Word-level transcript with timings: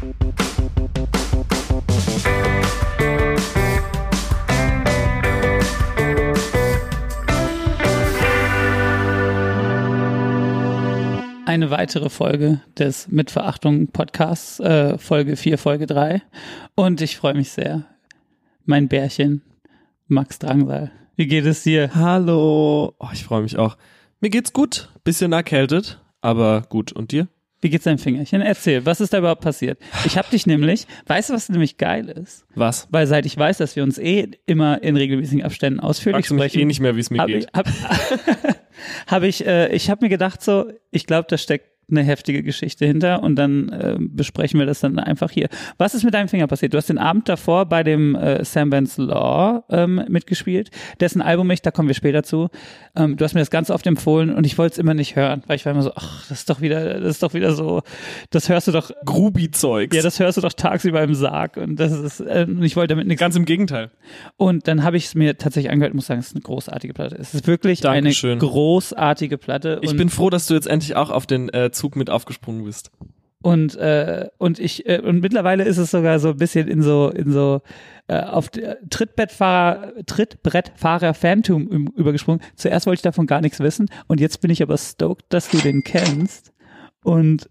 Eine 0.00 0.10
weitere 11.70 12.10
Folge 12.10 12.60
des 12.78 13.08
Mitverachtung 13.08 13.88
Podcasts, 13.88 14.60
äh, 14.60 14.98
Folge 14.98 15.34
4, 15.34 15.58
Folge 15.58 15.86
3. 15.86 16.22
Und 16.76 17.00
ich 17.00 17.16
freue 17.16 17.34
mich 17.34 17.50
sehr. 17.50 17.84
Mein 18.64 18.86
Bärchen, 18.86 19.42
Max 20.06 20.38
Drangsal. 20.38 20.92
Wie 21.16 21.26
geht 21.26 21.44
es 21.44 21.64
dir? 21.64 21.90
Hallo. 21.96 22.94
Oh, 23.00 23.08
ich 23.12 23.24
freue 23.24 23.42
mich 23.42 23.58
auch. 23.58 23.76
Mir 24.20 24.30
geht's 24.30 24.52
gut. 24.52 24.90
Bisschen 25.02 25.32
erkältet, 25.32 26.00
aber 26.20 26.62
gut. 26.68 26.92
Und 26.92 27.10
dir? 27.10 27.26
Wie 27.60 27.70
geht's 27.70 27.84
deinem 27.84 27.98
Fingerchen? 27.98 28.40
Erzähl, 28.40 28.86
was 28.86 29.00
ist 29.00 29.12
da 29.12 29.18
überhaupt 29.18 29.40
passiert? 29.40 29.78
Ich 30.04 30.16
hab 30.16 30.30
dich 30.30 30.46
nämlich, 30.46 30.86
weißt 31.06 31.30
du, 31.30 31.34
was 31.34 31.48
nämlich 31.48 31.76
geil 31.76 32.08
ist? 32.08 32.46
Was? 32.54 32.86
Weil 32.90 33.08
seit 33.08 33.26
ich 33.26 33.36
weiß, 33.36 33.58
dass 33.58 33.74
wir 33.74 33.82
uns 33.82 33.98
eh 33.98 34.30
immer 34.46 34.82
in 34.82 34.96
regelmäßigen 34.96 35.44
Abständen 35.44 35.80
ausführlich 35.80 36.26
Fragst 36.26 36.30
du 36.30 36.34
mich 36.34 36.44
sprechen, 36.44 36.60
eh 36.60 36.64
nicht 36.66 36.80
mehr, 36.80 36.94
wie 36.94 37.00
es 37.00 37.10
mir 37.10 37.20
hab 37.20 37.26
geht. 37.26 37.44
ich, 37.44 37.48
hab, 37.52 37.66
hab 39.08 39.22
ich, 39.24 39.44
äh, 39.44 39.74
ich 39.74 39.90
habe 39.90 40.04
mir 40.04 40.08
gedacht 40.08 40.40
so, 40.40 40.70
ich 40.92 41.06
glaube, 41.06 41.26
da 41.28 41.36
steckt 41.36 41.68
eine 41.90 42.02
heftige 42.02 42.42
Geschichte 42.42 42.84
hinter 42.86 43.22
und 43.22 43.36
dann 43.36 43.68
äh, 43.70 43.96
besprechen 43.98 44.58
wir 44.58 44.66
das 44.66 44.80
dann 44.80 44.98
einfach 44.98 45.30
hier. 45.30 45.48
Was 45.78 45.94
ist 45.94 46.04
mit 46.04 46.14
deinem 46.14 46.28
Finger 46.28 46.46
passiert? 46.46 46.74
Du 46.74 46.78
hast 46.78 46.88
den 46.88 46.98
Abend 46.98 47.28
davor 47.28 47.66
bei 47.66 47.82
dem 47.82 48.14
äh, 48.14 48.44
Sam 48.44 48.70
Vance 48.70 49.00
Law 49.02 49.64
ähm, 49.70 50.04
mitgespielt, 50.08 50.70
dessen 51.00 51.22
Album 51.22 51.50
ich, 51.50 51.62
da 51.62 51.70
kommen 51.70 51.88
wir 51.88 51.94
später 51.94 52.22
zu. 52.22 52.48
Ähm, 52.94 53.16
du 53.16 53.24
hast 53.24 53.34
mir 53.34 53.40
das 53.40 53.50
ganz 53.50 53.70
oft 53.70 53.86
empfohlen 53.86 54.34
und 54.34 54.44
ich 54.44 54.58
wollte 54.58 54.72
es 54.74 54.78
immer 54.78 54.94
nicht 54.94 55.16
hören, 55.16 55.42
weil 55.46 55.56
ich 55.56 55.64
war 55.64 55.72
immer 55.72 55.82
so, 55.82 55.92
ach, 55.94 56.26
das 56.28 56.40
ist 56.40 56.50
doch 56.50 56.60
wieder, 56.60 57.00
das 57.00 57.10
ist 57.10 57.22
doch 57.22 57.34
wieder 57.34 57.52
so, 57.52 57.82
das 58.30 58.48
hörst 58.48 58.68
du 58.68 58.72
doch, 58.72 58.90
Grubi-Zeugs. 59.04 59.94
ja, 59.96 60.02
das 60.02 60.20
hörst 60.20 60.36
du 60.36 60.42
doch 60.42 60.52
tagsüber 60.52 61.02
im 61.02 61.14
Sarg 61.14 61.56
und 61.56 61.76
das 61.76 61.92
ist, 61.92 62.20
äh, 62.20 62.46
ich 62.62 62.76
wollte 62.76 62.94
damit 62.94 63.06
nichts 63.06 63.18
Ganz 63.20 63.34
im 63.34 63.44
Gegenteil. 63.44 63.90
und 64.36 64.68
dann 64.68 64.84
habe 64.84 64.96
ich 64.96 65.06
es 65.06 65.14
mir 65.14 65.36
tatsächlich 65.36 65.72
angehört 65.72 65.92
und 65.92 65.96
muss 65.96 66.06
sagen, 66.06 66.20
es 66.20 66.28
ist 66.28 66.36
eine 66.36 66.42
großartige 66.42 66.94
Platte. 66.94 67.16
Es 67.18 67.34
ist 67.34 67.46
wirklich 67.46 67.80
Dankeschön. 67.80 68.32
eine 68.32 68.38
großartige 68.40 69.38
Platte. 69.38 69.80
Ich 69.82 69.96
bin 69.96 70.08
froh, 70.08 70.30
dass 70.30 70.46
du 70.46 70.54
jetzt 70.54 70.66
endlich 70.66 70.94
auch 70.94 71.10
auf 71.10 71.26
den 71.26 71.48
äh, 71.48 71.70
Zug 71.78 71.96
mit 71.96 72.10
aufgesprungen 72.10 72.64
bist. 72.64 72.90
und 73.40 73.76
äh, 73.76 74.28
und 74.38 74.58
ich 74.58 74.86
äh, 74.88 75.00
und 75.00 75.20
mittlerweile 75.20 75.64
ist 75.64 75.78
es 75.78 75.90
sogar 75.92 76.18
so 76.18 76.30
ein 76.30 76.36
bisschen 76.36 76.66
in 76.68 76.82
so 76.82 77.08
in 77.10 77.30
so 77.32 77.62
äh, 78.08 78.20
auf 78.20 78.48
der 78.48 78.78
Trittbettfahrer 78.90 79.92
Trittbrettfahrer 80.06 81.14
Phantom 81.14 81.66
übergesprungen. 81.96 82.42
Zuerst 82.56 82.86
wollte 82.86 82.98
ich 82.98 83.02
davon 83.02 83.26
gar 83.26 83.40
nichts 83.40 83.60
wissen 83.60 83.88
und 84.08 84.20
jetzt 84.20 84.40
bin 84.40 84.50
ich 84.50 84.62
aber 84.62 84.76
stoked, 84.76 85.24
dass 85.28 85.48
du 85.50 85.58
den 85.58 85.82
kennst 85.84 86.52
und 87.04 87.48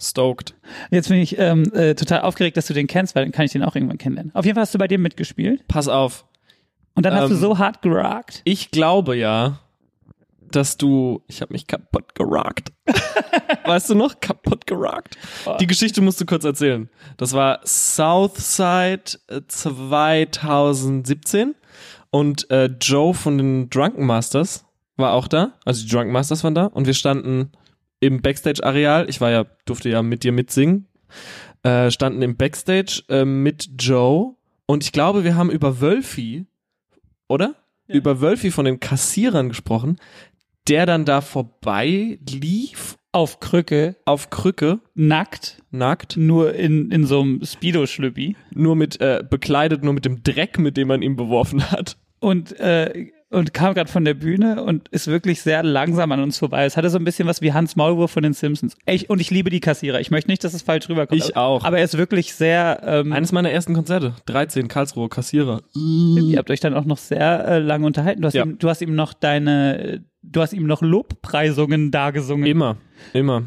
Stoked. 0.00 0.54
jetzt 0.90 1.08
bin 1.10 1.18
ich 1.18 1.38
ähm, 1.38 1.70
äh, 1.74 1.94
total 1.94 2.22
aufgeregt, 2.22 2.56
dass 2.56 2.66
du 2.66 2.74
den 2.74 2.88
kennst, 2.88 3.14
weil 3.14 3.24
dann 3.24 3.30
kann 3.32 3.44
ich 3.44 3.52
den 3.52 3.62
auch 3.62 3.76
irgendwann 3.76 3.98
kennenlernen. 3.98 4.34
Auf 4.34 4.44
jeden 4.44 4.56
Fall 4.56 4.62
hast 4.62 4.74
du 4.74 4.78
bei 4.78 4.88
dem 4.88 5.00
mitgespielt 5.02 5.68
Pass 5.68 5.86
auf. 5.86 6.24
und 6.94 7.06
dann 7.06 7.14
hast 7.14 7.28
du 7.30 7.34
Ähm, 7.34 7.40
so 7.40 7.58
hart 7.58 7.82
gerockt. 7.82 8.40
Ich 8.44 8.70
glaube 8.72 9.16
ja, 9.16 9.60
dass 10.56 10.76
du. 10.76 11.22
Ich 11.26 11.40
habe 11.40 11.52
mich 11.52 11.66
kaputt 11.66 12.14
gerockt. 12.14 12.72
weißt 13.64 13.90
du 13.90 13.94
noch? 13.94 14.20
Kaputt 14.20 14.66
gerockt. 14.66 15.16
Die 15.60 15.66
Geschichte 15.66 16.00
musst 16.00 16.20
du 16.20 16.26
kurz 16.26 16.44
erzählen. 16.44 16.88
Das 17.16 17.32
war 17.32 17.60
Southside 17.64 19.18
äh, 19.28 19.42
2017 19.46 21.54
und 22.10 22.50
äh, 22.50 22.66
Joe 22.80 23.14
von 23.14 23.38
den 23.38 23.70
Drunken 23.70 24.06
Masters 24.06 24.64
war 24.96 25.12
auch 25.12 25.28
da. 25.28 25.54
Also 25.64 25.84
die 25.84 25.90
Drunken 25.90 26.12
Masters 26.12 26.44
waren 26.44 26.54
da 26.54 26.66
und 26.66 26.86
wir 26.86 26.94
standen 26.94 27.52
im 28.00 28.20
Backstage-Areal. 28.20 29.08
Ich 29.08 29.20
war 29.20 29.30
ja, 29.30 29.46
durfte 29.64 29.88
ja 29.88 30.02
mit 30.02 30.24
dir 30.24 30.32
mitsingen. 30.32 30.88
Äh, 31.62 31.90
standen 31.90 32.22
im 32.22 32.36
Backstage 32.36 33.02
äh, 33.08 33.24
mit 33.24 33.70
Joe 33.78 34.34
und 34.66 34.82
ich 34.82 34.92
glaube, 34.92 35.22
wir 35.22 35.36
haben 35.36 35.50
über 35.50 35.80
Wölfi, 35.80 36.46
oder? 37.28 37.54
Über 37.86 38.20
Wölfi 38.20 38.50
von 38.50 38.64
den 38.64 38.80
Kassierern 38.80 39.48
gesprochen, 39.48 39.98
der 40.68 40.86
dann 40.86 41.04
da 41.04 41.20
vorbei 41.20 42.18
lief? 42.28 42.96
Auf 43.14 43.40
Krücke, 43.40 43.96
auf 44.06 44.30
Krücke, 44.30 44.80
nackt, 44.94 45.62
nackt, 45.70 46.16
nur 46.16 46.54
in, 46.54 46.90
in 46.90 47.04
so 47.04 47.20
einem 47.20 47.44
Speedo-Schlüppi. 47.44 48.36
nur 48.54 48.74
mit 48.74 49.02
äh, 49.02 49.22
bekleidet, 49.28 49.84
nur 49.84 49.92
mit 49.92 50.06
dem 50.06 50.22
Dreck, 50.22 50.58
mit 50.58 50.78
dem 50.78 50.88
man 50.88 51.02
ihn 51.02 51.14
beworfen 51.14 51.70
hat. 51.70 51.98
Und, 52.20 52.58
äh, 52.58 53.10
und 53.32 53.52
kam 53.54 53.74
gerade 53.74 53.90
von 53.90 54.04
der 54.04 54.14
Bühne 54.14 54.62
und 54.62 54.88
ist 54.90 55.06
wirklich 55.08 55.42
sehr 55.42 55.62
langsam 55.62 56.12
an 56.12 56.20
uns 56.20 56.38
vorbei. 56.38 56.64
Es 56.64 56.76
hatte 56.76 56.90
so 56.90 56.98
ein 56.98 57.04
bisschen 57.04 57.26
was 57.26 57.40
wie 57.42 57.52
Hans 57.52 57.74
Maulwurf 57.76 58.10
von 58.10 58.22
den 58.22 58.32
Simpsons. 58.34 58.76
Ich, 58.86 59.10
und 59.10 59.20
ich 59.20 59.30
liebe 59.30 59.50
die 59.50 59.60
Kassierer. 59.60 60.00
Ich 60.00 60.10
möchte 60.10 60.30
nicht, 60.30 60.44
dass 60.44 60.54
es 60.54 60.62
falsch 60.62 60.88
rüberkommt. 60.88 61.20
Ich 61.24 61.36
auch. 61.36 61.64
Aber 61.64 61.78
er 61.78 61.84
ist 61.84 61.96
wirklich 61.98 62.34
sehr, 62.34 62.80
ähm, 62.84 63.12
Eines 63.12 63.32
meiner 63.32 63.50
ersten 63.50 63.74
Konzerte, 63.74 64.14
13, 64.26 64.68
Karlsruhe, 64.68 65.08
Kassierer. 65.08 65.62
ihr 65.74 66.38
habt 66.38 66.50
euch 66.50 66.60
dann 66.60 66.74
auch 66.74 66.84
noch 66.84 66.98
sehr 66.98 67.46
äh, 67.48 67.58
lange 67.58 67.86
unterhalten. 67.86 68.20
Du 68.22 68.26
hast, 68.26 68.34
Ja. 68.34 68.44
ihm, 68.44 68.58
du 68.58 68.68
hast 68.68 68.80
ihm 68.82 68.94
noch 68.94 69.12
deine, 69.14 70.04
du 70.22 70.40
hast 70.40 70.52
ihm 70.52 70.66
noch 70.66 70.82
Lobpreisungen 70.82 71.90
dargesungen. 71.90 72.46
Immer, 72.46 72.76
immer. 73.12 73.44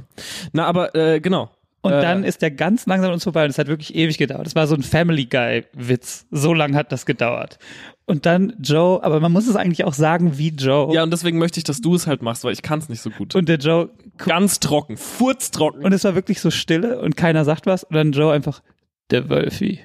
Na, 0.53 0.66
aber 0.66 0.95
äh, 0.95 1.19
genau. 1.19 1.50
Und 1.81 1.94
Äh, 1.94 2.01
dann 2.01 2.24
ist 2.24 2.41
der 2.41 2.50
ganz 2.50 2.88
langsam 2.88 3.09
an 3.09 3.13
uns 3.13 3.24
vorbei 3.24 3.44
und 3.44 3.51
es 3.51 3.59
hat 3.59 3.68
wirklich 3.68 3.94
ewig 3.94 4.18
gedauert. 4.18 4.47
Das 4.47 4.56
war 4.56 4.66
so 4.66 4.74
ein 4.75 4.81
Family 4.81 5.25
Guy 5.25 5.66
Witz. 5.74 6.25
So 6.31 6.51
lang 6.56 6.75
hat 6.75 6.91
das 6.91 7.06
gedauert. 7.06 7.59
Und 8.08 8.28
dann 8.28 8.54
Joe, 8.60 9.04
aber 9.04 9.20
man 9.20 9.32
muss 9.32 9.48
es 9.48 9.56
eigentlich 9.56 9.84
auch 9.84 9.94
sagen 9.94 10.38
wie 10.38 10.50
Joe. 10.50 10.94
Ja, 10.94 11.02
und 11.02 11.12
deswegen 11.12 11.40
möchte 11.40 11.60
ich, 11.60 11.64
dass 11.64 11.82
du 11.82 11.96
es 11.96 12.06
halt 12.06 12.22
machst, 12.22 12.44
weil 12.44 12.54
ich 12.54 12.62
kann 12.62 12.78
es 12.80 12.88
nicht 12.88 13.02
so 13.02 13.10
gut. 13.10 13.34
Und 13.34 13.50
der 13.50 13.58
Joe 13.58 13.90
Ganz 14.18 14.60
trocken, 14.60 14.96
furztrocken. 14.96 15.84
Und 15.84 15.92
es 15.92 16.04
war 16.04 16.14
wirklich 16.16 16.40
so 16.40 16.52
Stille 16.52 17.00
und 17.00 17.18
keiner 17.18 17.46
sagt 17.46 17.66
was. 17.66 17.84
Und 17.84 17.96
dann 17.96 18.12
Joe 18.12 18.32
einfach, 18.32 18.62
der 19.10 19.30
Wölfi, 19.30 19.80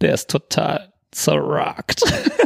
der 0.00 0.14
ist 0.14 0.30
total 0.30 0.92
zerrockt. 1.10 2.02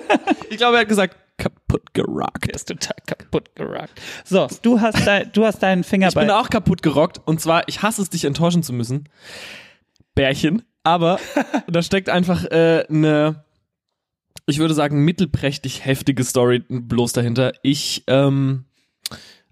ich 0.50 0.56
glaube, 0.56 0.76
er 0.76 0.80
hat 0.80 0.88
gesagt, 0.88 1.16
kaputt 1.36 1.94
gerockt. 1.94 2.46
der 2.46 2.54
ist 2.54 2.68
total 2.68 2.96
kaputt 3.06 3.54
gerockt. 3.54 4.00
So, 4.24 4.48
du 4.62 4.80
hast, 4.80 5.06
dein, 5.06 5.30
du 5.32 5.44
hast 5.44 5.60
deinen 5.62 5.84
Finger 5.84 6.08
Ich 6.08 6.14
bei. 6.14 6.22
bin 6.22 6.30
auch 6.30 6.50
kaputt 6.50 6.82
gerockt 6.82 7.20
und 7.26 7.40
zwar, 7.40 7.68
ich 7.68 7.82
hasse 7.82 8.02
es, 8.02 8.10
dich 8.10 8.24
enttäuschen 8.24 8.62
zu 8.62 8.72
müssen. 8.72 9.08
Bärchen. 10.14 10.62
Aber 10.82 11.20
da 11.68 11.82
steckt 11.82 12.08
einfach 12.08 12.44
äh, 12.46 12.84
eine, 12.88 13.44
ich 14.48 14.58
würde 14.58 14.74
sagen, 14.74 15.04
mittelprächtig 15.04 15.84
heftige 15.84 16.24
Story 16.24 16.64
bloß 16.68 17.12
dahinter. 17.12 17.52
Ich 17.62 18.04
ähm, 18.06 18.64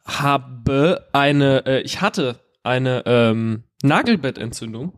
habe 0.04 1.06
eine, 1.12 1.66
äh, 1.66 1.80
ich 1.82 2.00
hatte 2.00 2.40
eine 2.62 3.02
ähm, 3.04 3.64
Nagelbettentzündung 3.82 4.94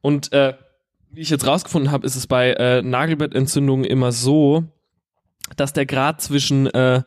und 0.00 0.32
äh, 0.32 0.54
wie 1.10 1.20
ich 1.20 1.30
jetzt 1.30 1.46
rausgefunden 1.46 1.92
habe, 1.92 2.06
ist 2.06 2.16
es 2.16 2.26
bei 2.26 2.52
äh, 2.54 2.82
Nagelbettentzündungen 2.82 3.84
immer 3.84 4.10
so, 4.10 4.64
dass 5.56 5.72
der 5.72 5.86
Grad 5.86 6.20
zwischen, 6.20 6.66
äh, 6.66 7.02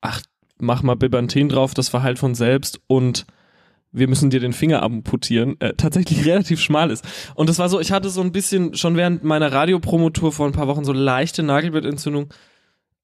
ach, 0.00 0.22
mach 0.58 0.82
mal 0.82 0.96
Bibanthen 0.96 1.50
drauf, 1.50 1.74
das 1.74 1.90
verheilt 1.90 2.18
von 2.18 2.34
selbst 2.34 2.80
und 2.86 3.26
wir 3.94 4.08
müssen 4.08 4.28
dir 4.28 4.40
den 4.40 4.52
Finger 4.52 4.82
amputieren, 4.82 5.58
äh, 5.60 5.74
tatsächlich 5.74 6.24
relativ 6.26 6.60
schmal 6.60 6.90
ist. 6.90 7.04
Und 7.34 7.48
das 7.48 7.58
war 7.58 7.68
so, 7.68 7.80
ich 7.80 7.92
hatte 7.92 8.10
so 8.10 8.20
ein 8.20 8.32
bisschen 8.32 8.74
schon 8.74 8.96
während 8.96 9.24
meiner 9.24 9.52
Radiopromotour 9.52 10.32
vor 10.32 10.46
ein 10.46 10.52
paar 10.52 10.66
Wochen 10.66 10.84
so 10.84 10.92
leichte 10.92 11.42
Nagelbettentzündung. 11.42 12.32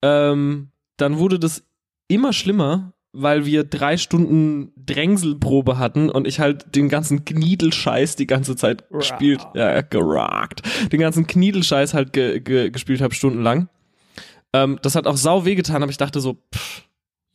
Ähm, 0.02 0.70
dann 0.96 1.18
wurde 1.18 1.38
das 1.38 1.64
immer 2.08 2.32
schlimmer, 2.32 2.92
weil 3.12 3.46
wir 3.46 3.64
drei 3.64 3.96
Stunden 3.96 4.72
Drängselprobe 4.76 5.78
hatten 5.78 6.10
und 6.10 6.26
ich 6.26 6.40
halt 6.40 6.74
den 6.74 6.88
ganzen 6.88 7.24
Kniedelscheiß 7.24 8.16
die 8.16 8.26
ganze 8.26 8.56
Zeit 8.56 8.88
gespielt, 8.90 9.40
ja, 9.54 9.80
gerockt, 9.80 10.62
den 10.92 11.00
ganzen 11.00 11.26
Kniedelscheiß 11.26 11.94
halt 11.94 12.12
ge 12.12 12.40
ge 12.40 12.70
gespielt 12.70 13.00
habe 13.00 13.14
stundenlang. 13.14 13.68
Ähm, 14.52 14.78
das 14.82 14.94
hat 14.94 15.06
auch 15.06 15.16
sau 15.16 15.44
wehgetan, 15.44 15.82
aber 15.82 15.90
ich 15.90 15.98
dachte 15.98 16.20
so, 16.20 16.38
pff, 16.54 16.84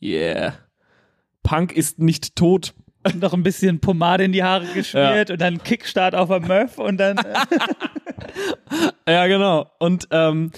yeah, 0.02 0.54
Punk 1.42 1.72
ist 1.72 1.98
nicht 1.98 2.36
tot. 2.36 2.74
Noch 3.14 3.32
ein 3.32 3.42
bisschen 3.42 3.80
Pomade 3.80 4.24
in 4.24 4.32
die 4.32 4.42
Haare 4.42 4.66
geschmiert 4.66 5.30
und 5.30 5.40
dann 5.40 5.62
Kickstart 5.62 6.14
auf 6.14 6.28
der 6.28 6.40
Muff 6.40 6.78
und 6.78 6.98
dann. 6.98 7.18
Äh, 7.18 7.22
Ja, 9.08 9.26
genau. 9.26 9.70
Und 9.78 10.08
ähm, 10.10 10.50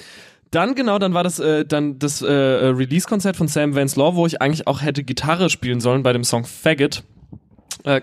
dann 0.50 0.74
genau, 0.74 0.98
dann 0.98 1.12
war 1.14 1.22
das 1.22 1.38
äh, 1.38 1.64
dann 1.66 1.98
das 1.98 2.22
äh, 2.22 2.26
äh, 2.26 2.68
Release-Konzert 2.68 3.36
von 3.36 3.48
Sam 3.48 3.74
Vance 3.74 3.98
Law, 3.98 4.14
wo 4.14 4.26
ich 4.26 4.40
eigentlich 4.40 4.66
auch 4.66 4.80
hätte 4.82 5.04
Gitarre 5.04 5.50
spielen 5.50 5.80
sollen 5.80 6.02
bei 6.02 6.12
dem 6.12 6.24
Song 6.24 6.44
Faggot. 6.44 7.04
Äh, 7.84 8.00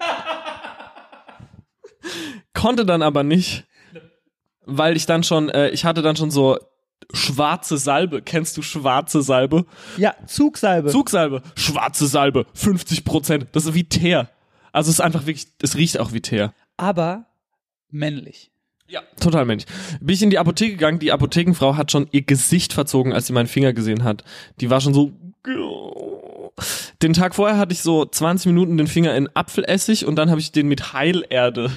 konnte 2.54 2.86
dann 2.86 3.02
aber 3.02 3.24
nicht, 3.24 3.66
weil 4.66 4.96
ich 4.96 5.06
dann 5.08 5.24
schon, 5.24 5.50
äh, 5.50 5.70
ich 5.70 5.86
hatte 5.86 6.04
dann 6.04 6.16
schon 6.16 6.30
so 6.30 6.60
schwarze 7.12 7.78
Salbe. 7.78 8.22
Kennst 8.22 8.58
du 8.58 8.62
schwarze 8.62 9.22
Salbe? 9.24 9.66
ja, 9.98 10.14
Zugsalbe. 10.28 10.90
Zugsalbe, 10.90 11.42
schwarze 11.56 12.06
Salbe, 12.06 12.46
50 12.54 13.04
Prozent. 13.04 13.48
Das 13.54 13.66
ist 13.66 13.74
wie 13.74 13.86
Teer. 13.86 14.30
Also 14.76 14.90
es 14.90 14.96
ist 14.96 15.02
einfach 15.02 15.26
wirklich, 15.26 15.48
es 15.62 15.78
riecht 15.78 16.00
auch 16.02 16.12
wie 16.12 16.20
Teer. 16.20 16.54
aber 16.76 17.28
männlich. 17.90 18.52
Ja, 18.88 19.02
total 19.22 19.46
männlich. 19.46 19.68
Bin 20.02 20.14
ich 20.14 20.22
in 20.22 20.30
die 20.30 20.38
Apotheke 20.38 20.74
gegangen, 20.74 21.00
die 21.00 21.14
Apothekenfrau 21.14 21.78
hat 21.78 21.94
schon 21.94 22.10
ihr 22.12 22.24
Gesicht 22.24 22.74
verzogen, 22.74 23.14
als 23.14 23.28
sie 23.28 23.34
meinen 23.34 23.48
Finger 23.48 23.72
gesehen 23.72 24.04
hat. 24.04 24.26
Die 24.60 24.70
war 24.70 24.82
schon 24.82 24.94
so. 24.94 25.14
den 27.02 27.14
Tag 27.14 27.36
vorher 27.36 27.58
hatte 27.58 27.72
ich 27.72 27.82
so 27.84 28.06
20 28.06 28.48
Minuten 28.48 28.78
den 28.78 28.88
Finger 28.88 29.16
in 29.16 29.30
Apfelessig 29.34 30.06
und 30.06 30.18
dann 30.18 30.30
habe 30.30 30.42
ich 30.42 30.52
den 30.52 30.68
mit 30.68 30.92
Heilerde 30.92 31.72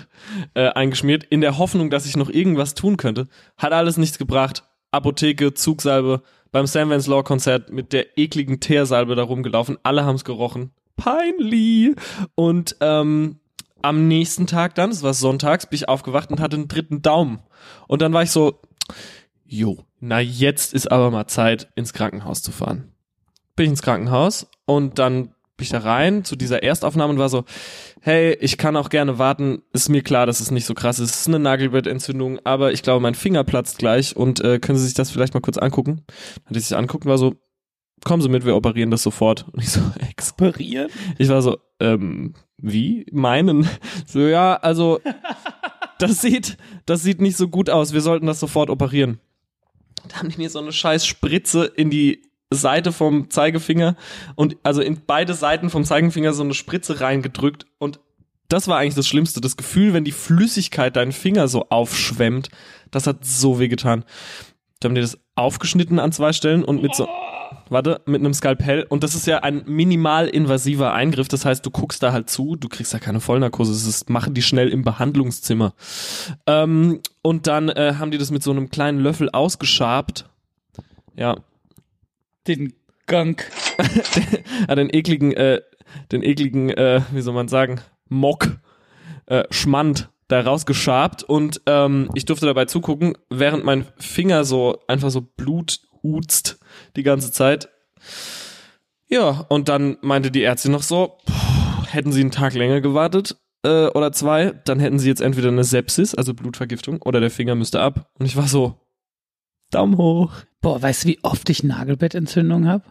äh, 0.55 0.69
eingeschmiert, 0.71 1.23
in 1.23 1.41
der 1.41 1.57
Hoffnung, 1.57 1.91
dass 1.91 2.05
ich 2.05 2.17
noch 2.17 2.29
irgendwas 2.31 2.75
tun 2.75 2.97
könnte. 2.97 3.29
Hat 3.57 3.73
alles 3.73 3.97
nichts 3.97 4.19
gebracht. 4.19 4.65
Apotheke, 4.91 5.55
Zugsalbe, 5.55 6.23
beim 6.51 6.67
Sam 6.67 6.91
Vance 6.91 7.09
Law 7.09 7.23
Konzert 7.23 7.71
mit 7.71 7.93
der 7.93 8.19
ekligen 8.19 8.59
Teersalbe 8.59 9.15
da 9.15 9.23
rumgelaufen. 9.23 9.79
Alle 9.85 10.05
haben 10.05 10.17
es 10.17 10.25
gerochen. 10.25 10.73
Peinlich. 10.99 11.95
Und 12.35 12.77
ähm, 12.81 13.41
am 13.81 14.07
nächsten 14.07 14.47
Tag 14.47 14.75
dann, 14.75 14.91
es 14.91 15.03
war 15.03 15.15
sonntags, 15.15 15.67
bin 15.67 15.77
ich 15.77 15.89
aufgewacht 15.89 16.31
und 16.31 16.41
hatte 16.41 16.57
einen 16.57 16.69
dritten 16.69 17.01
Daumen. 17.01 17.41
Und 17.87 18.03
dann 18.03 18.13
war 18.13 18.23
ich 18.23 18.31
so, 18.31 18.61
jo, 19.47 19.85
na 20.01 20.21
jetzt 20.21 20.75
ist 20.75 20.93
aber 20.93 21.11
mal 21.11 21.27
Zeit, 21.27 21.69
ins 21.75 21.95
Krankenhaus 21.95 22.43
zu 22.43 22.53
fahren. 22.53 22.93
Bin 23.57 23.65
ich 23.65 23.71
ins 23.71 23.83
Krankenhaus 23.83 24.49
und 24.67 24.99
dann 24.99 25.35
bin 25.57 25.65
ich 25.65 25.71
da 25.71 25.79
rein 25.79 26.25
zu 26.25 26.37
dieser 26.37 26.63
Erstaufnahme 26.63 27.13
und 27.15 27.19
war 27.19 27.29
so, 27.29 27.45
hey, 28.01 28.37
ich 28.41 28.59
kann 28.59 28.77
auch 28.77 28.91
gerne 28.91 29.19
warten, 29.19 29.63
ist 29.73 29.89
mir 29.89 30.03
klar, 30.03 30.25
dass 30.25 30.39
es 30.39 30.53
nicht 30.53 30.67
so 30.67 30.75
krass 30.75 31.01
ist, 31.01 31.11
es 31.11 31.21
ist 31.23 31.29
eine 31.29 31.41
Nagelbettentzündung, 31.41 32.39
aber 32.45 32.73
ich 32.73 32.83
glaube, 32.83 33.01
mein 33.01 33.17
Finger 33.17 33.43
platzt 33.43 33.79
gleich 33.79 34.15
und 34.15 34.41
äh, 34.41 34.61
können 34.61 34.79
Sie 34.79 34.85
sich 34.85 34.95
das 34.95 35.11
vielleicht 35.11 35.35
mal 35.35 35.41
kurz 35.41 35.59
angucken? 35.59 36.05
Hat 36.47 36.57
ich 36.57 36.67
sich 36.67 36.77
anguckt 36.77 37.07
und 37.07 37.11
war 37.11 37.19
so, 37.19 37.35
kommen 38.05 38.23
Sie 38.23 38.29
mit, 38.29 38.45
wir 38.45 38.57
operieren 38.57 38.91
das 38.91 39.03
sofort. 39.03 39.47
Und 39.53 39.63
ich 39.63 39.71
so, 39.71 39.81
Operieren? 40.41 40.91
ich 41.19 41.29
war 41.29 41.43
so, 41.43 41.59
ähm, 41.81 42.35
wie? 42.57 43.07
Meinen? 43.13 43.69
So, 44.07 44.21
ja, 44.21 44.55
also, 44.55 45.01
das 45.99 46.21
sieht, 46.23 46.57
das 46.87 47.03
sieht 47.03 47.21
nicht 47.21 47.37
so 47.37 47.49
gut 47.49 47.69
aus. 47.69 47.93
Wir 47.93 48.01
sollten 48.01 48.27
das 48.27 48.41
sofort 48.41 48.71
operieren. 48.71 49.21
Da 50.09 50.17
haben 50.17 50.29
die 50.31 50.39
mir 50.39 50.49
so 50.49 50.59
eine 50.59 50.73
scheiß 50.73 51.07
Spritze 51.07 51.65
in 51.65 51.91
die 51.91 52.23
Seite 52.51 52.93
vom 52.93 53.29
Zeigefinger 53.29 53.97
und 54.35 54.57
also 54.63 54.81
in 54.81 55.03
beide 55.07 55.35
Seiten 55.35 55.69
vom 55.69 55.85
Zeigefinger 55.85 56.33
so 56.33 56.43
eine 56.43 56.55
Spritze 56.55 57.01
reingedrückt 57.01 57.67
und 57.79 58.01
das 58.49 58.67
war 58.67 58.79
eigentlich 58.79 58.95
das 58.95 59.07
Schlimmste. 59.07 59.43
Das 59.43 59.59
Gefühl, 59.59 59.93
wenn 59.93 60.05
die 60.05 60.13
Flüssigkeit 60.13 60.97
deinen 60.97 61.13
Finger 61.13 61.49
so 61.49 61.67
aufschwemmt, 61.69 62.49
das 62.91 63.07
hat 63.07 63.25
so 63.25 63.59
weh 63.59 63.69
getan. 63.69 64.05
Da 64.81 64.89
haben 64.89 64.95
die 64.95 65.03
das 65.03 65.19
aufgeschnitten 65.35 65.99
an 65.99 66.13
zwei 66.13 66.33
Stellen 66.33 66.65
und 66.65 66.81
mit 66.81 66.95
so, 66.95 67.07
warte, 67.69 68.01
mit 68.07 68.21
einem 68.21 68.35
Skalpell. 68.35 68.85
Und 68.89 69.03
das 69.03 69.15
ist 69.15 69.27
ja 69.27 69.39
ein 69.39 69.63
minimal 69.67 70.29
invasiver 70.29 70.93
Eingriff. 70.93 71.29
Das 71.29 71.45
heißt, 71.45 71.65
du 71.65 71.71
guckst 71.71 72.03
da 72.03 72.13
halt 72.13 72.31
zu, 72.31 72.57
du 72.57 72.69
kriegst 72.69 72.93
da 72.95 72.99
keine 72.99 73.21
Vollnarkose. 73.21 73.73
Das 73.73 73.87
ist, 73.87 74.11
machen 74.11 74.35
die 74.35 74.43
schnell 74.43 74.69
im 74.69 74.83
Behandlungszimmer. 74.83 75.75
Ähm, 76.47 77.01
und 77.23 77.47
dann 77.47 77.69
äh, 77.69 77.95
haben 77.99 78.11
die 78.11 78.19
das 78.19 78.31
mit 78.31 78.43
so 78.43 78.51
einem 78.51 78.71
kleinen 78.71 78.99
Löffel 79.01 79.31
ausgeschabt. 79.31 80.29
Ja, 81.17 81.37
Den 82.47 82.73
Gunk. 83.07 83.51
ja, 84.69 84.75
den 84.75 84.91
ekligen, 84.93 85.33
äh, 85.33 85.61
den 86.13 86.23
ekligen, 86.23 86.71
äh, 86.71 87.01
wie 87.13 87.23
soll 87.23 87.35
man 87.35 87.49
sagen, 87.49 87.81
Mock, 88.09 88.59
äh, 89.27 89.45
Schmand 89.51 90.11
da 90.29 90.43
rausgeschabt 90.43 91.23
und 91.23 91.63
ähm, 91.67 92.11
ich 92.15 92.27
durfte 92.27 92.45
dabei 92.45 92.67
zugucken, 92.67 93.17
während 93.31 93.65
mein 93.65 93.87
Finger 93.97 94.45
so 94.45 94.79
einfach 94.87 95.11
so 95.11 95.23
Blut 95.23 95.81
uzt 96.03 96.59
die 96.97 97.03
ganze 97.03 97.33
Zeit. 97.33 97.69
Ja, 99.09 99.47
und 99.49 99.69
dann 99.69 99.97
meinte 100.03 100.31
die 100.31 100.43
Ärztin 100.43 100.73
noch 100.73 100.83
so, 100.83 101.19
puh, 101.25 101.87
hätten 101.87 102.13
sie 102.13 102.21
einen 102.21 102.31
Tag 102.31 102.55
länger 102.55 102.81
gewartet 102.81 103.37
äh, 103.65 103.87
oder 103.87 104.13
zwei, 104.13 104.53
dann 104.65 104.81
hätten 104.81 104.99
sie 104.99 105.09
jetzt 105.09 105.21
entweder 105.21 105.49
eine 105.49 105.65
Sepsis, 105.65 106.15
also 106.15 106.35
Blutvergiftung, 106.35 107.03
oder 107.03 107.21
der 107.21 107.31
Finger 107.31 107.55
müsste 107.55 107.81
ab. 107.81 108.11
Und 108.19 108.27
ich 108.27 108.37
war 108.37 108.49
so, 108.49 108.79
Daumen 109.71 109.97
hoch. 109.97 110.33
Boah, 110.61 110.81
weißt 110.81 111.05
du, 111.05 111.09
wie 111.09 111.19
oft 111.23 111.49
ich 111.51 111.63
Nagelbettentzündung 111.63 112.67
habe? 112.67 112.85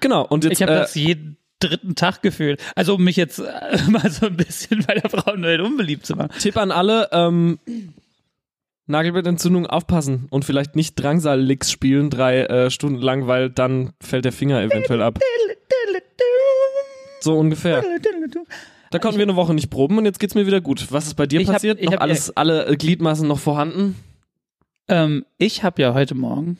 Genau, 0.00 0.24
und 0.26 0.44
jetzt 0.44 0.54
Ich 0.54 0.62
habe 0.62 0.72
äh, 0.72 0.80
das 0.80 0.94
jeden 0.94 1.38
dritten 1.60 1.94
Tag 1.94 2.22
gefühlt. 2.22 2.60
Also 2.74 2.94
um 2.94 3.04
mich 3.04 3.16
jetzt 3.16 3.38
äh, 3.38 3.78
mal 3.88 4.10
so 4.10 4.26
ein 4.26 4.36
bisschen 4.36 4.84
bei 4.86 4.94
der 4.94 5.10
Frauenwelt 5.10 5.60
unbeliebt 5.60 6.06
zu 6.06 6.16
machen. 6.16 6.30
Tipp 6.38 6.56
an 6.56 6.70
alle, 6.70 7.08
ähm, 7.12 7.58
Nagelbettentzündung 8.86 9.66
aufpassen 9.66 10.26
und 10.30 10.44
vielleicht 10.44 10.76
nicht 10.76 10.94
Drangsal-Licks 11.02 11.70
spielen 11.70 12.10
drei 12.10 12.40
äh, 12.42 12.70
Stunden 12.70 13.00
lang, 13.00 13.26
weil 13.26 13.50
dann 13.50 13.92
fällt 14.02 14.24
der 14.24 14.32
Finger 14.32 14.60
eventuell 14.62 15.02
ab. 15.02 15.18
So 17.20 17.38
ungefähr. 17.38 17.82
Da 18.90 18.98
konnten 18.98 19.18
wir 19.18 19.24
eine 19.24 19.36
Woche 19.36 19.54
nicht 19.54 19.70
proben 19.70 19.98
und 19.98 20.04
jetzt 20.04 20.20
geht's 20.20 20.34
mir 20.34 20.46
wieder 20.46 20.60
gut. 20.60 20.86
Was 20.92 21.06
ist 21.06 21.14
bei 21.14 21.26
dir 21.26 21.40
Ich 21.40 21.48
hab- 21.48 21.54
passiert? 21.54 21.78
ich 21.80 21.86
noch 21.86 21.94
hab- 21.94 22.02
alles, 22.02 22.36
alle 22.36 22.66
äh, 22.66 22.76
Gliedmaßen 22.76 23.26
noch 23.26 23.38
vorhanden? 23.38 23.96
Ähm, 24.88 25.24
ich 25.38 25.62
habe 25.64 25.80
ja 25.80 25.94
heute 25.94 26.14
Morgen 26.14 26.58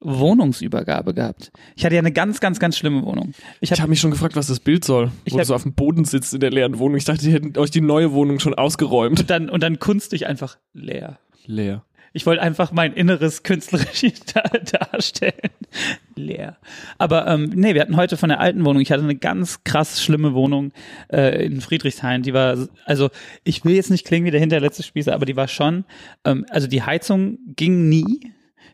Wohnungsübergabe 0.00 1.14
gehabt. 1.14 1.52
Ich 1.76 1.84
hatte 1.84 1.94
ja 1.94 2.00
eine 2.00 2.12
ganz, 2.12 2.40
ganz, 2.40 2.58
ganz 2.58 2.76
schlimme 2.76 3.02
Wohnung. 3.04 3.32
Ich 3.60 3.62
Ich 3.62 3.70
habe 3.70 3.82
habe 3.82 3.90
mich 3.90 4.00
schon 4.00 4.10
gefragt, 4.10 4.36
was 4.36 4.48
das 4.48 4.60
Bild 4.60 4.84
soll. 4.84 5.10
Ich 5.24 5.32
Wo 5.32 5.36
du 5.36 5.40
hab- 5.40 5.46
so 5.46 5.54
auf 5.54 5.62
dem 5.62 5.74
Boden 5.74 6.04
sitzt 6.04 6.34
in 6.34 6.40
der 6.40 6.50
leeren 6.50 6.78
Wohnung. 6.78 6.96
Ich 6.98 7.04
dachte, 7.04 7.24
die 7.24 7.32
hätten 7.32 7.56
euch 7.58 7.70
die 7.70 7.80
neue 7.80 8.12
Wohnung 8.12 8.40
schon 8.40 8.52
ausgeräumt. 8.54 9.30
dann 9.30 9.48
und 9.48 9.62
dann 9.62 9.78
kunstig 9.78 10.26
einfach 10.26 10.58
leer. 10.74 11.18
Leer. 11.46 11.84
Ich 12.16 12.24
wollte 12.24 12.40
einfach 12.40 12.72
mein 12.72 12.94
Inneres 12.94 13.42
künstlerisch 13.42 14.06
da, 14.34 14.40
darstellen. 14.40 15.50
Leer. 16.14 16.56
Aber 16.96 17.26
ähm, 17.26 17.50
nee, 17.54 17.74
wir 17.74 17.82
hatten 17.82 17.96
heute 17.96 18.16
von 18.16 18.30
der 18.30 18.40
alten 18.40 18.64
Wohnung, 18.64 18.80
ich 18.80 18.90
hatte 18.90 19.02
eine 19.02 19.16
ganz 19.16 19.64
krass 19.64 20.02
schlimme 20.02 20.32
Wohnung 20.32 20.72
äh, 21.12 21.44
in 21.44 21.60
Friedrichshain. 21.60 22.22
Die 22.22 22.32
war, 22.32 22.56
also 22.86 23.10
ich 23.44 23.66
will 23.66 23.74
jetzt 23.74 23.90
nicht 23.90 24.06
klingen 24.06 24.24
wie 24.24 24.30
der 24.30 24.40
hinterletzte 24.40 24.82
Spießer, 24.82 25.12
aber 25.12 25.26
die 25.26 25.36
war 25.36 25.46
schon, 25.46 25.84
ähm, 26.24 26.46
also 26.48 26.68
die 26.68 26.82
Heizung 26.82 27.38
ging 27.54 27.90
nie. 27.90 28.32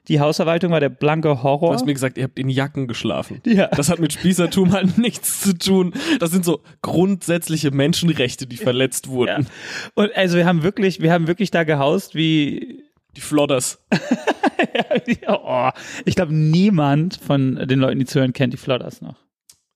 Die 0.08 0.20
Hausverwaltung 0.20 0.72
war 0.72 0.80
der 0.80 0.88
blanke 0.88 1.28
Du 1.28 1.42
Horror. 1.42 1.72
hast 1.72 1.86
mir 1.86 1.94
gesagt, 1.94 2.18
ihr 2.18 2.24
habt 2.24 2.38
in 2.38 2.48
Jacken 2.48 2.88
geschlafen. 2.88 3.40
Ja. 3.46 3.68
Das 3.68 3.88
hat 3.88 3.98
mit 3.98 4.12
Spießertum 4.12 4.72
halt 4.72 4.98
nichts 4.98 5.40
zu 5.42 5.56
tun. 5.56 5.94
Das 6.18 6.30
sind 6.30 6.44
so 6.44 6.60
grundsätzliche 6.82 7.70
Menschenrechte, 7.70 8.46
die 8.46 8.56
verletzt 8.56 9.06
ja. 9.06 9.12
wurden. 9.12 9.46
Und 9.94 10.14
also 10.16 10.36
wir 10.36 10.46
haben 10.46 10.62
wirklich, 10.62 11.00
wir 11.00 11.12
haben 11.12 11.26
wirklich 11.26 11.50
da 11.50 11.64
gehaust 11.64 12.14
wie 12.14 12.82
Die 13.16 13.20
Flodders. 13.20 13.84
oh, 15.28 15.70
ich 16.04 16.14
glaube, 16.14 16.34
niemand 16.34 17.16
von 17.16 17.56
den 17.66 17.78
Leuten, 17.78 17.98
die 17.98 18.06
zuhören, 18.06 18.32
kennt 18.32 18.52
die 18.52 18.58
Flodders 18.58 19.02
noch. 19.02 19.16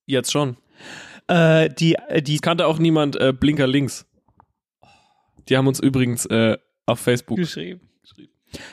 Jetzt 0.06 0.32
schon. 0.32 0.56
Äh, 1.28 1.70
die, 1.70 1.94
äh, 2.08 2.22
die 2.22 2.36
Es 2.36 2.42
kannte 2.42 2.66
auch 2.66 2.78
niemand 2.78 3.16
äh, 3.16 3.32
Blinker 3.32 3.66
links. 3.66 4.06
Die 5.48 5.56
haben 5.56 5.66
uns 5.66 5.80
übrigens 5.80 6.26
äh, 6.26 6.56
auf 6.86 7.00
Facebook. 7.00 7.38
geschrieben. 7.38 7.80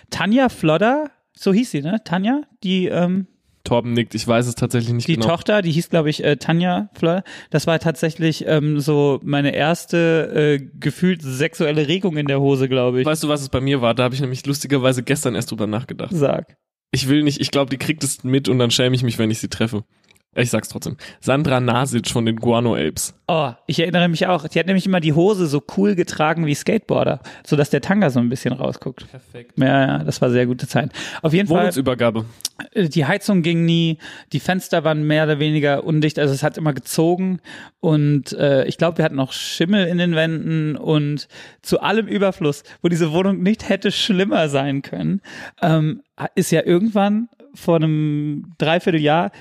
Tanja 0.09 0.49
Flodder, 0.49 1.11
so 1.37 1.53
hieß 1.53 1.71
sie, 1.71 1.81
ne? 1.81 2.01
Tanja, 2.03 2.41
die, 2.63 2.87
ähm, 2.87 3.27
Torben 3.63 3.93
nickt, 3.93 4.13
ich 4.13 4.27
weiß 4.27 4.47
es 4.47 4.55
tatsächlich 4.55 4.93
nicht 4.93 5.07
die 5.07 5.15
genau. 5.15 5.27
Tochter, 5.27 5.61
die 5.61 5.71
hieß, 5.71 5.89
glaube 5.89 6.09
ich, 6.09 6.23
äh, 6.23 6.35
Tanja 6.35 6.89
Flodder. 6.93 7.23
Das 7.49 7.65
war 7.65 7.79
tatsächlich 7.79 8.45
ähm, 8.45 8.81
so 8.81 9.21
meine 9.23 9.55
erste 9.55 10.59
äh, 10.59 10.65
gefühlt 10.79 11.21
sexuelle 11.21 11.87
Regung 11.87 12.17
in 12.17 12.27
der 12.27 12.41
Hose, 12.41 12.67
glaube 12.67 12.99
ich. 12.99 13.05
Weißt 13.05 13.23
du, 13.23 13.29
was 13.29 13.41
es 13.41 13.47
bei 13.47 13.61
mir 13.61 13.81
war? 13.81 13.93
Da 13.93 14.03
habe 14.03 14.15
ich 14.15 14.21
nämlich 14.21 14.45
lustigerweise 14.45 15.01
gestern 15.01 15.35
erst 15.35 15.51
drüber 15.51 15.67
nachgedacht. 15.67 16.11
Sag. 16.13 16.57
Ich 16.91 17.07
will 17.07 17.23
nicht, 17.23 17.39
ich 17.39 17.51
glaube, 17.51 17.69
die 17.69 17.77
kriegt 17.77 18.03
es 18.03 18.23
mit 18.23 18.49
und 18.49 18.59
dann 18.59 18.69
schäme 18.69 18.95
ich 18.95 19.03
mich, 19.03 19.17
wenn 19.17 19.31
ich 19.31 19.39
sie 19.39 19.47
treffe. 19.47 19.85
Ich 20.35 20.49
sag's 20.49 20.69
trotzdem. 20.69 20.97
Sandra 21.19 21.59
Nasic 21.59 22.09
von 22.09 22.25
den 22.25 22.37
Guano 22.37 22.75
Apes. 22.75 23.13
Oh, 23.27 23.51
ich 23.67 23.79
erinnere 23.79 24.07
mich 24.09 24.27
auch. 24.27 24.47
Die 24.47 24.59
hat 24.59 24.67
nämlich 24.67 24.85
immer 24.85 24.99
die 24.99 25.13
Hose 25.13 25.47
so 25.47 25.61
cool 25.77 25.95
getragen 25.95 26.45
wie 26.45 26.55
Skateboarder, 26.55 27.21
sodass 27.45 27.69
der 27.69 27.81
Tanga 27.81 28.09
so 28.09 28.19
ein 28.19 28.29
bisschen 28.29 28.53
rausguckt. 28.53 29.09
Perfekt. 29.09 29.53
Ja, 29.57 29.85
ja, 29.85 30.03
das 30.03 30.21
war 30.21 30.29
sehr 30.29 30.45
gute 30.45 30.67
Zeit. 30.67 30.91
Auf 31.21 31.33
jeden 31.33 31.47
Fall. 31.47 31.61
Wohnungsübergabe. 31.61 32.25
Äh, 32.73 32.89
die 32.89 33.05
Heizung 33.05 33.41
ging 33.41 33.65
nie, 33.65 33.97
die 34.31 34.39
Fenster 34.39 34.83
waren 34.83 35.03
mehr 35.03 35.23
oder 35.23 35.39
weniger 35.39 35.83
undicht, 35.83 36.19
also 36.19 36.33
es 36.33 36.43
hat 36.43 36.57
immer 36.57 36.73
gezogen 36.73 37.39
und 37.79 38.33
äh, 38.33 38.65
ich 38.65 38.77
glaube, 38.77 38.97
wir 38.97 39.05
hatten 39.05 39.15
noch 39.15 39.33
Schimmel 39.33 39.87
in 39.87 39.97
den 39.97 40.15
Wänden 40.15 40.75
und 40.75 41.27
zu 41.61 41.81
allem 41.81 42.07
Überfluss, 42.07 42.63
wo 42.81 42.89
diese 42.89 43.11
Wohnung 43.11 43.41
nicht 43.41 43.69
hätte 43.69 43.91
schlimmer 43.91 44.49
sein 44.49 44.81
können, 44.81 45.21
ähm, 45.61 46.01
ist 46.35 46.51
ja 46.51 46.63
irgendwann 46.63 47.29
vor 47.55 47.75
einem 47.75 48.53
Dreivierteljahr 48.57 49.31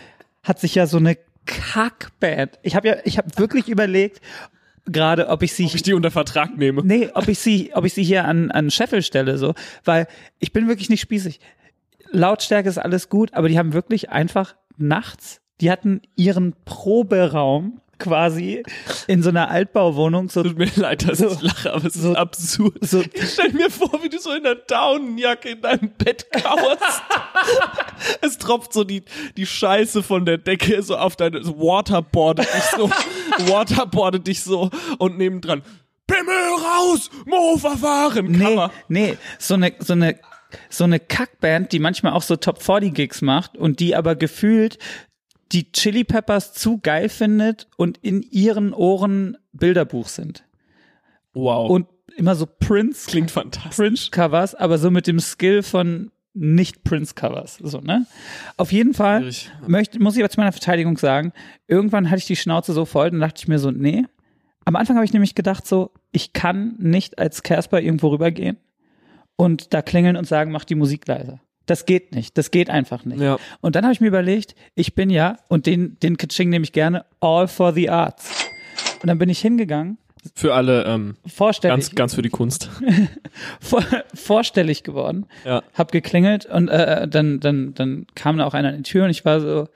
hat 0.42 0.58
sich 0.60 0.74
ja 0.74 0.86
so 0.86 0.98
eine 0.98 1.16
Kackband. 1.46 2.58
Ich 2.62 2.76
habe 2.76 2.88
ja, 2.88 2.96
ich 3.04 3.18
habe 3.18 3.28
wirklich 3.36 3.68
überlegt, 3.68 4.20
gerade 4.86 5.28
ob 5.28 5.42
ich 5.42 5.52
sie 5.54 5.66
Ob 5.66 5.74
ich 5.74 5.82
die 5.82 5.94
unter 5.94 6.10
Vertrag 6.10 6.56
nehme. 6.56 6.82
Nee, 6.84 7.10
ob 7.14 7.28
ich 7.28 7.38
sie, 7.38 7.70
ob 7.74 7.84
ich 7.84 7.94
sie 7.94 8.04
hier 8.04 8.24
an, 8.24 8.50
an 8.50 8.70
Scheffel 8.70 9.02
stelle, 9.02 9.38
so, 9.38 9.54
weil 9.84 10.06
ich 10.38 10.52
bin 10.52 10.68
wirklich 10.68 10.90
nicht 10.90 11.00
spießig. 11.00 11.40
Lautstärke 12.10 12.68
ist 12.68 12.78
alles 12.78 13.08
gut, 13.08 13.34
aber 13.34 13.48
die 13.48 13.58
haben 13.58 13.72
wirklich 13.72 14.10
einfach 14.10 14.54
nachts, 14.76 15.40
die 15.60 15.70
hatten 15.70 16.02
ihren 16.16 16.54
Proberaum 16.64 17.80
quasi 18.02 18.62
in 19.06 19.22
so 19.22 19.28
einer 19.30 19.50
Altbauwohnung, 19.50 20.28
so, 20.28 20.42
Tut 20.42 20.58
mir 20.58 20.68
leid, 20.76 21.08
dass 21.08 21.18
So- 21.18 21.28
ich 21.28 21.40
lache, 21.42 21.72
aber 21.72 21.86
es 21.86 21.94
so- 21.94 22.10
ist 22.12 22.16
absurd. 22.16 22.78
so, 22.82 23.00
Ich 23.00 23.30
stell 23.32 23.52
mir 23.52 23.70
vor, 23.70 23.90
wie 24.02 24.08
du 24.08 24.18
so 24.18 24.32
in 24.32 24.42
der 24.42 24.56
Daunenjacke 24.56 25.50
in 25.50 25.60
deinem 25.62 25.90
Bett 25.96 26.26
kauerst. 26.32 27.02
es 28.20 28.38
tropft 28.38 28.72
so 28.72 28.84
die, 28.84 29.02
die 29.36 29.46
Scheiße 29.46 30.02
von 30.02 30.24
der 30.26 30.38
Decke 30.38 30.82
so 30.82 30.96
auf 30.96 31.16
deine, 31.16 31.42
so 31.44 31.58
waterboardet 31.58 32.46
dich 32.46 32.62
so, 32.76 32.90
waterboardet 33.50 34.26
dich 34.26 34.42
so 34.42 34.70
und 34.98 35.18
nebendran, 35.18 35.62
Pimmel 36.06 36.34
raus, 36.34 37.10
Mo-Verfahren, 37.26 38.26
nee, 38.32 38.38
Kammer. 38.44 38.70
nee, 38.88 39.16
so 39.38 39.54
eine, 39.54 39.72
so 39.78 39.92
eine, 39.94 40.18
so 40.68 40.84
eine 40.84 41.00
Kackband, 41.00 41.72
die 41.72 41.78
manchmal 41.78 42.12
auch 42.12 42.22
so 42.22 42.36
Top 42.36 42.62
40 42.62 42.92
Gigs 42.94 43.22
macht 43.22 43.56
und 43.56 43.80
die 43.80 43.94
aber 43.96 44.14
gefühlt 44.16 44.78
die 45.52 45.70
Chili 45.72 46.04
Peppers 46.04 46.52
zu 46.52 46.78
geil 46.78 47.08
findet 47.08 47.68
und 47.76 47.98
in 47.98 48.22
ihren 48.22 48.72
Ohren 48.72 49.36
Bilderbuch 49.52 50.08
sind. 50.08 50.44
Wow. 51.34 51.70
Und 51.70 51.86
immer 52.16 52.34
so 52.34 52.46
Prince, 52.46 53.08
klingt 53.08 53.30
fantastisch. 53.30 53.76
Prince 53.76 54.10
Covers, 54.10 54.54
aber 54.54 54.78
so 54.78 54.90
mit 54.90 55.06
dem 55.06 55.20
Skill 55.20 55.62
von 55.62 56.10
nicht 56.34 56.82
Prince 56.84 57.14
Covers, 57.14 57.58
so, 57.62 57.80
ne? 57.80 58.06
Auf 58.56 58.72
jeden 58.72 58.94
Fall 58.94 59.20
Schwierig. 59.20 59.50
möchte, 59.66 60.00
muss 60.00 60.16
ich 60.16 60.22
aber 60.22 60.30
zu 60.30 60.40
meiner 60.40 60.52
Verteidigung 60.52 60.96
sagen, 60.96 61.32
irgendwann 61.66 62.08
hatte 62.08 62.20
ich 62.20 62.26
die 62.26 62.36
Schnauze 62.36 62.72
so 62.72 62.86
voll, 62.86 63.10
dann 63.10 63.20
dachte 63.20 63.42
ich 63.42 63.48
mir 63.48 63.58
so, 63.58 63.70
nee. 63.70 64.04
Am 64.64 64.76
Anfang 64.76 64.96
habe 64.96 65.04
ich 65.04 65.12
nämlich 65.12 65.34
gedacht 65.34 65.66
so, 65.66 65.90
ich 66.10 66.32
kann 66.32 66.74
nicht 66.78 67.18
als 67.18 67.42
Casper 67.42 67.80
irgendwo 67.80 68.08
rübergehen 68.08 68.56
und 69.36 69.74
da 69.74 69.82
klingeln 69.82 70.16
und 70.16 70.26
sagen, 70.26 70.52
mach 70.52 70.64
die 70.64 70.74
Musik 70.74 71.06
leiser. 71.06 71.40
Das 71.66 71.86
geht 71.86 72.14
nicht, 72.14 72.36
das 72.38 72.50
geht 72.50 72.70
einfach 72.70 73.04
nicht. 73.04 73.20
Ja. 73.20 73.38
Und 73.60 73.76
dann 73.76 73.84
habe 73.84 73.92
ich 73.92 74.00
mir 74.00 74.08
überlegt, 74.08 74.54
ich 74.74 74.94
bin 74.94 75.10
ja, 75.10 75.36
und 75.48 75.66
den, 75.66 75.96
den 76.00 76.16
Kitsching 76.16 76.48
nehme 76.48 76.64
ich 76.64 76.72
gerne, 76.72 77.04
all 77.20 77.46
for 77.48 77.72
the 77.72 77.88
arts. 77.88 78.30
Und 79.02 79.06
dann 79.08 79.18
bin 79.18 79.28
ich 79.28 79.40
hingegangen, 79.40 79.98
Für 80.34 80.54
alle, 80.54 80.84
ähm, 80.84 81.16
vorstellig, 81.26 81.72
ganz, 81.74 81.94
ganz 81.94 82.14
für 82.14 82.22
die 82.22 82.30
Kunst. 82.30 82.68
vor, 83.60 83.84
vorstellig 84.14 84.82
geworden, 84.84 85.26
Ja. 85.44 85.62
hab 85.74 85.92
geklingelt 85.92 86.46
und 86.46 86.68
äh, 86.68 87.06
dann, 87.08 87.40
dann, 87.40 87.74
dann 87.74 88.06
kam 88.14 88.38
da 88.38 88.46
auch 88.46 88.54
einer 88.54 88.68
an 88.68 88.76
die 88.76 88.82
Tür 88.82 89.04
und 89.04 89.10
ich 89.10 89.24
war 89.24 89.40
so, 89.40 89.68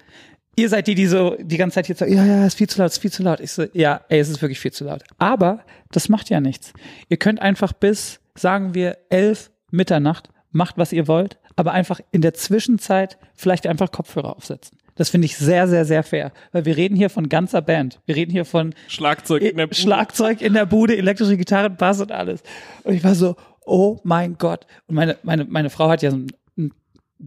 ihr 0.56 0.68
seid 0.68 0.86
die, 0.86 0.94
die 0.94 1.06
so 1.06 1.36
die 1.40 1.56
ganze 1.56 1.74
Zeit 1.76 1.88
jetzt 1.88 1.98
so, 1.98 2.04
ja, 2.04 2.24
ja, 2.24 2.46
ist 2.46 2.56
viel 2.58 2.68
zu 2.68 2.78
laut, 2.80 2.90
ist 2.90 2.98
viel 2.98 3.12
zu 3.12 3.22
laut. 3.22 3.40
Ich 3.40 3.52
so, 3.52 3.64
ja, 3.72 4.00
ey, 4.08 4.18
es 4.20 4.28
ist 4.28 4.40
wirklich 4.42 4.58
viel 4.60 4.72
zu 4.72 4.84
laut. 4.84 5.02
Aber 5.18 5.60
das 5.92 6.08
macht 6.08 6.30
ja 6.30 6.40
nichts. 6.40 6.72
Ihr 7.08 7.16
könnt 7.16 7.40
einfach 7.40 7.72
bis, 7.72 8.20
sagen 8.34 8.74
wir, 8.74 8.98
elf 9.08 9.50
Mitternacht, 9.70 10.30
macht, 10.52 10.78
was 10.78 10.92
ihr 10.92 11.08
wollt, 11.08 11.38
aber 11.56 11.72
einfach 11.72 12.00
in 12.12 12.20
der 12.20 12.34
Zwischenzeit 12.34 13.18
vielleicht 13.34 13.66
einfach 13.66 13.90
Kopfhörer 13.90 14.36
aufsetzen. 14.36 14.78
Das 14.96 15.10
finde 15.10 15.26
ich 15.26 15.36
sehr, 15.36 15.68
sehr, 15.68 15.84
sehr 15.84 16.02
fair. 16.02 16.32
Weil 16.52 16.64
wir 16.64 16.76
reden 16.76 16.96
hier 16.96 17.10
von 17.10 17.28
ganzer 17.28 17.62
Band. 17.62 18.00
Wir 18.06 18.16
reden 18.16 18.32
hier 18.32 18.44
von 18.44 18.74
Schlagzeug 18.88 19.42
in 19.42 19.56
der 19.56 19.66
Bude. 19.66 19.78
Schlagzeug 19.78 20.40
in 20.40 20.54
der 20.54 20.66
Bude, 20.66 20.96
elektrische 20.96 21.36
Gitarre, 21.36 21.70
Bass 21.70 22.00
und 22.00 22.12
alles. 22.12 22.42
Und 22.82 22.94
ich 22.94 23.04
war 23.04 23.14
so, 23.14 23.36
oh 23.64 24.00
mein 24.04 24.38
Gott. 24.38 24.66
Und 24.86 24.94
meine, 24.94 25.18
meine, 25.22 25.44
meine 25.44 25.68
Frau 25.68 25.90
hat 25.90 26.00
ja 26.00 26.10
so 26.10 26.16
einen, 26.16 26.32
einen 26.56 26.72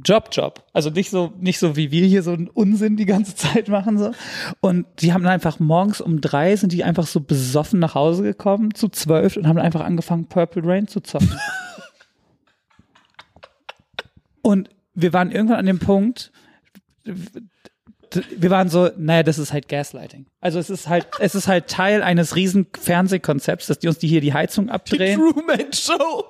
Job-Job. 0.03 0.63
Also 0.73 0.89
nicht 0.89 1.11
so, 1.11 1.31
nicht 1.39 1.59
so 1.59 1.75
wie 1.75 1.91
wir 1.91 2.07
hier 2.07 2.23
so 2.23 2.31
einen 2.31 2.47
Unsinn 2.47 2.97
die 2.97 3.05
ganze 3.05 3.35
Zeit 3.35 3.67
machen, 3.67 3.99
so. 3.99 4.11
Und 4.61 4.87
die 4.99 5.13
haben 5.13 5.23
dann 5.23 5.33
einfach 5.33 5.59
morgens 5.59 6.01
um 6.01 6.21
drei 6.21 6.55
sind 6.55 6.73
die 6.73 6.83
einfach 6.83 7.05
so 7.05 7.19
besoffen 7.19 7.79
nach 7.79 7.93
Hause 7.93 8.23
gekommen, 8.23 8.73
zu 8.73 8.89
zwölf, 8.89 9.37
und 9.37 9.47
haben 9.47 9.59
einfach 9.59 9.81
angefangen, 9.81 10.25
Purple 10.25 10.63
Rain 10.65 10.87
zu 10.87 11.01
zocken. 11.01 11.37
und 14.49 14.69
wir 14.95 15.13
waren 15.13 15.31
irgendwann 15.31 15.59
an 15.59 15.65
dem 15.67 15.79
Punkt, 15.79 16.31
wir 17.03 18.49
waren 18.49 18.69
so, 18.69 18.89
naja, 18.97 19.21
das 19.21 19.37
ist 19.37 19.53
halt 19.53 19.67
Gaslighting. 19.69 20.25
Also 20.41 20.57
es 20.57 20.71
ist 20.71 20.89
halt, 20.89 21.07
es 21.19 21.35
ist 21.35 21.47
halt 21.47 21.67
Teil 21.67 22.01
eines 22.01 22.35
riesen 22.35 22.67
Fernsehkonzepts, 22.79 23.67
dass 23.67 23.77
die 23.77 23.87
uns 23.87 23.99
die 23.99 24.07
hier 24.07 24.21
die 24.21 24.33
Heizung 24.33 24.65
Die 24.65 24.71
abdrehen. 24.71 25.19
Truman 25.19 25.71
Show. 25.71 26.25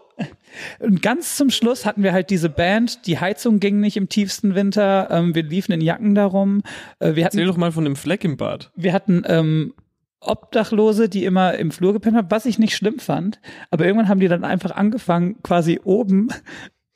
Und 0.79 1.01
ganz 1.01 1.37
zum 1.37 1.49
Schluss 1.49 1.85
hatten 1.85 2.03
wir 2.03 2.11
halt 2.11 2.29
diese 2.29 2.49
Band, 2.49 3.07
die 3.07 3.19
Heizung 3.19 3.61
ging 3.61 3.79
nicht 3.79 3.95
im 3.95 4.09
tiefsten 4.09 4.53
Winter, 4.55 5.07
ähm, 5.09 5.33
wir 5.33 5.43
liefen 5.43 5.71
in 5.71 5.79
Jacken 5.79 6.13
darum, 6.15 6.61
äh, 6.99 7.15
wir 7.15 7.23
Erzähl 7.23 7.43
hatten, 7.43 7.47
doch 7.47 7.57
mal 7.57 7.71
von 7.71 7.85
dem 7.85 7.95
Fleck 7.95 8.25
im 8.25 8.35
Bad. 8.35 8.69
wir 8.75 8.91
hatten 8.91 9.23
ähm, 9.25 9.73
Obdachlose, 10.19 11.07
die 11.07 11.23
immer 11.23 11.53
im 11.53 11.71
Flur 11.71 11.93
gepennt 11.93 12.17
haben, 12.17 12.29
was 12.29 12.45
ich 12.45 12.59
nicht 12.59 12.75
schlimm 12.75 12.99
fand, 12.99 13.39
aber 13.71 13.85
irgendwann 13.85 14.09
haben 14.09 14.19
die 14.19 14.27
dann 14.27 14.43
einfach 14.43 14.71
angefangen, 14.71 15.41
quasi 15.41 15.79
oben 15.85 16.27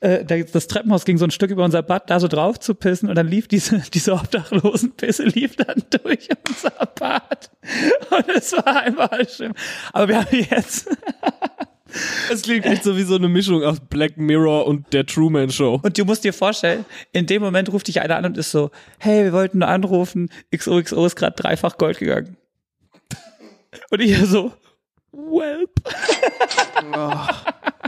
äh, 0.04 0.26
da- 0.26 0.38
das 0.44 0.68
Treppenhaus 0.68 1.06
ging 1.06 1.18
so 1.18 1.26
ein 1.26 1.32
Stück 1.32 1.50
über 1.52 1.64
unser 1.64 1.82
Bad, 1.82 2.10
da 2.10 2.20
so 2.20 2.28
drauf 2.28 2.60
zu 2.60 2.76
pissen 2.76 3.10
und 3.10 3.16
dann 3.16 3.28
lief 3.28 3.48
diese, 3.48 3.80
diese 3.94 4.14
Obdachlosenpisse 4.14 5.24
lief 5.24 5.56
dann 5.56 5.84
durch 5.90 6.28
unser 6.48 6.72
Bad. 7.00 7.50
Und 8.12 8.30
es 8.36 8.52
war 8.54 8.84
einfach 8.84 9.10
schlimm. 9.30 9.54
Aber 9.94 10.08
wir 10.10 10.20
haben 10.22 10.28
jetzt, 10.50 10.90
Es 12.32 12.42
klingt 12.42 12.66
echt 12.66 12.84
so 12.84 12.98
wie 12.98 13.04
so 13.04 13.16
eine 13.16 13.30
Mischung 13.30 13.64
aus 13.64 13.80
Black 13.80 14.18
Mirror 14.18 14.66
und 14.66 14.92
der 14.94 15.06
Truman 15.06 15.52
Show. 15.52 15.80
und 15.84 15.96
du 15.96 16.06
musst 16.06 16.24
dir 16.24 16.34
vorstellen, 16.34 16.86
in 17.12 17.28
dem 17.28 17.44
Moment 17.44 17.72
ruft 17.72 17.88
dich 17.88 18.02
einer 18.02 18.16
an 18.16 18.26
und 18.26 18.36
ist 18.38 18.50
so, 18.50 18.72
hey, 18.98 19.26
wir 19.26 19.34
wollten 19.34 19.60
nur 19.60 19.68
anrufen, 19.68 20.30
XOXO 20.56 21.06
ist 21.06 21.16
gerade 21.16 21.36
dreifach 21.36 21.78
Gold 21.78 22.00
gegangen. 22.00 22.36
Und 23.92 24.00
ich 24.02 24.18
so, 24.26 24.52
welp. 25.12 25.70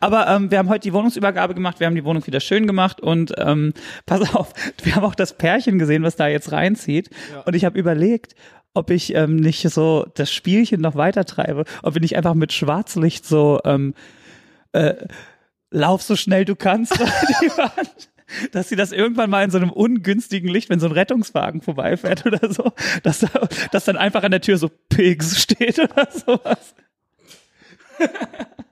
Aber 0.00 0.26
ähm, 0.28 0.50
wir 0.50 0.58
haben 0.58 0.68
heute 0.68 0.88
die 0.88 0.92
Wohnungsübergabe 0.92 1.54
gemacht, 1.54 1.80
wir 1.80 1.86
haben 1.86 1.94
die 1.94 2.04
Wohnung 2.04 2.26
wieder 2.26 2.40
schön 2.40 2.66
gemacht 2.66 3.00
und 3.00 3.34
ähm, 3.38 3.72
pass 4.06 4.34
auf, 4.34 4.52
wir 4.82 4.96
haben 4.96 5.04
auch 5.04 5.14
das 5.14 5.36
Pärchen 5.36 5.78
gesehen, 5.78 6.02
was 6.02 6.16
da 6.16 6.28
jetzt 6.28 6.52
reinzieht. 6.52 7.10
Und 7.44 7.54
ich 7.54 7.64
habe 7.64 7.78
überlegt, 7.78 8.34
ob 8.74 8.90
ich 8.90 9.14
ähm, 9.14 9.36
nicht 9.36 9.68
so 9.68 10.06
das 10.14 10.32
Spielchen 10.32 10.80
noch 10.80 10.94
weiter 10.94 11.24
treibe, 11.24 11.64
ob 11.82 11.94
wir 11.94 12.00
nicht 12.00 12.16
einfach 12.16 12.34
mit 12.34 12.52
Schwarzlicht 12.52 13.26
so 13.26 13.60
ähm, 13.64 13.94
äh, 14.72 14.94
lauf 15.70 16.02
so 16.02 16.16
schnell 16.16 16.44
du 16.44 16.56
kannst, 16.56 16.94
die 16.98 17.50
Wand, 17.56 18.10
dass 18.52 18.68
sie 18.68 18.76
das 18.76 18.92
irgendwann 18.92 19.30
mal 19.30 19.42
in 19.42 19.50
so 19.50 19.58
einem 19.58 19.70
ungünstigen 19.70 20.48
Licht, 20.48 20.70
wenn 20.70 20.80
so 20.80 20.86
ein 20.86 20.92
Rettungswagen 20.92 21.62
vorbeifährt 21.62 22.26
oder 22.26 22.52
so, 22.52 22.72
dass, 23.02 23.20
da, 23.20 23.28
dass 23.72 23.84
dann 23.84 23.96
einfach 23.96 24.22
an 24.22 24.30
der 24.30 24.40
Tür 24.40 24.58
so 24.58 24.70
Pigs 24.88 25.40
steht 25.40 25.78
oder 25.78 26.08
sowas. 26.10 26.74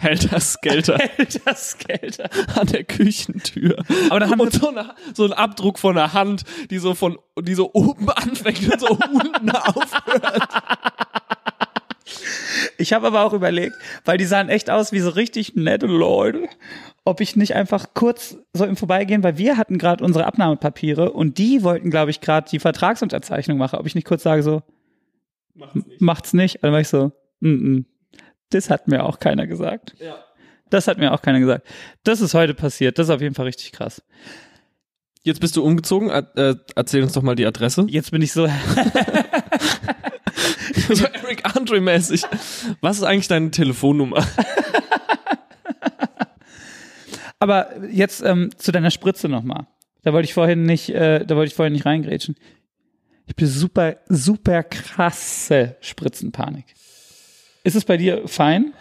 Helter 0.00 0.38
Skelter 0.40 0.96
Hält 0.96 1.40
das 1.46 1.76
Geld. 1.78 2.20
an 2.58 2.66
der 2.68 2.84
Küchentür. 2.84 3.78
Aber 4.10 4.20
dann 4.20 4.30
haben 4.30 4.40
und 4.40 4.52
wir- 4.52 4.60
so, 4.60 4.68
eine, 4.68 4.94
so 5.12 5.24
ein 5.24 5.32
Abdruck 5.32 5.78
von 5.78 5.98
einer 5.98 6.12
Hand, 6.12 6.44
die 6.70 6.78
so 6.78 6.94
von, 6.94 7.18
die 7.40 7.54
so 7.54 7.70
oben 7.72 8.08
anfängt 8.10 8.72
und 8.72 8.80
so 8.80 8.88
unten 8.88 9.50
aufhört. 9.50 10.48
Ich 12.78 12.92
habe 12.92 13.08
aber 13.08 13.24
auch 13.24 13.32
überlegt, 13.32 13.74
weil 14.04 14.18
die 14.18 14.24
sahen 14.24 14.48
echt 14.48 14.70
aus 14.70 14.92
wie 14.92 15.00
so 15.00 15.10
richtig 15.10 15.56
nette 15.56 15.86
Leute, 15.86 16.48
ob 17.04 17.20
ich 17.20 17.34
nicht 17.36 17.54
einfach 17.54 17.88
kurz 17.94 18.36
so 18.52 18.64
im 18.64 18.76
Vorbeigehen, 18.76 19.22
weil 19.24 19.36
wir 19.36 19.56
hatten 19.56 19.78
gerade 19.78 20.04
unsere 20.04 20.26
Abnahmepapiere 20.26 21.10
und 21.12 21.38
die 21.38 21.62
wollten, 21.64 21.90
glaube 21.90 22.10
ich, 22.12 22.20
gerade 22.20 22.48
die 22.48 22.60
Vertragsunterzeichnung 22.60 23.58
machen, 23.58 23.78
ob 23.78 23.86
ich 23.86 23.94
nicht 23.96 24.06
kurz 24.06 24.22
sage 24.22 24.42
so, 24.42 24.62
macht's 25.98 26.32
nicht. 26.34 26.56
Und 26.56 26.62
dann 26.64 26.72
war 26.72 26.80
ich 26.80 26.88
so, 26.88 27.12
mm 27.40 27.46
-mm. 27.48 27.84
Das 28.50 28.70
hat 28.70 28.88
mir 28.88 29.04
auch 29.04 29.18
keiner 29.18 29.46
gesagt. 29.46 29.94
Ja. 29.98 30.16
Das 30.70 30.86
hat 30.86 30.98
mir 30.98 31.12
auch 31.12 31.22
keiner 31.22 31.40
gesagt. 31.40 31.66
Das 32.04 32.20
ist 32.20 32.34
heute 32.34 32.54
passiert. 32.54 32.98
Das 32.98 33.08
ist 33.08 33.14
auf 33.14 33.20
jeden 33.20 33.34
Fall 33.34 33.46
richtig 33.46 33.72
krass. 33.72 34.02
Jetzt 35.22 35.40
bist 35.40 35.56
du 35.56 35.64
umgezogen. 35.64 36.10
Äh, 36.10 36.54
erzähl 36.74 37.02
uns 37.02 37.12
doch 37.12 37.22
mal 37.22 37.34
die 37.34 37.46
Adresse. 37.46 37.86
Jetzt 37.88 38.10
bin 38.10 38.22
ich 38.22 38.32
so, 38.32 38.48
So 40.94 41.04
Eric 41.06 41.44
Andre 41.56 41.80
mäßig. 41.80 42.22
Was 42.80 42.98
ist 42.98 43.02
eigentlich 43.02 43.28
deine 43.28 43.50
Telefonnummer? 43.50 44.26
aber 47.38 47.86
jetzt 47.90 48.22
ähm, 48.22 48.50
zu 48.56 48.72
deiner 48.72 48.90
Spritze 48.90 49.28
nochmal. 49.28 49.66
Da 50.02 50.12
wollte 50.12 50.26
ich 50.26 50.34
vorhin 50.34 50.62
nicht, 50.64 50.90
äh, 50.90 51.24
da 51.24 51.36
wollte 51.36 51.48
ich 51.48 51.54
vorhin 51.54 51.72
nicht 51.72 51.86
reingrätschen. 51.86 52.36
Ich 53.26 53.36
bin 53.36 53.46
super, 53.46 53.96
super 54.08 54.62
krasse 54.62 55.76
Spritzenpanik. 55.80 56.64
Ist 57.68 57.74
es 57.74 57.84
bei 57.84 57.98
dir 57.98 58.26
fein? 58.26 58.72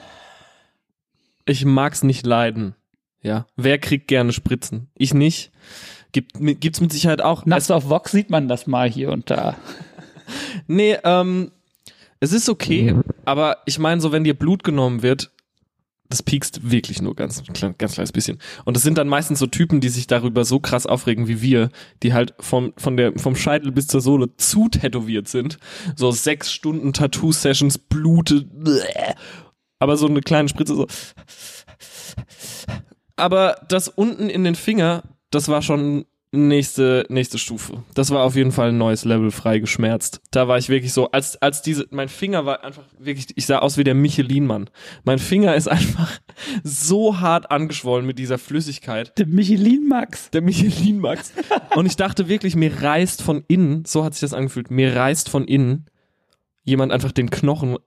Ich 1.45 1.65
mag's 1.65 2.03
nicht 2.03 2.25
leiden. 2.25 2.73
Ja. 3.21 3.45
Wer 3.57 3.79
kriegt 3.79 4.07
gerne 4.07 4.31
Spritzen? 4.31 4.87
Ich 4.95 5.13
nicht. 5.13 5.51
Gibt, 6.13 6.35
gibt's 6.61 6.79
mit 6.79 6.93
Sicherheit 6.93 7.21
auch. 7.21 7.45
Nachts 7.45 7.69
auf 7.69 7.89
Vox 7.89 8.13
sieht 8.13 8.29
man 8.29 8.47
das 8.47 8.65
mal 8.65 8.89
hier 8.89 9.11
und 9.11 9.29
da. 9.29 9.57
Nee, 10.67 10.97
ähm, 11.03 11.51
es 12.21 12.31
ist 12.31 12.47
okay, 12.47 12.95
aber 13.25 13.57
ich 13.65 13.77
meine, 13.77 13.99
so 13.99 14.13
wenn 14.13 14.23
dir 14.23 14.33
Blut 14.33 14.63
genommen 14.63 15.01
wird, 15.01 15.31
das 16.09 16.23
piekst 16.23 16.69
wirklich 16.69 17.01
nur 17.01 17.15
ganz, 17.15 17.43
ganz 17.77 17.93
kleines 17.93 18.11
bisschen. 18.11 18.39
Und 18.65 18.75
das 18.75 18.83
sind 18.83 18.97
dann 18.97 19.07
meistens 19.07 19.39
so 19.39 19.47
Typen, 19.47 19.81
die 19.81 19.89
sich 19.89 20.07
darüber 20.07 20.45
so 20.45 20.59
krass 20.59 20.85
aufregen 20.85 21.27
wie 21.27 21.41
wir, 21.41 21.69
die 22.03 22.13
halt 22.13 22.33
vom, 22.39 22.73
von 22.77 22.97
der, 22.97 23.17
vom 23.17 23.35
Scheitel 23.35 23.71
bis 23.71 23.87
zur 23.87 24.01
Sohle 24.01 24.35
zu 24.37 24.69
tätowiert 24.69 25.27
sind. 25.27 25.57
So 25.95 26.11
sechs 26.11 26.51
Stunden 26.51 26.93
Tattoo-Sessions, 26.93 27.77
Blute, 27.77 28.43
bläh. 28.43 29.15
aber 29.79 29.97
so 29.97 30.07
eine 30.07 30.21
kleine 30.21 30.49
Spritze 30.49 30.75
so. 30.75 30.87
Aber 33.15 33.57
das 33.67 33.87
unten 33.87 34.29
in 34.29 34.43
den 34.43 34.55
Finger, 34.55 35.03
das 35.31 35.49
war 35.49 35.61
schon 35.61 36.05
nächste, 36.31 37.05
nächste 37.09 37.37
Stufe. 37.37 37.83
Das 37.93 38.11
war 38.11 38.23
auf 38.23 38.35
jeden 38.35 38.51
Fall 38.51 38.69
ein 38.69 38.77
neues 38.77 39.05
Level 39.05 39.31
frei 39.31 39.59
geschmerzt. 39.59 40.21
Da 40.31 40.47
war 40.47 40.57
ich 40.57 40.69
wirklich 40.69 40.93
so, 40.93 41.11
als, 41.11 41.41
als 41.41 41.61
diese, 41.61 41.87
mein 41.91 42.09
Finger 42.09 42.45
war 42.45 42.63
einfach 42.63 42.83
wirklich, 42.99 43.27
ich 43.35 43.45
sah 43.45 43.59
aus 43.59 43.77
wie 43.77 43.83
der 43.83 43.95
Michelin-Mann. 43.95 44.69
Mein 45.03 45.19
Finger 45.19 45.55
ist 45.55 45.67
einfach 45.67 46.19
so 46.63 47.19
hart 47.19 47.51
angeschwollen 47.51 48.05
mit 48.05 48.19
dieser 48.19 48.37
Flüssigkeit. 48.37 49.17
Der 49.17 49.27
Michelin 49.27 49.87
Max. 49.87 50.29
Der 50.31 50.41
Michelin-Max. 50.41 51.33
Und 51.75 51.85
ich 51.85 51.95
dachte 51.95 52.27
wirklich, 52.27 52.55
mir 52.55 52.81
reißt 52.81 53.21
von 53.21 53.43
innen, 53.47 53.85
so 53.85 54.03
hat 54.03 54.13
sich 54.13 54.21
das 54.21 54.33
angefühlt, 54.33 54.71
mir 54.71 54.95
reißt 54.95 55.29
von 55.29 55.45
innen 55.45 55.85
jemand 56.63 56.91
einfach 56.91 57.13
den 57.13 57.29
Knochen 57.29 57.77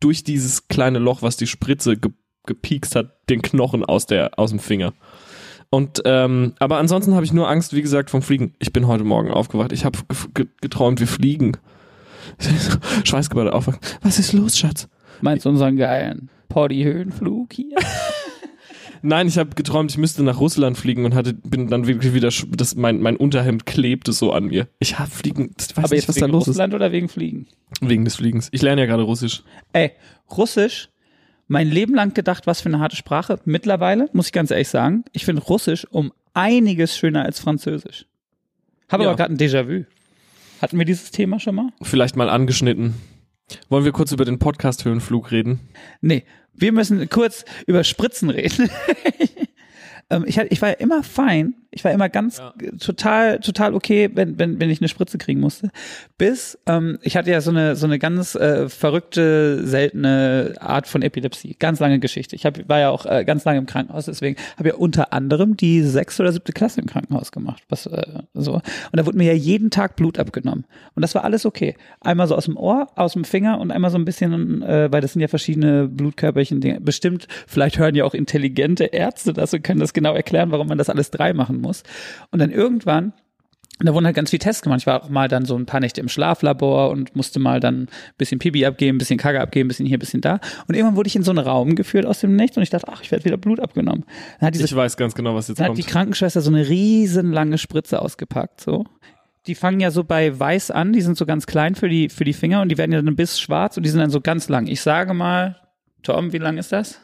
durch 0.00 0.22
dieses 0.22 0.68
kleine 0.68 0.98
Loch, 0.98 1.22
was 1.22 1.36
die 1.36 1.46
Spritze 1.46 1.96
ge 1.96 2.12
gepiekst 2.46 2.96
hat, 2.96 3.28
den 3.28 3.42
Knochen 3.42 3.84
aus 3.84 4.06
der, 4.06 4.38
aus 4.38 4.48
dem 4.48 4.58
Finger. 4.58 4.94
Und 5.70 6.02
ähm, 6.04 6.54
aber 6.58 6.78
ansonsten 6.78 7.14
habe 7.14 7.24
ich 7.24 7.32
nur 7.32 7.48
Angst, 7.48 7.74
wie 7.74 7.82
gesagt, 7.82 8.10
vom 8.10 8.22
Fliegen. 8.22 8.54
Ich 8.58 8.72
bin 8.72 8.86
heute 8.86 9.04
Morgen 9.04 9.30
aufgewacht. 9.30 9.72
Ich 9.72 9.84
habe 9.84 9.98
geträumt, 10.60 11.00
wir 11.00 11.06
fliegen. 11.06 11.56
Schweißgebadet 13.04 13.52
aufwacht. 13.52 13.98
Was 14.02 14.18
ist 14.18 14.32
los, 14.32 14.58
Schatz? 14.58 14.88
Meinst 15.20 15.44
du 15.44 15.50
unseren 15.50 15.76
geilen 15.76 16.30
Poddy-Höhenflug 16.48 17.52
hier? 17.52 17.76
Nein, 19.02 19.28
ich 19.28 19.38
habe 19.38 19.50
geträumt, 19.54 19.90
ich 19.90 19.98
müsste 19.98 20.22
nach 20.22 20.40
Russland 20.40 20.76
fliegen 20.76 21.04
und 21.04 21.14
hatte 21.14 21.34
bin 21.34 21.68
dann 21.68 21.86
wirklich 21.86 22.14
wieder 22.14 22.30
das 22.50 22.74
mein 22.74 23.00
mein 23.00 23.16
Unterhemd 23.16 23.66
klebte 23.66 24.12
so 24.12 24.32
an 24.32 24.46
mir. 24.46 24.68
Ich 24.78 24.98
habe 24.98 25.10
fliegen, 25.10 25.54
ich 25.58 25.76
weiß 25.76 25.84
Aber 25.84 25.94
nicht, 25.94 26.08
was 26.08 26.16
da 26.16 26.26
los 26.26 26.48
Russland 26.48 26.72
ist. 26.72 26.76
oder 26.76 26.92
wegen 26.92 27.08
Fliegen? 27.08 27.46
Wegen 27.80 28.04
des 28.04 28.16
Fliegens. 28.16 28.48
Ich 28.52 28.62
lerne 28.62 28.82
ja 28.82 28.86
gerade 28.86 29.02
Russisch. 29.02 29.42
Ey, 29.72 29.92
Russisch 30.36 30.88
mein 31.48 31.68
Leben 31.68 31.94
lang 31.94 32.14
gedacht, 32.14 32.46
was 32.46 32.60
für 32.60 32.68
eine 32.68 32.78
harte 32.78 32.96
Sprache. 32.96 33.40
Mittlerweile, 33.44 34.08
muss 34.12 34.26
ich 34.26 34.32
ganz 34.32 34.50
ehrlich 34.50 34.68
sagen, 34.68 35.04
ich 35.12 35.24
finde 35.24 35.42
Russisch 35.42 35.86
um 35.90 36.12
einiges 36.34 36.96
schöner 36.96 37.24
als 37.24 37.40
Französisch. 37.40 38.06
Habe 38.88 39.02
ja. 39.02 39.08
aber 39.10 39.16
gerade 39.16 39.34
ein 39.34 39.38
Déjà-vu. 39.38 39.84
Hatten 40.62 40.78
wir 40.78 40.84
dieses 40.84 41.10
Thema 41.10 41.40
schon 41.40 41.54
mal? 41.54 41.70
Vielleicht 41.82 42.16
mal 42.16 42.28
angeschnitten. 42.28 42.94
Wollen 43.68 43.84
wir 43.84 43.92
kurz 43.92 44.12
über 44.12 44.24
den 44.24 44.38
Podcast-Höhenflug 44.38 45.30
reden? 45.30 45.60
Nee, 46.00 46.24
wir 46.52 46.72
müssen 46.72 47.08
kurz 47.08 47.44
über 47.66 47.82
Spritzen 47.84 48.30
reden. 48.30 48.68
ähm, 50.10 50.24
ich, 50.26 50.38
ich 50.38 50.60
war 50.60 50.70
ja 50.70 50.74
immer 50.74 51.02
fein, 51.02 51.54
ich 51.78 51.84
war 51.84 51.92
immer 51.92 52.08
ganz 52.08 52.38
ja. 52.38 52.52
total, 52.80 53.38
total 53.38 53.74
okay, 53.74 54.10
wenn, 54.12 54.38
wenn, 54.38 54.60
wenn 54.60 54.68
ich 54.68 54.80
eine 54.80 54.88
Spritze 54.88 55.16
kriegen 55.16 55.38
musste. 55.38 55.70
Bis, 56.16 56.58
ähm, 56.66 56.98
ich 57.02 57.16
hatte 57.16 57.30
ja 57.30 57.40
so 57.40 57.50
eine, 57.50 57.76
so 57.76 57.86
eine 57.86 58.00
ganz 58.00 58.34
äh, 58.34 58.68
verrückte, 58.68 59.64
seltene 59.64 60.54
Art 60.58 60.88
von 60.88 61.02
Epilepsie. 61.02 61.54
Ganz 61.56 61.78
lange 61.78 62.00
Geschichte. 62.00 62.34
Ich 62.34 62.44
hab, 62.44 62.68
war 62.68 62.80
ja 62.80 62.90
auch 62.90 63.06
äh, 63.06 63.24
ganz 63.24 63.44
lange 63.44 63.58
im 63.58 63.66
Krankenhaus, 63.66 64.06
deswegen 64.06 64.36
habe 64.56 64.70
ja 64.70 64.74
unter 64.74 65.12
anderem 65.12 65.56
die 65.56 65.82
sechste 65.82 66.24
oder 66.24 66.32
siebte 66.32 66.52
Klasse 66.52 66.80
im 66.80 66.86
Krankenhaus 66.86 67.30
gemacht. 67.30 67.62
Was, 67.68 67.86
äh, 67.86 68.04
so. 68.34 68.54
Und 68.54 68.64
da 68.92 69.06
wurde 69.06 69.16
mir 69.16 69.32
ja 69.32 69.38
jeden 69.38 69.70
Tag 69.70 69.94
Blut 69.94 70.18
abgenommen. 70.18 70.64
Und 70.96 71.02
das 71.02 71.14
war 71.14 71.22
alles 71.22 71.46
okay. 71.46 71.76
Einmal 72.00 72.26
so 72.26 72.34
aus 72.34 72.46
dem 72.46 72.56
Ohr, 72.56 72.88
aus 72.96 73.12
dem 73.12 73.22
Finger 73.22 73.60
und 73.60 73.70
einmal 73.70 73.92
so 73.92 73.98
ein 73.98 74.04
bisschen, 74.04 74.62
äh, 74.62 74.90
weil 74.90 75.00
das 75.00 75.12
sind 75.12 75.22
ja 75.22 75.28
verschiedene 75.28 75.86
Blutkörperchen. 75.86 76.58
Bestimmt, 76.80 77.28
vielleicht 77.46 77.78
hören 77.78 77.94
ja 77.94 78.04
auch 78.04 78.14
intelligente 78.14 78.86
Ärzte 78.86 79.32
das 79.32 79.54
und 79.54 79.62
können 79.62 79.78
das 79.78 79.92
genau 79.92 80.14
erklären, 80.14 80.50
warum 80.50 80.66
man 80.66 80.78
das 80.78 80.90
alles 80.90 81.12
drei 81.12 81.32
machen 81.32 81.58
machen 81.58 81.60
muss. 81.68 81.82
Und 82.30 82.40
dann 82.40 82.50
irgendwann 82.50 83.12
da 83.80 83.94
wurden 83.94 84.06
halt 84.06 84.16
ganz 84.16 84.30
viele 84.30 84.40
Tests 84.40 84.62
gemacht. 84.62 84.80
Ich 84.80 84.86
war 84.86 85.04
auch 85.04 85.08
mal 85.08 85.28
dann 85.28 85.44
so 85.44 85.56
ein 85.56 85.66
paar 85.66 85.80
Nächte 85.80 86.00
im 86.00 86.08
Schlaflabor 86.08 86.90
und 86.90 87.14
musste 87.14 87.38
mal 87.38 87.60
dann 87.60 87.82
ein 87.82 87.88
bisschen 88.16 88.40
Pipi 88.40 88.66
abgeben, 88.66 88.96
ein 88.96 88.98
bisschen 88.98 89.18
Kacke 89.18 89.40
abgeben, 89.40 89.66
ein 89.66 89.68
bisschen 89.68 89.86
hier, 89.86 89.98
ein 89.98 90.00
bisschen 90.00 90.20
da. 90.20 90.40
Und 90.66 90.74
irgendwann 90.74 90.96
wurde 90.96 91.06
ich 91.06 91.14
in 91.14 91.22
so 91.22 91.30
einen 91.30 91.38
Raum 91.38 91.76
geführt 91.76 92.04
aus 92.04 92.20
dem 92.20 92.34
Nichts 92.34 92.56
und 92.56 92.62
ich 92.64 92.70
dachte, 92.70 92.88
ach, 92.88 93.02
ich 93.02 93.10
werde 93.12 93.24
wieder 93.24 93.36
Blut 93.36 93.60
abgenommen. 93.60 94.04
Dann 94.40 94.48
hat 94.48 94.54
diese, 94.54 94.64
ich 94.64 94.74
weiß 94.74 94.96
ganz 94.96 95.14
genau, 95.14 95.34
was 95.34 95.46
jetzt 95.46 95.60
dann 95.60 95.68
kommt. 95.68 95.78
Dann 95.78 95.84
hat 95.84 95.88
die 95.88 95.92
Krankenschwester 95.92 96.40
so 96.40 96.50
eine 96.50 96.68
riesenlange 96.68 97.58
Spritze 97.58 98.02
ausgepackt, 98.02 98.60
so. 98.60 98.84
Die 99.46 99.54
fangen 99.54 99.80
ja 99.80 99.90
so 99.90 100.04
bei 100.04 100.38
weiß 100.38 100.72
an, 100.72 100.92
die 100.92 101.00
sind 101.00 101.16
so 101.16 101.24
ganz 101.24 101.46
klein 101.46 101.74
für 101.74 101.88
die, 101.88 102.08
für 102.08 102.24
die 102.24 102.32
Finger 102.32 102.60
und 102.60 102.70
die 102.70 102.76
werden 102.76 102.92
ja 102.92 103.00
dann 103.00 103.16
bis 103.16 103.40
schwarz 103.40 103.76
und 103.76 103.84
die 103.84 103.90
sind 103.90 104.00
dann 104.00 104.10
so 104.10 104.20
ganz 104.20 104.48
lang. 104.48 104.66
Ich 104.66 104.82
sage 104.82 105.14
mal, 105.14 105.56
Tom, 106.02 106.32
wie 106.32 106.38
lang 106.38 106.58
ist 106.58 106.72
das? 106.72 107.00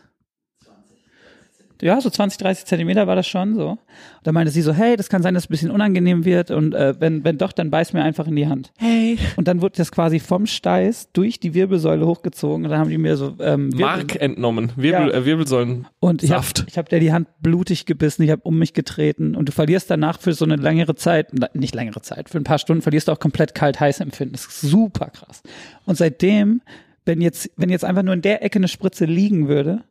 Ja, 1.82 2.00
so 2.00 2.10
20, 2.10 2.38
30 2.38 2.64
Zentimeter 2.66 3.06
war 3.06 3.16
das 3.16 3.26
schon 3.26 3.54
so. 3.54 3.70
Und 3.70 3.78
da 4.22 4.32
meinte 4.32 4.50
sie 4.50 4.62
so, 4.62 4.72
hey, 4.72 4.96
das 4.96 5.08
kann 5.08 5.22
sein, 5.22 5.34
dass 5.34 5.44
es 5.44 5.48
ein 5.48 5.52
bisschen 5.52 5.70
unangenehm 5.70 6.24
wird 6.24 6.50
und 6.50 6.74
äh, 6.74 6.94
wenn, 6.98 7.24
wenn 7.24 7.38
doch, 7.38 7.52
dann 7.52 7.70
beiß 7.70 7.92
mir 7.92 8.02
einfach 8.02 8.26
in 8.26 8.36
die 8.36 8.46
Hand. 8.46 8.72
Hey. 8.78 9.18
Und 9.36 9.48
dann 9.48 9.60
wurde 9.60 9.76
das 9.76 9.92
quasi 9.92 10.20
vom 10.20 10.46
Steiß 10.46 11.10
durch 11.12 11.40
die 11.40 11.54
Wirbelsäule 11.54 12.06
hochgezogen 12.06 12.64
und 12.64 12.70
dann 12.70 12.78
haben 12.78 12.90
die 12.90 12.98
mir 12.98 13.16
so 13.16 13.34
ähm, 13.40 13.72
Wirbel 13.72 13.84
Mark 13.84 14.16
entnommen, 14.16 14.72
Wirbel, 14.76 15.08
ja. 15.10 15.14
äh, 15.14 15.24
Wirbelsäulen. 15.24 15.86
Und 16.00 16.22
ich 16.22 16.32
habe 16.32 16.46
ich 16.66 16.78
hab 16.78 16.88
der 16.88 17.00
die 17.00 17.12
Hand 17.12 17.28
blutig 17.40 17.86
gebissen, 17.86 18.22
ich 18.22 18.30
habe 18.30 18.42
um 18.44 18.58
mich 18.58 18.72
getreten 18.72 19.34
und 19.34 19.48
du 19.48 19.52
verlierst 19.52 19.90
danach 19.90 20.20
für 20.20 20.32
so 20.32 20.44
eine 20.44 20.56
längere 20.56 20.94
Zeit, 20.94 21.32
nicht 21.54 21.74
längere 21.74 22.02
Zeit, 22.02 22.30
für 22.30 22.38
ein 22.38 22.44
paar 22.44 22.58
Stunden 22.58 22.82
verlierst 22.82 23.08
du 23.08 23.12
auch 23.12 23.20
komplett 23.20 23.54
kalt-heiß 23.54 24.00
empfinden. 24.00 24.32
Das 24.32 24.46
ist 24.46 24.60
super 24.60 25.10
krass. 25.10 25.42
Und 25.86 25.96
seitdem, 25.96 26.62
wenn 27.04 27.20
jetzt, 27.20 27.50
wenn 27.56 27.70
jetzt 27.70 27.84
einfach 27.84 28.02
nur 28.02 28.14
in 28.14 28.22
der 28.22 28.42
Ecke 28.42 28.58
eine 28.58 28.68
Spritze 28.68 29.04
liegen 29.04 29.48
würde, 29.48 29.84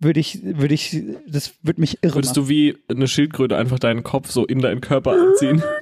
würde 0.00 0.18
ich, 0.20 0.40
würde 0.42 0.74
ich, 0.74 1.04
das 1.26 1.54
würde 1.62 1.80
mich 1.80 2.02
irre 2.02 2.16
Würdest 2.16 2.36
machen. 2.36 2.46
du 2.46 2.48
wie 2.48 2.76
eine 2.88 3.06
Schildkröte 3.06 3.56
einfach 3.56 3.78
deinen 3.78 4.02
Kopf 4.02 4.30
so 4.30 4.46
in 4.46 4.60
deinen 4.60 4.80
Körper 4.80 5.12
anziehen? 5.12 5.62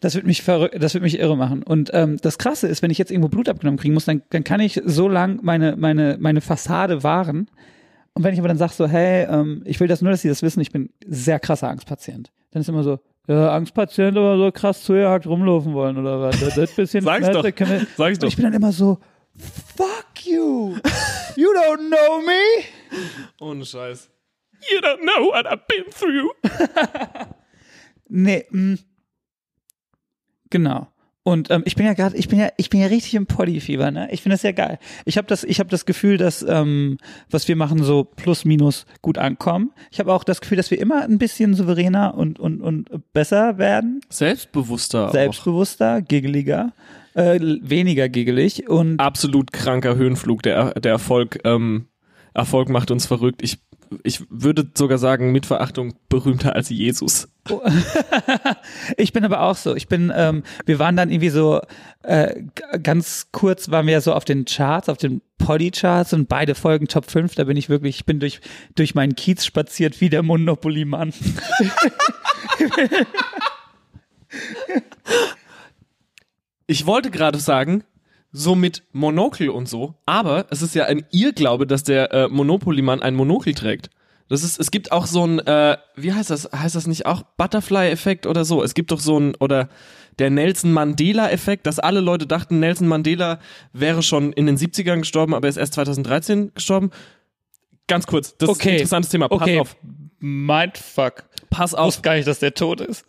Das 0.00 0.14
wird 0.14 0.26
mich 0.26 0.42
verrückt, 0.42 0.80
das 0.80 0.94
wird 0.94 1.02
mich 1.02 1.18
irre 1.18 1.36
machen. 1.36 1.64
Und 1.64 1.90
ähm, 1.92 2.18
das 2.22 2.38
Krasse 2.38 2.68
ist, 2.68 2.82
wenn 2.82 2.90
ich 2.92 2.98
jetzt 2.98 3.10
irgendwo 3.10 3.28
Blut 3.28 3.48
abgenommen 3.48 3.78
kriegen 3.78 3.94
muss, 3.94 4.04
dann, 4.04 4.22
dann 4.30 4.44
kann 4.44 4.60
ich 4.60 4.80
so 4.84 5.08
lang 5.08 5.40
meine, 5.42 5.74
meine, 5.74 6.16
meine 6.20 6.40
Fassade 6.40 7.02
wahren. 7.02 7.50
Und 8.14 8.22
wenn 8.22 8.32
ich 8.32 8.38
aber 8.38 8.46
dann 8.46 8.58
sage 8.58 8.72
so, 8.74 8.86
hey, 8.86 9.26
ähm, 9.28 9.62
ich 9.64 9.80
will 9.80 9.88
das 9.88 10.00
nur, 10.00 10.12
dass 10.12 10.22
sie 10.22 10.28
das 10.28 10.42
wissen, 10.42 10.60
ich 10.60 10.70
bin 10.70 10.90
sehr 11.04 11.40
krasser 11.40 11.68
Angstpatient. 11.68 12.30
Dann 12.52 12.60
ist 12.62 12.68
immer 12.68 12.84
so, 12.84 13.00
ja, 13.26 13.52
Angstpatient, 13.54 14.16
aber 14.16 14.38
so 14.38 14.52
krass 14.52 14.84
zugehackt 14.84 15.26
rumlaufen 15.26 15.74
wollen 15.74 15.98
oder 15.98 16.20
was. 16.20 16.38
Das 16.38 16.56
ist 16.56 16.70
ein 16.70 16.76
bisschen 16.76 17.04
Sag's 17.04 17.30
doch. 17.30 17.42
Wir, 17.42 17.86
Sag's 17.96 18.20
doch. 18.20 18.28
Ich 18.28 18.36
bin 18.36 18.44
dann 18.44 18.54
immer 18.54 18.70
so, 18.70 18.98
fuck 19.76 20.24
you. 20.24 20.76
You 21.36 21.48
don't 21.54 21.88
know 21.88 22.20
me. 22.24 22.64
Ohne 23.40 23.64
Scheiß. 23.64 24.10
You 24.70 24.80
don't 24.80 25.02
know 25.02 25.30
what 25.30 25.46
I've 25.46 25.66
been 25.68 25.90
through. 25.90 26.32
nee, 28.08 28.44
mh. 28.50 28.74
Mm. 28.74 28.78
genau. 30.50 30.88
Und 31.28 31.50
ähm, 31.50 31.62
ich 31.66 31.76
bin 31.76 31.84
ja 31.84 31.92
gerade, 31.92 32.16
ich 32.16 32.28
bin 32.28 32.38
ja, 32.38 32.48
ich 32.56 32.70
bin 32.70 32.80
ja 32.80 32.86
richtig 32.86 33.14
im 33.14 33.26
Poddy-Fieber, 33.26 33.90
ne? 33.90 34.08
Ich 34.10 34.22
finde 34.22 34.34
das 34.34 34.42
ja 34.42 34.52
geil. 34.52 34.78
Ich 35.04 35.18
habe 35.18 35.26
das, 35.26 35.44
ich 35.44 35.60
habe 35.60 35.68
das 35.68 35.84
Gefühl, 35.84 36.16
dass 36.16 36.42
ähm, 36.42 36.96
was 37.28 37.48
wir 37.48 37.54
machen 37.54 37.82
so 37.82 38.04
plus 38.04 38.46
minus 38.46 38.86
gut 39.02 39.18
ankommen. 39.18 39.72
Ich 39.90 40.00
habe 40.00 40.10
auch 40.10 40.24
das 40.24 40.40
Gefühl, 40.40 40.56
dass 40.56 40.70
wir 40.70 40.80
immer 40.80 41.02
ein 41.02 41.18
bisschen 41.18 41.52
souveräner 41.52 42.14
und 42.14 42.40
und 42.40 42.62
und 42.62 42.88
besser 43.12 43.58
werden. 43.58 44.00
Selbstbewusster. 44.08 45.10
Selbstbewusster, 45.10 45.98
auch. 45.98 46.08
giggeliger, 46.08 46.72
äh, 47.12 47.38
weniger 47.38 48.08
giggelig 48.08 48.66
und 48.66 48.98
absolut 48.98 49.52
kranker 49.52 49.96
Höhenflug. 49.96 50.42
Der 50.42 50.80
der 50.80 50.92
Erfolg 50.92 51.40
ähm, 51.44 51.88
Erfolg 52.34 52.68
macht 52.68 52.90
uns 52.90 53.06
verrückt. 53.06 53.42
Ich, 53.42 53.58
ich 54.02 54.22
würde 54.30 54.70
sogar 54.76 54.98
sagen, 54.98 55.32
mit 55.32 55.46
Verachtung 55.46 55.94
berühmter 56.08 56.54
als 56.54 56.68
Jesus. 56.68 57.28
ich 58.96 59.12
bin 59.12 59.24
aber 59.24 59.42
auch 59.42 59.56
so. 59.56 59.74
Ich 59.74 59.88
bin, 59.88 60.12
ähm, 60.14 60.42
wir 60.66 60.78
waren 60.78 60.96
dann 60.96 61.10
irgendwie 61.10 61.30
so, 61.30 61.60
äh, 62.02 62.42
ganz 62.82 63.28
kurz 63.32 63.70
waren 63.70 63.86
wir 63.86 64.00
so 64.00 64.12
auf 64.12 64.24
den 64.24 64.44
Charts, 64.44 64.88
auf 64.88 64.98
den 64.98 65.22
Poly-Charts 65.38 66.12
und 66.12 66.28
beide 66.28 66.54
Folgen 66.54 66.88
Top 66.88 67.10
5. 67.10 67.34
Da 67.34 67.44
bin 67.44 67.56
ich 67.56 67.68
wirklich, 67.68 67.96
ich 67.96 68.06
bin 68.06 68.20
durch, 68.20 68.40
durch 68.74 68.94
meinen 68.94 69.16
Kiez 69.16 69.44
spaziert 69.44 70.00
wie 70.00 70.10
der 70.10 70.22
Monopoly-Mann. 70.22 71.12
ich 76.66 76.86
wollte 76.86 77.10
gerade 77.10 77.38
sagen, 77.38 77.84
so 78.32 78.54
mit 78.54 78.82
Monokel 78.92 79.48
und 79.48 79.68
so, 79.68 79.94
aber 80.06 80.46
es 80.50 80.62
ist 80.62 80.74
ja 80.74 80.84
ein 80.84 81.04
Irrglaube, 81.10 81.66
dass 81.66 81.82
der 81.82 82.12
äh, 82.12 82.28
Monopoly-Mann 82.28 83.00
ein 83.02 83.14
Monokel 83.14 83.54
trägt. 83.54 83.90
Das 84.28 84.44
ist, 84.44 84.60
es 84.60 84.70
gibt 84.70 84.92
auch 84.92 85.06
so 85.06 85.26
ein, 85.26 85.38
äh, 85.40 85.78
wie 85.96 86.12
heißt 86.12 86.30
das? 86.30 86.50
Heißt 86.52 86.74
das 86.74 86.86
nicht 86.86 87.06
auch 87.06 87.22
Butterfly-Effekt 87.38 88.26
oder 88.26 88.44
so? 88.44 88.62
Es 88.62 88.74
gibt 88.74 88.90
doch 88.90 89.00
so 89.00 89.18
ein, 89.18 89.34
oder 89.36 89.70
der 90.18 90.30
Nelson 90.30 90.72
Mandela-Effekt, 90.72 91.66
dass 91.66 91.78
alle 91.78 92.00
Leute 92.00 92.26
dachten, 92.26 92.60
Nelson 92.60 92.88
Mandela 92.88 93.38
wäre 93.72 94.02
schon 94.02 94.32
in 94.32 94.46
den 94.46 94.58
70ern 94.58 94.98
gestorben, 94.98 95.34
aber 95.34 95.46
er 95.46 95.50
ist 95.50 95.56
erst 95.56 95.74
2013 95.74 96.52
gestorben. 96.54 96.90
Ganz 97.86 98.06
kurz, 98.06 98.36
das 98.36 98.50
okay. 98.50 98.58
ist 98.58 98.66
ein 98.66 98.72
interessantes 98.74 99.10
Thema. 99.10 99.28
Pass 99.28 99.40
okay. 99.40 99.60
auf. 99.60 99.76
Mindfuck. 100.18 101.24
Pass 101.48 101.74
auf. 101.74 101.80
Ich 101.80 101.86
wusste 101.86 102.02
gar 102.02 102.14
nicht, 102.16 102.28
dass 102.28 102.40
der 102.40 102.52
tot 102.52 102.82
ist. 102.82 103.06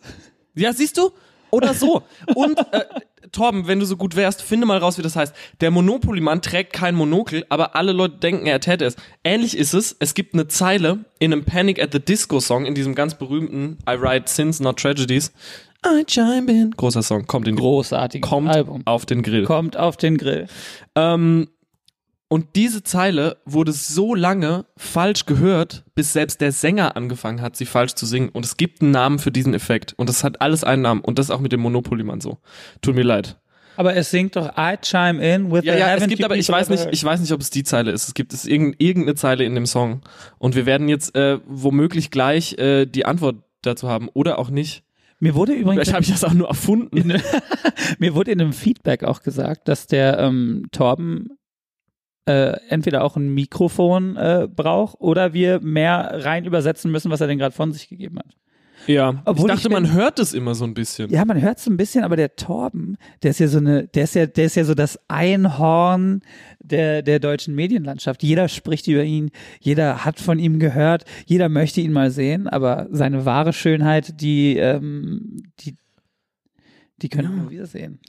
Ja, 0.54 0.72
siehst 0.72 0.96
du? 0.96 1.10
Oder 1.50 1.74
so. 1.74 2.02
Und 2.34 2.58
äh, 2.72 2.84
Torben, 3.32 3.66
wenn 3.66 3.80
du 3.80 3.86
so 3.86 3.96
gut 3.96 4.16
wärst, 4.16 4.42
finde 4.42 4.66
mal 4.66 4.78
raus, 4.78 4.98
wie 4.98 5.02
das 5.02 5.16
heißt. 5.16 5.34
Der 5.60 5.70
Monopoly-Mann 5.70 6.42
trägt 6.42 6.72
kein 6.72 6.94
Monokel, 6.94 7.44
aber 7.48 7.76
alle 7.76 7.92
Leute 7.92 8.18
denken, 8.18 8.46
er 8.46 8.60
täte 8.60 8.84
es. 8.84 8.96
Ähnlich 9.24 9.56
ist 9.56 9.74
es. 9.74 9.96
Es 9.98 10.14
gibt 10.14 10.34
eine 10.34 10.48
Zeile 10.48 11.04
in 11.18 11.32
einem 11.32 11.44
Panic 11.44 11.82
at 11.82 11.92
the 11.92 12.00
Disco 12.00 12.40
Song, 12.40 12.66
in 12.66 12.74
diesem 12.74 12.94
ganz 12.94 13.14
berühmten 13.14 13.78
I 13.88 14.00
Write 14.00 14.30
Sins, 14.30 14.60
Not 14.60 14.78
Tragedies. 14.78 15.32
I 15.86 16.04
chime 16.04 16.50
in. 16.50 16.70
Großer 16.72 17.02
Song, 17.02 17.26
kommt 17.26 17.48
in 17.48 17.56
Großartiges 17.56 18.28
kommt 18.28 18.50
Album. 18.50 18.82
auf 18.84 19.06
den 19.06 19.22
Grill. 19.22 19.44
Kommt 19.44 19.76
auf 19.76 19.96
den 19.96 20.18
Grill. 20.18 20.46
Ähm, 20.94 21.48
und 22.32 22.54
diese 22.54 22.84
Zeile 22.84 23.38
wurde 23.44 23.72
so 23.72 24.14
lange 24.14 24.64
falsch 24.76 25.26
gehört, 25.26 25.82
bis 25.96 26.12
selbst 26.12 26.40
der 26.40 26.52
Sänger 26.52 26.96
angefangen 26.96 27.40
hat, 27.40 27.56
sie 27.56 27.66
falsch 27.66 27.94
zu 27.94 28.06
singen. 28.06 28.28
Und 28.28 28.44
es 28.44 28.56
gibt 28.56 28.82
einen 28.82 28.92
Namen 28.92 29.18
für 29.18 29.32
diesen 29.32 29.52
Effekt. 29.52 29.94
Und 29.96 30.08
das 30.08 30.22
hat 30.22 30.40
alles 30.40 30.62
einen 30.62 30.82
Namen. 30.82 31.00
Und 31.00 31.18
das 31.18 31.26
ist 31.26 31.30
auch 31.32 31.40
mit 31.40 31.50
dem 31.50 31.58
Monopoly-Mann 31.58 32.20
so. 32.20 32.38
Tut 32.82 32.94
mir 32.94 33.02
leid. 33.02 33.40
Aber 33.76 33.96
es 33.96 34.12
singt 34.12 34.36
doch 34.36 34.56
I 34.56 34.76
chime 34.80 35.20
in 35.20 35.50
with 35.50 35.64
ja, 35.64 35.76
ja, 35.76 35.96
es 35.96 36.06
gibt 36.06 36.22
aber 36.22 36.36
ich 36.36 36.48
weiß 36.48 36.68
nicht, 36.68 36.86
ich 36.92 37.02
weiß 37.02 37.18
nicht, 37.18 37.32
ob 37.32 37.40
es 37.40 37.50
die 37.50 37.64
Zeile 37.64 37.90
ist. 37.90 38.06
Es 38.06 38.14
gibt 38.14 38.32
es 38.32 38.44
irgendeine 38.46 39.16
Zeile 39.16 39.42
in 39.42 39.56
dem 39.56 39.66
Song 39.66 40.02
und 40.38 40.54
wir 40.54 40.66
werden 40.66 40.88
jetzt 40.88 41.16
äh, 41.16 41.40
womöglich 41.46 42.12
gleich 42.12 42.58
äh, 42.58 42.86
die 42.86 43.06
Antwort 43.06 43.36
dazu 43.62 43.88
haben 43.88 44.08
oder 44.08 44.38
auch 44.38 44.50
nicht. 44.50 44.84
Mir 45.18 45.34
wurde 45.34 45.52
übrigens 45.52 45.88
Vielleicht 45.88 45.94
habe 45.94 46.04
ich 46.04 46.12
das 46.12 46.22
auch 46.24 46.34
nur 46.34 46.48
erfunden. 46.48 47.20
mir 47.98 48.14
wurde 48.14 48.30
in 48.30 48.40
einem 48.40 48.52
Feedback 48.52 49.02
auch 49.02 49.22
gesagt, 49.22 49.66
dass 49.66 49.86
der 49.86 50.18
ähm, 50.18 50.66
Torben 50.72 51.30
äh, 52.30 52.60
entweder 52.68 53.02
auch 53.02 53.16
ein 53.16 53.34
Mikrofon 53.34 54.16
äh, 54.16 54.46
braucht 54.48 55.00
oder 55.00 55.32
wir 55.32 55.60
mehr 55.60 56.24
rein 56.24 56.44
übersetzen 56.44 56.90
müssen, 56.90 57.10
was 57.10 57.20
er 57.20 57.26
denn 57.26 57.38
gerade 57.38 57.54
von 57.54 57.72
sich 57.72 57.88
gegeben 57.88 58.18
hat. 58.18 58.36
Ja, 58.86 59.22
Obwohl 59.24 59.50
ich 59.50 59.56
dachte, 59.56 59.68
ich 59.68 59.72
man 59.72 59.92
hört 59.92 60.18
es 60.18 60.32
immer 60.32 60.54
so 60.54 60.64
ein 60.64 60.74
bisschen. 60.74 61.10
Ja, 61.10 61.24
man 61.24 61.40
hört 61.40 61.58
es 61.58 61.66
ein 61.66 61.76
bisschen, 61.76 62.02
aber 62.02 62.16
der 62.16 62.36
Torben, 62.36 62.96
der 63.22 63.32
ist 63.32 63.40
ja 63.40 63.48
so 63.48 63.58
eine, 63.58 63.86
der 63.88 64.04
ist 64.04 64.14
ja, 64.14 64.26
der 64.26 64.46
ist 64.46 64.54
ja 64.54 64.64
so 64.64 64.74
das 64.74 64.98
Einhorn 65.08 66.22
der, 66.60 67.02
der 67.02 67.18
deutschen 67.18 67.54
Medienlandschaft. 67.54 68.22
Jeder 68.22 68.48
spricht 68.48 68.86
über 68.86 69.04
ihn, 69.04 69.30
jeder 69.60 70.04
hat 70.04 70.18
von 70.18 70.38
ihm 70.38 70.58
gehört, 70.58 71.04
jeder 71.26 71.48
möchte 71.48 71.80
ihn 71.80 71.92
mal 71.92 72.10
sehen, 72.10 72.48
aber 72.48 72.88
seine 72.90 73.24
wahre 73.26 73.52
Schönheit, 73.52 74.20
die, 74.20 74.56
ähm, 74.56 75.42
die, 75.60 75.76
die 77.02 77.08
können 77.08 77.30
wir 77.30 77.42
nur 77.42 77.50
wieder 77.50 77.66
sehen. 77.66 78.00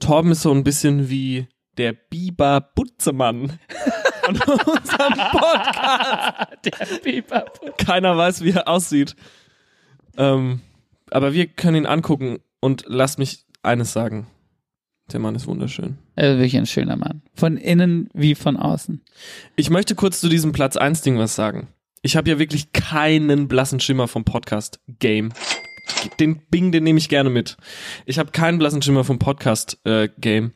Torben 0.00 0.32
ist 0.32 0.42
so 0.42 0.52
ein 0.52 0.64
bisschen 0.64 1.08
wie 1.08 1.48
der 1.76 1.92
Biber 1.92 2.60
Butzemann 2.74 3.58
von 4.22 4.36
unserem 4.36 5.14
Podcast. 5.30 6.48
Der 6.64 6.98
Biber. 7.02 7.44
Keiner 7.78 8.16
weiß, 8.16 8.42
wie 8.42 8.50
er 8.50 8.68
aussieht. 8.68 9.16
Ähm, 10.16 10.60
aber 11.10 11.32
wir 11.32 11.46
können 11.46 11.78
ihn 11.78 11.86
angucken 11.86 12.38
und 12.60 12.84
lasst 12.86 13.18
mich 13.18 13.44
eines 13.62 13.92
sagen. 13.92 14.26
Der 15.12 15.20
Mann 15.20 15.34
ist 15.34 15.46
wunderschön. 15.46 15.98
Er 16.16 16.32
ist 16.32 16.38
wirklich 16.38 16.56
ein 16.56 16.66
schöner 16.66 16.96
Mann. 16.96 17.22
Von 17.34 17.56
innen 17.58 18.08
wie 18.14 18.34
von 18.34 18.56
außen. 18.56 19.02
Ich 19.56 19.68
möchte 19.68 19.94
kurz 19.94 20.20
zu 20.20 20.28
diesem 20.28 20.52
Platz 20.52 20.76
1 20.76 21.02
Ding 21.02 21.18
was 21.18 21.34
sagen. 21.34 21.68
Ich 22.00 22.16
habe 22.16 22.30
ja 22.30 22.38
wirklich 22.38 22.72
keinen 22.72 23.48
blassen 23.48 23.80
Schimmer 23.80 24.08
vom 24.08 24.24
Podcast 24.24 24.80
Game. 24.98 25.32
Den 26.20 26.40
Bing, 26.50 26.72
den 26.72 26.84
nehme 26.84 26.98
ich 26.98 27.08
gerne 27.08 27.30
mit. 27.30 27.56
Ich 28.06 28.18
habe 28.18 28.30
keinen 28.30 28.58
blassen 28.58 28.82
Schimmer 28.82 29.04
vom 29.04 29.18
Podcast 29.18 29.78
äh, 29.84 30.08
Game. 30.18 30.52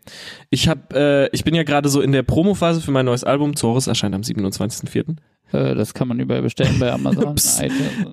Ich 0.50 0.68
habe 0.68 1.28
äh, 1.30 1.36
ich 1.36 1.44
bin 1.44 1.54
ja 1.54 1.62
gerade 1.62 1.88
so 1.88 2.00
in 2.00 2.12
der 2.12 2.22
Promophase 2.22 2.80
für 2.80 2.90
mein 2.90 3.06
neues 3.06 3.24
Album 3.24 3.56
Zorus 3.56 3.86
erscheint 3.86 4.14
am 4.14 4.22
27.04. 4.22 5.16
Äh, 5.52 5.74
das 5.74 5.94
kann 5.94 6.08
man 6.08 6.20
überall 6.20 6.42
bestellen 6.42 6.78
bei 6.78 6.92
Amazon. 6.92 7.34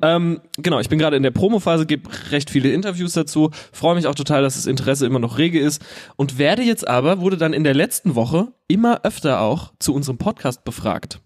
Ähm, 0.02 0.42
genau, 0.58 0.80
ich 0.80 0.90
bin 0.90 1.00
gerade 1.00 1.18
in 1.18 1.24
der 1.24 1.32
Promophase, 1.32 1.86
gebe 1.86 2.10
recht 2.32 2.50
viele 2.50 2.72
Interviews 2.72 3.14
dazu, 3.14 3.52
freue 3.72 3.96
mich 3.96 4.08
auch 4.08 4.16
total, 4.16 4.42
dass 4.42 4.56
das 4.56 4.66
Interesse 4.66 5.06
immer 5.06 5.20
noch 5.20 5.38
rege 5.38 5.60
ist 5.60 5.84
und 6.16 6.38
werde 6.38 6.64
jetzt 6.64 6.88
aber, 6.88 7.20
wurde 7.20 7.38
dann 7.38 7.54
in 7.54 7.64
der 7.64 7.74
letzten 7.74 8.16
Woche 8.16 8.54
immer 8.68 9.02
öfter 9.04 9.42
auch 9.42 9.74
zu 9.80 9.94
unserem 9.94 10.18
Podcast 10.18 10.64
befragt. 10.64 11.22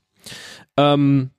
Ähm, 0.77 1.31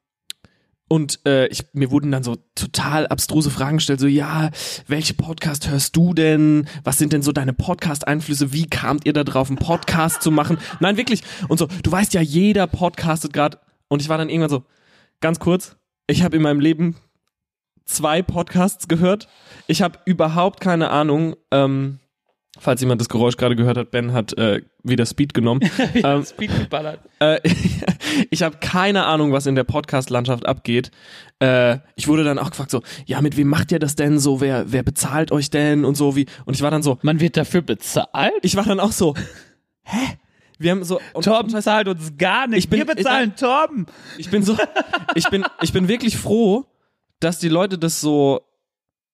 und 0.93 1.21
äh, 1.25 1.47
ich, 1.47 1.67
mir 1.73 1.93
wurden 1.93 2.11
dann 2.11 2.25
so 2.25 2.37
total 2.57 3.07
abstruse 3.07 3.49
Fragen 3.49 3.77
gestellt, 3.77 4.01
so 4.01 4.09
ja, 4.09 4.51
welche 4.89 5.15
Podcast 5.15 5.71
hörst 5.71 5.95
du 5.95 6.15
denn? 6.15 6.67
Was 6.83 6.99
sind 6.99 7.13
denn 7.13 7.23
so 7.23 7.31
deine 7.31 7.53
Podcast-Einflüsse? 7.53 8.53
Wie 8.53 8.67
kamt 8.67 9.07
ihr 9.07 9.13
da 9.13 9.23
drauf, 9.23 9.49
einen 9.49 9.59
Podcast 9.59 10.21
zu 10.21 10.33
machen? 10.33 10.59
Nein, 10.81 10.97
wirklich. 10.97 11.23
Und 11.47 11.59
so, 11.59 11.69
du 11.85 11.93
weißt 11.93 12.13
ja, 12.13 12.21
jeder 12.21 12.67
podcastet 12.67 13.33
gerade. 13.33 13.61
Und 13.87 14.03
ich 14.03 14.09
war 14.09 14.19
dann 14.19 14.29
irgendwann 14.29 14.51
so, 14.51 14.65
ganz 15.21 15.39
kurz, 15.39 15.77
ich 16.09 16.25
habe 16.25 16.35
in 16.37 16.43
meinem 16.43 16.59
Leben 16.59 16.97
zwei 17.85 18.21
Podcasts 18.21 18.89
gehört. 18.89 19.29
Ich 19.69 19.83
habe 19.83 20.01
überhaupt 20.07 20.61
keine 20.61 20.91
Ahnung, 20.91 21.37
ähm, 21.53 22.01
falls 22.59 22.81
jemand 22.81 23.01
das 23.01 23.09
Geräusch 23.09 23.37
gerade 23.37 23.57
gehört 23.57 23.77
hat, 23.77 23.91
Ben 23.91 24.13
hat 24.13 24.37
äh, 24.37 24.63
wieder 24.83 25.07
Speed 25.07 25.35
genommen. 25.35 25.61
ähm, 25.95 26.25
Speed 26.25 26.51
geballert. 26.57 27.01
äh, 27.21 27.39
ich 28.31 28.43
habe 28.43 28.57
keine 28.59 29.05
Ahnung, 29.05 29.33
was 29.33 29.47
in 29.47 29.55
der 29.55 29.65
Podcast-Landschaft 29.65 30.47
abgeht. 30.47 30.91
Äh, 31.41 31.79
ich 31.97 32.09
wurde 32.09 32.25
dann 32.25 32.39
auch 32.39 32.51
gefragt 32.51 32.71
so, 32.71 32.83
ja, 33.07 33.21
mit 33.21 33.37
wem 33.37 33.49
macht 33.49 33.73
ihr 33.73 33.79
das 33.79 33.95
denn 33.95 34.19
so? 34.19 34.41
Wer, 34.41 34.73
wer 34.73 34.83
bezahlt 34.83 35.33
euch 35.33 35.51
denn 35.51 35.85
und 35.85 35.97
so 35.97 36.17
wie? 36.17 36.27
Und 36.45 36.55
ich 36.55 36.63
war 36.63 36.71
dann 36.71 36.83
so, 36.83 36.99
Man 37.03 37.21
wird 37.21 37.37
dafür 37.37 37.63
bezahlt? 37.63 38.33
ich 38.43 38.57
war 38.57 38.65
dann 38.65 38.81
auch 38.81 38.93
so, 38.93 39.15
hä? 39.83 40.19
Wir 40.59 40.73
haben 40.73 40.85
so, 40.85 41.01
und, 41.15 41.25
Torben 41.25 41.51
zahlt 41.63 41.89
uns 41.89 42.19
gar 42.19 42.47
nicht. 42.47 42.59
Ich 42.65 42.69
bin- 42.69 42.81
Wir 42.81 42.85
bezahlen 42.95 43.35
Torben. 43.35 43.87
ich 44.19 44.29
bin 44.29 44.43
so, 44.43 44.59
ich 45.15 45.27
bin, 45.31 45.43
ich 45.63 45.73
bin 45.73 45.89
wirklich 45.89 46.19
froh, 46.19 46.67
dass 47.19 47.39
die 47.39 47.49
Leute 47.49 47.79
das 47.79 48.03
so 48.03 48.43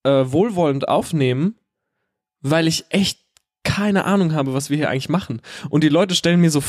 äh, 0.03 0.25
wohlwollend 0.27 0.89
aufnehmen, 0.89 1.55
weil 2.41 2.67
ich 2.67 2.87
echt 2.89 3.26
keine 3.67 4.05
Ahnung 4.05 4.33
habe, 4.33 4.55
was 4.55 4.71
wir 4.71 4.77
hier 4.77 4.89
eigentlich 4.89 5.09
machen. 5.09 5.43
Und 5.69 5.83
die 5.83 5.89
Leute 5.89 6.15
stellen 6.15 6.41
mir 6.41 6.51
so, 6.51 6.63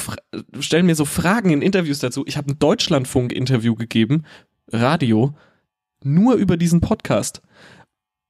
stellen 0.59 0.87
mir 0.87 0.95
so 0.95 1.05
Fragen 1.05 1.51
in 1.51 1.61
Interviews 1.61 1.99
dazu. 1.99 2.23
Ich 2.25 2.37
habe 2.37 2.51
ein 2.51 2.59
Deutschlandfunk-Interview 2.59 3.75
gegeben, 3.75 4.25
Radio, 4.71 5.35
nur 6.03 6.33
über 6.33 6.57
diesen 6.57 6.81
Podcast. 6.81 7.43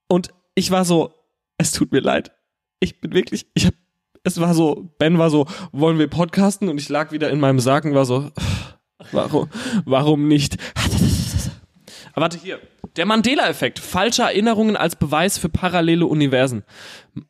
Und 0.06 0.28
ich 0.54 0.70
war 0.70 0.84
so, 0.84 1.14
es 1.56 1.72
tut 1.72 1.92
mir 1.92 2.00
leid. 2.00 2.30
Ich 2.78 3.00
bin 3.00 3.14
wirklich, 3.14 3.46
ich 3.54 3.64
habe, 3.64 3.76
es 4.22 4.38
war 4.38 4.52
so, 4.52 4.92
Ben 4.98 5.18
war 5.18 5.30
so, 5.30 5.46
wollen 5.72 5.98
wir 5.98 6.08
podcasten? 6.08 6.68
Und 6.68 6.78
ich 6.78 6.90
lag 6.90 7.10
wieder 7.10 7.30
in 7.30 7.40
meinem 7.40 7.60
Sarg 7.60 7.86
und 7.86 7.94
war 7.94 8.04
so, 8.04 8.30
warum, 9.12 9.48
warum 9.86 10.28
nicht? 10.28 10.58
Aber 12.12 12.24
warte 12.24 12.38
hier. 12.38 12.60
Der 12.96 13.06
Mandela-Effekt. 13.06 13.78
Falsche 13.78 14.22
Erinnerungen 14.22 14.76
als 14.76 14.94
Beweis 14.94 15.38
für 15.38 15.48
parallele 15.48 16.04
Universen. 16.04 16.64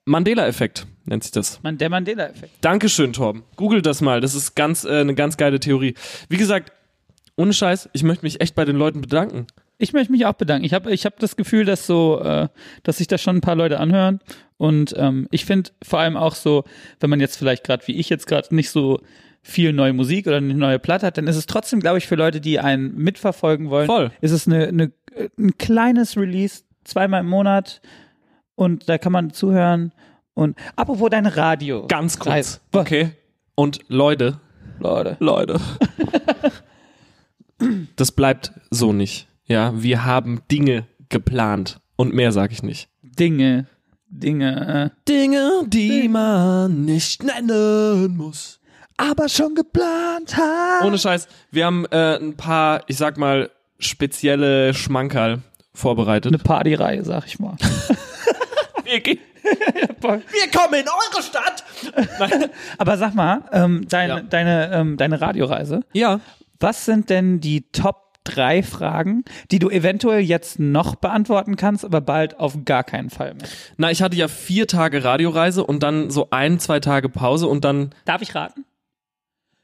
Mandela-Effekt 0.04 0.86
nennt 1.08 1.24
sich 1.24 1.32
das. 1.32 1.60
Der 1.62 1.90
Mandela-Effekt. 1.90 2.52
Dankeschön, 2.60 3.12
Torben. 3.12 3.44
Google 3.56 3.82
das 3.82 4.00
mal. 4.00 4.20
Das 4.20 4.34
ist 4.34 4.54
ganz, 4.54 4.84
äh, 4.84 5.00
eine 5.00 5.14
ganz 5.14 5.36
geile 5.36 5.60
Theorie. 5.60 5.94
Wie 6.28 6.36
gesagt, 6.36 6.72
ohne 7.36 7.52
Scheiß, 7.52 7.88
ich 7.92 8.02
möchte 8.02 8.24
mich 8.24 8.40
echt 8.40 8.54
bei 8.54 8.64
den 8.64 8.76
Leuten 8.76 9.00
bedanken. 9.00 9.46
Ich 9.78 9.92
möchte 9.92 10.10
mich 10.10 10.26
auch 10.26 10.34
bedanken. 10.34 10.64
Ich 10.64 10.74
habe 10.74 10.92
ich 10.92 11.06
hab 11.06 11.18
das 11.20 11.36
Gefühl, 11.36 11.64
dass 11.64 11.86
so, 11.86 12.20
äh, 12.20 12.48
dass 12.82 12.98
sich 12.98 13.06
das 13.06 13.22
schon 13.22 13.36
ein 13.36 13.40
paar 13.40 13.54
Leute 13.54 13.78
anhören. 13.78 14.20
Und 14.56 14.94
ähm, 14.96 15.28
ich 15.30 15.44
finde 15.44 15.70
vor 15.82 16.00
allem 16.00 16.16
auch 16.16 16.34
so, 16.34 16.64
wenn 16.98 17.10
man 17.10 17.20
jetzt 17.20 17.36
vielleicht 17.36 17.64
gerade 17.64 17.86
wie 17.86 17.96
ich 17.96 18.08
jetzt 18.08 18.26
gerade 18.26 18.52
nicht 18.54 18.70
so 18.70 19.00
viel 19.40 19.72
neue 19.72 19.92
Musik 19.92 20.26
oder 20.26 20.38
eine 20.38 20.52
neue 20.54 20.80
Platte 20.80 21.06
hat, 21.06 21.16
dann 21.16 21.28
ist 21.28 21.36
es 21.36 21.46
trotzdem, 21.46 21.80
glaube 21.80 21.98
ich, 21.98 22.08
für 22.08 22.16
Leute, 22.16 22.40
die 22.40 22.58
einen 22.58 22.96
mitverfolgen 22.96 23.70
wollen, 23.70 23.86
Voll. 23.86 24.10
ist 24.20 24.32
es 24.32 24.46
eine, 24.46 24.66
eine, 24.66 24.92
ein 25.38 25.56
kleines 25.58 26.16
Release, 26.16 26.64
zweimal 26.84 27.20
im 27.20 27.28
Monat 27.28 27.80
und 28.56 28.88
da 28.88 28.98
kann 28.98 29.12
man 29.12 29.32
zuhören. 29.32 29.92
Und 30.38 30.56
apropos 30.76 31.10
dein 31.10 31.26
Radio. 31.26 31.88
Ganz 31.88 32.16
kurz. 32.16 32.28
Reis. 32.32 32.60
Okay. 32.70 33.10
Und 33.56 33.80
Leute, 33.88 34.38
Leute. 34.78 35.16
Leute. 35.18 35.60
das 37.96 38.12
bleibt 38.12 38.52
so 38.70 38.92
nicht. 38.92 39.26
Ja, 39.46 39.72
wir 39.82 40.04
haben 40.04 40.42
Dinge 40.48 40.86
geplant. 41.08 41.80
Und 41.96 42.14
mehr 42.14 42.30
sage 42.30 42.52
ich 42.52 42.62
nicht. 42.62 42.88
Dinge. 43.02 43.66
Dinge. 44.10 44.92
Äh. 44.94 45.08
Dinge, 45.08 45.64
die 45.66 46.08
man 46.08 46.84
nicht 46.84 47.24
nennen 47.24 48.16
muss. 48.16 48.60
Aber 48.96 49.28
schon 49.28 49.56
geplant 49.56 50.36
hat. 50.36 50.84
Ohne 50.84 50.98
Scheiß, 50.98 51.26
wir 51.50 51.66
haben 51.66 51.84
äh, 51.86 52.16
ein 52.16 52.36
paar, 52.36 52.82
ich 52.86 52.96
sag 52.96 53.18
mal, 53.18 53.50
spezielle 53.80 54.72
Schmankerl 54.72 55.42
vorbereitet. 55.74 56.32
Eine 56.32 56.38
Partyreihe, 56.40 57.04
sag 57.04 57.26
ich 57.26 57.40
mal. 57.40 57.56
Wir, 58.84 59.00
gehen- 59.00 59.18
wir 60.00 60.50
kommen 60.60 60.74
in 60.74 60.86
eure 60.88 61.22
Stadt! 61.22 61.64
Aber 62.78 62.96
sag 62.96 63.14
mal, 63.14 63.42
ähm, 63.52 63.86
deine, 63.88 64.14
Ja. 64.14 64.20
deine, 64.20 64.70
ähm, 64.72 64.96
deine 64.96 65.20
Radioreise, 65.20 65.80
Ja, 65.92 66.20
was 66.60 66.84
sind 66.84 67.10
denn 67.10 67.40
die 67.40 67.70
Top 67.72 68.08
drei 68.24 68.62
Fragen, 68.62 69.24
die 69.50 69.58
du 69.58 69.70
eventuell 69.70 70.20
jetzt 70.20 70.58
noch 70.58 70.96
beantworten 70.96 71.56
kannst, 71.56 71.84
aber 71.84 72.00
bald 72.00 72.38
auf 72.38 72.64
gar 72.64 72.84
keinen 72.84 73.08
Fall 73.10 73.34
mehr? 73.34 73.48
na, 73.78 73.90
ich 73.90 74.02
hatte 74.02 74.16
ja 74.16 74.28
vier 74.28 74.66
Tage 74.66 75.02
Radioreise 75.04 75.64
und 75.64 75.82
dann 75.82 76.10
so 76.10 76.28
ein, 76.30 76.58
zwei 76.58 76.80
Tage 76.80 77.08
Pause 77.08 77.46
und 77.46 77.64
dann, 77.64 77.94
Darf 78.04 78.20
ich 78.22 78.34
raten? 78.34 78.64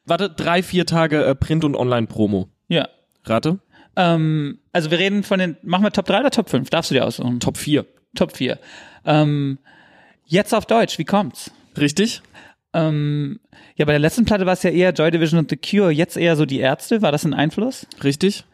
warte, 0.07 0.31
drei, 0.31 0.63
vier 0.63 0.87
Tage 0.87 1.25
äh, 1.25 1.35
Print- 1.35 1.65
und 1.65 1.75
Online-Promo. 1.77 2.49
Ja. 2.69 2.89
Rate? 3.25 3.59
Ähm, 3.97 4.59
also 4.73 4.91
wir 4.91 4.99
reden 4.99 5.23
von 5.23 5.39
den, 5.39 5.57
machen 5.63 5.83
wir 5.85 5.91
Top 5.93 6.07
3 6.07 6.21
oder 6.21 6.31
Top 6.31 6.49
5? 6.51 6.69
Darfst 6.71 6.91
du 6.91 6.95
dir 6.95 7.05
aussuchen? 7.05 7.41
Top 7.41 7.57
4. 7.57 7.85
Top 8.15 8.37
4. 8.37 8.59
Ähm, 9.05 9.59
jetzt 10.27 10.55
auf 10.55 10.67
Deutsch, 10.67 10.99
wie 10.99 11.05
kommt's? 11.05 11.51
Richtig? 11.79 12.23
Ähm, 12.73 13.41
ja, 13.77 13.85
bei 13.85 13.93
der 13.93 14.01
letzten 14.01 14.25
Platte 14.25 14.47
war 14.47 14.53
es 14.53 14.63
ja 14.63 14.71
eher 14.71 14.93
Joy 14.93 15.11
Division 15.11 15.39
und 15.39 15.51
The 15.51 15.57
Cure, 15.57 15.91
jetzt 15.91 16.17
eher 16.17 16.37
so 16.37 16.45
die 16.45 16.59
Ärzte. 16.59 17.03
War 17.03 17.13
das 17.13 17.25
ein 17.25 17.35
Einfluss? 17.35 17.87
Richtig? 18.03 18.45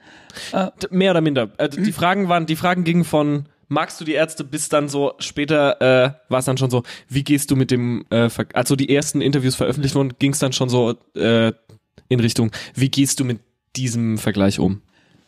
Äh. 0.52 0.68
Mehr 0.90 1.12
oder 1.12 1.20
minder. 1.20 1.50
Äh, 1.58 1.68
die 1.68 1.92
Fragen 1.92 2.28
waren, 2.28 2.46
die 2.46 2.56
Fragen 2.56 2.84
gingen 2.84 3.04
von 3.04 3.46
magst 3.68 4.00
du 4.00 4.04
die 4.04 4.14
Ärzte 4.14 4.44
bis 4.44 4.68
dann 4.68 4.88
so 4.88 5.14
später 5.20 5.80
äh, 5.80 6.12
war 6.28 6.40
es 6.40 6.44
dann 6.44 6.58
schon 6.58 6.70
so, 6.70 6.82
wie 7.08 7.22
gehst 7.22 7.50
du 7.50 7.56
mit 7.56 7.70
dem 7.70 8.04
äh, 8.10 8.28
also 8.52 8.76
die 8.76 8.94
ersten 8.94 9.20
Interviews 9.20 9.54
veröffentlicht 9.56 9.94
wurden, 9.94 10.14
ging 10.18 10.32
es 10.32 10.40
dann 10.40 10.52
schon 10.52 10.68
so 10.68 10.96
äh, 11.14 11.52
in 12.08 12.20
Richtung, 12.20 12.50
wie 12.74 12.90
gehst 12.90 13.20
du 13.20 13.24
mit 13.24 13.38
diesem 13.76 14.18
Vergleich 14.18 14.58
um? 14.58 14.82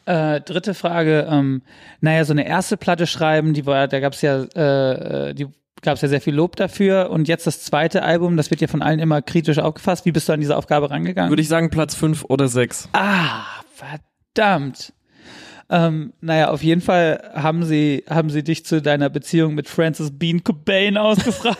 Äh, 0.05 0.41
dritte 0.41 0.75
Frage, 0.75 1.29
ähm, 1.31 1.63
naja, 2.01 2.25
so 2.25 2.33
eine 2.33 2.47
erste 2.47 2.77
Platte 2.77 3.07
schreiben, 3.07 3.55
die 3.55 3.67
war, 3.67 3.87
da 3.87 4.01
gab's 4.01 4.21
ja, 4.21 4.43
äh, 4.57 5.31
äh, 5.31 5.35
die 5.79 5.83
gab's 5.83 6.01
ja 6.03 6.09
sehr 6.09 6.21
viel 6.21 6.35
Lob 6.35 6.57
dafür 6.57 7.11
und 7.11 7.29
jetzt 7.29 7.47
das 7.47 7.63
zweite 7.63 8.03
Album, 8.03 8.37
das 8.37 8.51
wird 8.51 8.61
ja 8.61 8.69
von 8.69 8.83
allen 8.83 8.99
immer 9.01 9.23
kritisch 9.23 9.59
aufgefasst. 9.59 10.05
Wie 10.05 10.13
bist 10.13 10.29
du 10.29 10.33
an 10.33 10.41
diese 10.41 10.57
Aufgabe 10.57 10.91
rangegangen? 10.91 11.31
Würde 11.31 11.43
ich 11.43 11.49
sagen 11.49 11.71
Platz 11.71 11.95
fünf 11.95 12.25
oder 12.29 12.49
sechs. 12.49 12.89
ah, 12.93 13.45
verdammt. 13.75 14.93
Ähm, 15.71 16.13
naja, 16.21 16.51
auf 16.51 16.63
jeden 16.63 16.83
Fall 16.83 17.31
haben 17.35 17.65
sie, 17.65 18.05
haben 18.09 18.29
sie 18.29 18.45
dich 18.45 18.67
zu 18.67 18.83
deiner 18.83 19.09
Beziehung 19.09 19.55
mit 19.55 19.69
Francis 19.69 20.11
Bean 20.19 20.45
Cobain 20.45 20.97
ausgefragt. 20.99 21.59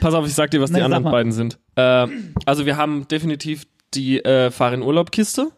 Pass 0.00 0.14
auf, 0.14 0.26
ich 0.26 0.34
sag 0.34 0.50
dir, 0.50 0.60
was 0.60 0.70
Na, 0.70 0.78
die 0.78 0.84
anderen 0.84 1.04
beiden 1.04 1.30
sind. 1.30 1.56
Äh, 1.76 2.08
also 2.46 2.66
wir 2.66 2.76
haben 2.76 3.06
definitiv 3.06 3.66
die 3.94 4.24
äh, 4.24 4.50
Fahr 4.50 4.72
in 4.72 4.82
Urlaub 4.82 5.12
Kiste. 5.12 5.52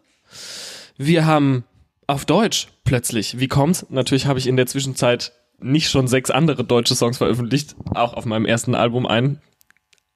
Wir 0.99 1.25
haben 1.25 1.64
auf 2.07 2.27
Deutsch 2.27 2.69
plötzlich, 2.85 3.40
wie 3.40 3.49
kommt's? 3.49 3.87
Natürlich 3.88 4.27
habe 4.27 4.38
ich 4.38 4.47
in 4.47 4.57
der 4.57 4.66
Zwischenzeit 4.66 5.33
nicht 5.62 5.90
schon 5.90 6.09
sechs 6.09 6.31
andere 6.31 6.64
deutsche 6.64 6.94
Songs 6.94 7.18
veröffentlicht, 7.18 7.77
auch 7.94 8.14
auf 8.14 8.25
meinem 8.25 8.46
ersten 8.46 8.75
Album 8.75 9.07
ein. 9.07 9.40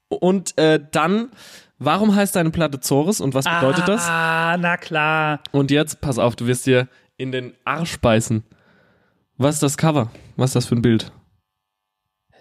Und 0.09 0.57
äh, 0.59 0.81
dann, 0.93 1.31
warum 1.79 2.15
heißt 2.15 2.37
deine 2.37 2.51
Platte 2.51 2.81
Zores 2.81 3.21
und 3.21 3.35
was 3.35 3.45
bedeutet 3.45 3.89
das? 3.89 4.07
Ah, 4.09 4.57
na 4.59 4.77
klar. 4.77 5.41
Und 5.53 5.71
jetzt, 5.71 6.01
pass 6.01 6.19
auf, 6.19 6.37
du 6.37 6.47
wirst 6.47 6.67
dir 6.67 6.89
in 7.17 7.33
den 7.33 7.55
Arsch 7.65 7.99
beißen. 7.99 8.45
Was 9.37 9.57
ist 9.57 9.63
das 9.63 9.77
Cover? 9.77 10.11
Was 10.37 10.51
ist 10.51 10.57
das 10.57 10.67
für 10.67 10.77
ein 10.77 10.83
Bild? 10.83 11.13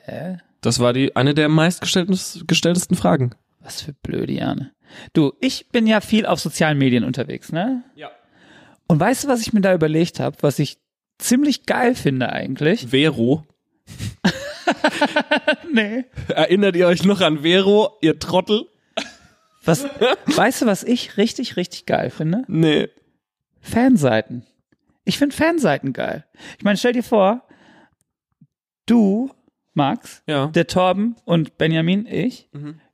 Hä? 0.05 0.37
Das 0.61 0.79
war 0.79 0.93
die 0.93 1.15
eine 1.15 1.33
der 1.33 1.49
meistgestelltesten 1.49 2.95
Fragen. 2.95 3.35
Was 3.59 3.81
für 3.81 3.93
blöde 3.93 4.33
Jane. 4.33 4.71
Du, 5.13 5.33
ich 5.41 5.69
bin 5.69 5.87
ja 5.87 6.01
viel 6.01 6.25
auf 6.25 6.39
sozialen 6.39 6.77
Medien 6.77 7.03
unterwegs, 7.03 7.51
ne? 7.51 7.83
Ja. 7.95 8.11
Und 8.87 8.99
weißt 8.99 9.23
du, 9.23 9.27
was 9.27 9.41
ich 9.41 9.53
mir 9.53 9.61
da 9.61 9.73
überlegt 9.73 10.19
habe, 10.19 10.37
was 10.41 10.59
ich 10.59 10.77
ziemlich 11.23 11.65
geil 11.65 11.95
finde 11.95 12.29
eigentlich? 12.31 12.87
Vero. 12.89 13.45
Nee. 15.71 16.05
Erinnert 16.29 16.75
ihr 16.75 16.87
euch 16.87 17.03
noch 17.03 17.21
an 17.21 17.39
Vero, 17.43 17.97
ihr 18.01 18.19
Trottel? 18.19 18.67
Was, 19.65 19.83
weißt 20.25 20.61
du, 20.61 20.65
was 20.65 20.83
ich 20.83 21.17
richtig, 21.17 21.57
richtig 21.57 21.85
geil 21.85 22.09
finde? 22.09 22.43
Nee. 22.47 22.89
Fanseiten. 23.61 24.45
Ich 25.05 25.17
finde 25.17 25.35
Fanseiten 25.35 25.93
geil. 25.93 26.25
Ich 26.57 26.63
meine, 26.63 26.77
stell 26.77 26.93
dir 26.93 27.03
vor, 27.03 27.43
du, 28.85 29.31
Max, 29.73 30.21
Ja. 30.27 30.47
der 30.47 30.67
Torben 30.67 31.15
und 31.25 31.57
Benjamin, 31.57 32.05
ich, 32.05 32.49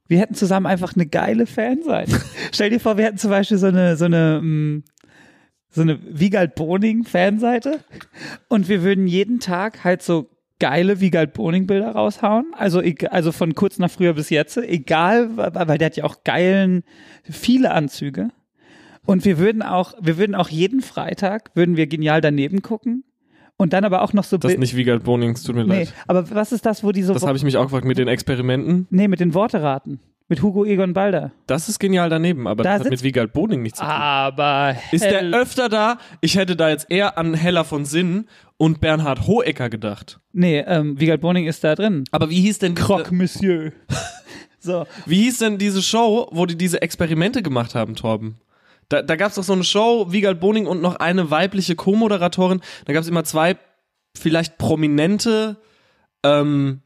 wir 0.08 0.20
hätten 0.20 0.34
zusammen 0.36 0.65
einfach 0.65 0.96
eine 0.96 1.06
geile 1.06 1.46
Fanseite. 1.46 2.20
stell 2.52 2.70
dir 2.70 2.80
vor, 2.80 2.98
wir 2.98 3.06
hätten 3.06 3.18
zum 3.18 3.30
Beispiel 3.30 3.58
so 3.58 3.68
eine, 3.68 3.96
so 3.98 4.06
eine, 4.06 4.42
mm, 4.42 4.84
so 5.69 5.82
eine 5.82 5.99
Wiegald 6.08 6.55
Boning 6.55 7.03
Fanseite. 7.03 7.79
Und 8.47 8.69
wir 8.69 8.84
würden 8.84 9.08
jeden 9.08 9.39
Tag 9.39 9.84
halt 9.84 10.01
so 10.01 10.29
geile 10.60 10.99
Wiegald 10.99 11.34
Boning 11.34 11.67
Bilder 11.67 11.91
raushauen, 11.91 12.47
also 12.53 12.82
also 13.10 13.32
von 13.32 13.55
kurz 13.55 13.79
nach 13.79 13.89
früher 13.89 14.13
bis 14.13 14.29
jetzt, 14.29 14.58
egal, 14.58 15.38
weil 15.38 15.77
der 15.77 15.86
hat 15.86 15.95
ja 15.95 16.03
auch 16.03 16.23
geilen 16.23 16.84
viele 17.23 17.71
Anzüge. 17.71 18.29
Und 19.05 19.25
wir 19.25 19.38
würden 19.38 19.62
auch 19.62 19.93
wir 20.01 20.17
würden 20.17 20.36
auch 20.36 20.49
jeden 20.49 20.82
Freitag 20.82 21.51
würden 21.55 21.77
wir 21.77 21.88
genial 21.88 22.21
daneben 22.21 22.62
gucken. 22.62 23.03
Und 23.58 23.73
dann 23.73 23.84
aber 23.84 24.03
auch 24.03 24.13
noch 24.13 24.23
so 24.23 24.38
Das 24.38 24.53
ist 24.53 24.60
nicht 24.60 24.75
Wiegald 24.75 25.03
Bonings, 25.03 25.43
tut 25.43 25.55
mir 25.55 25.65
nee, 25.65 25.79
leid. 25.79 25.93
aber 26.08 26.29
was 26.32 26.53
ist 26.53 26.65
das, 26.65 26.82
wo 26.84 26.93
die 26.93 27.03
so 27.03 27.13
Das 27.13 27.23
habe 27.23 27.38
ich 27.38 27.43
mich 27.43 27.58
auch 27.58 27.63
gefragt 27.63 27.86
mit 27.86 27.97
den 27.97 28.08
Experimenten. 28.08 28.88
nee 28.89 29.08
mit 29.08 29.19
den 29.19 29.34
Worteraten 29.34 29.99
mit 30.30 30.42
Hugo 30.44 30.63
Egon 30.63 30.94
Balder. 30.94 31.32
Das 31.48 31.68
ist 31.68 31.80
genial 31.80 32.10
daneben, 32.10 32.48
aber 32.48 32.63
Da 32.63 32.78
das 32.78 32.86
hat 32.86 32.92
mit 32.92 33.04
Wiegald 33.04 33.34
Boning 33.34 33.63
nichts 33.63 33.80
zu 33.80 33.84
tun. 33.84 33.92
Aber 33.92 34.76
Ist 34.92 35.04
der 35.04 35.24
öfter 35.34 35.68
da? 35.68 35.98
Ich 36.22 36.38
hätte 36.38 36.56
da 36.56 36.70
jetzt 36.70 36.89
eher 36.89 37.18
an 37.18 37.34
Hella 37.34 37.63
von 37.63 37.84
Sinn 37.84 38.28
und 38.58 38.80
Bernhard 38.80 39.26
Hohecker 39.28 39.70
gedacht. 39.70 40.20
Nee, 40.32 40.60
ähm, 40.60 41.00
Wiegald 41.00 41.22
Boning 41.22 41.48
ist 41.48 41.63
da 41.63 41.76
drin. 41.76 42.04
Aber 42.12 42.30
wie 42.30 42.42
hieß 42.42 42.60
denn 42.60 42.76
Croque 42.76 43.12
Monsieur. 43.12 43.74
so. 44.60 44.86
Wie 45.06 45.24
hieß 45.24 45.39
denn 45.39 45.58
diese 45.58 45.82
Show, 45.82 46.30
wo 46.32 46.46
die 46.46 46.58
diese 46.58 46.82
Experimente 46.82 47.42
gemacht 47.42 47.74
haben, 47.74 47.96
Torben? 47.96 48.39
Da, 48.88 49.02
da 49.02 49.15
gab 49.15 49.30
es 49.30 49.36
doch 49.36 49.44
so 49.44 49.54
eine 49.54 49.63
Show, 49.63 50.12
Wiegald 50.12 50.39
Boning 50.39 50.68
und 50.68 50.82
noch 50.82 50.96
eine 50.98 51.32
weibliche 51.32 51.76
Co-Moderatorin. 51.76 52.62
Da 52.86 52.94
gab 52.94 53.02
es 53.02 53.10
immer 53.10 53.24
zwei 53.24 53.58
vielleicht 54.15 54.58
prominente 54.58 55.58
ähm, 56.24 56.82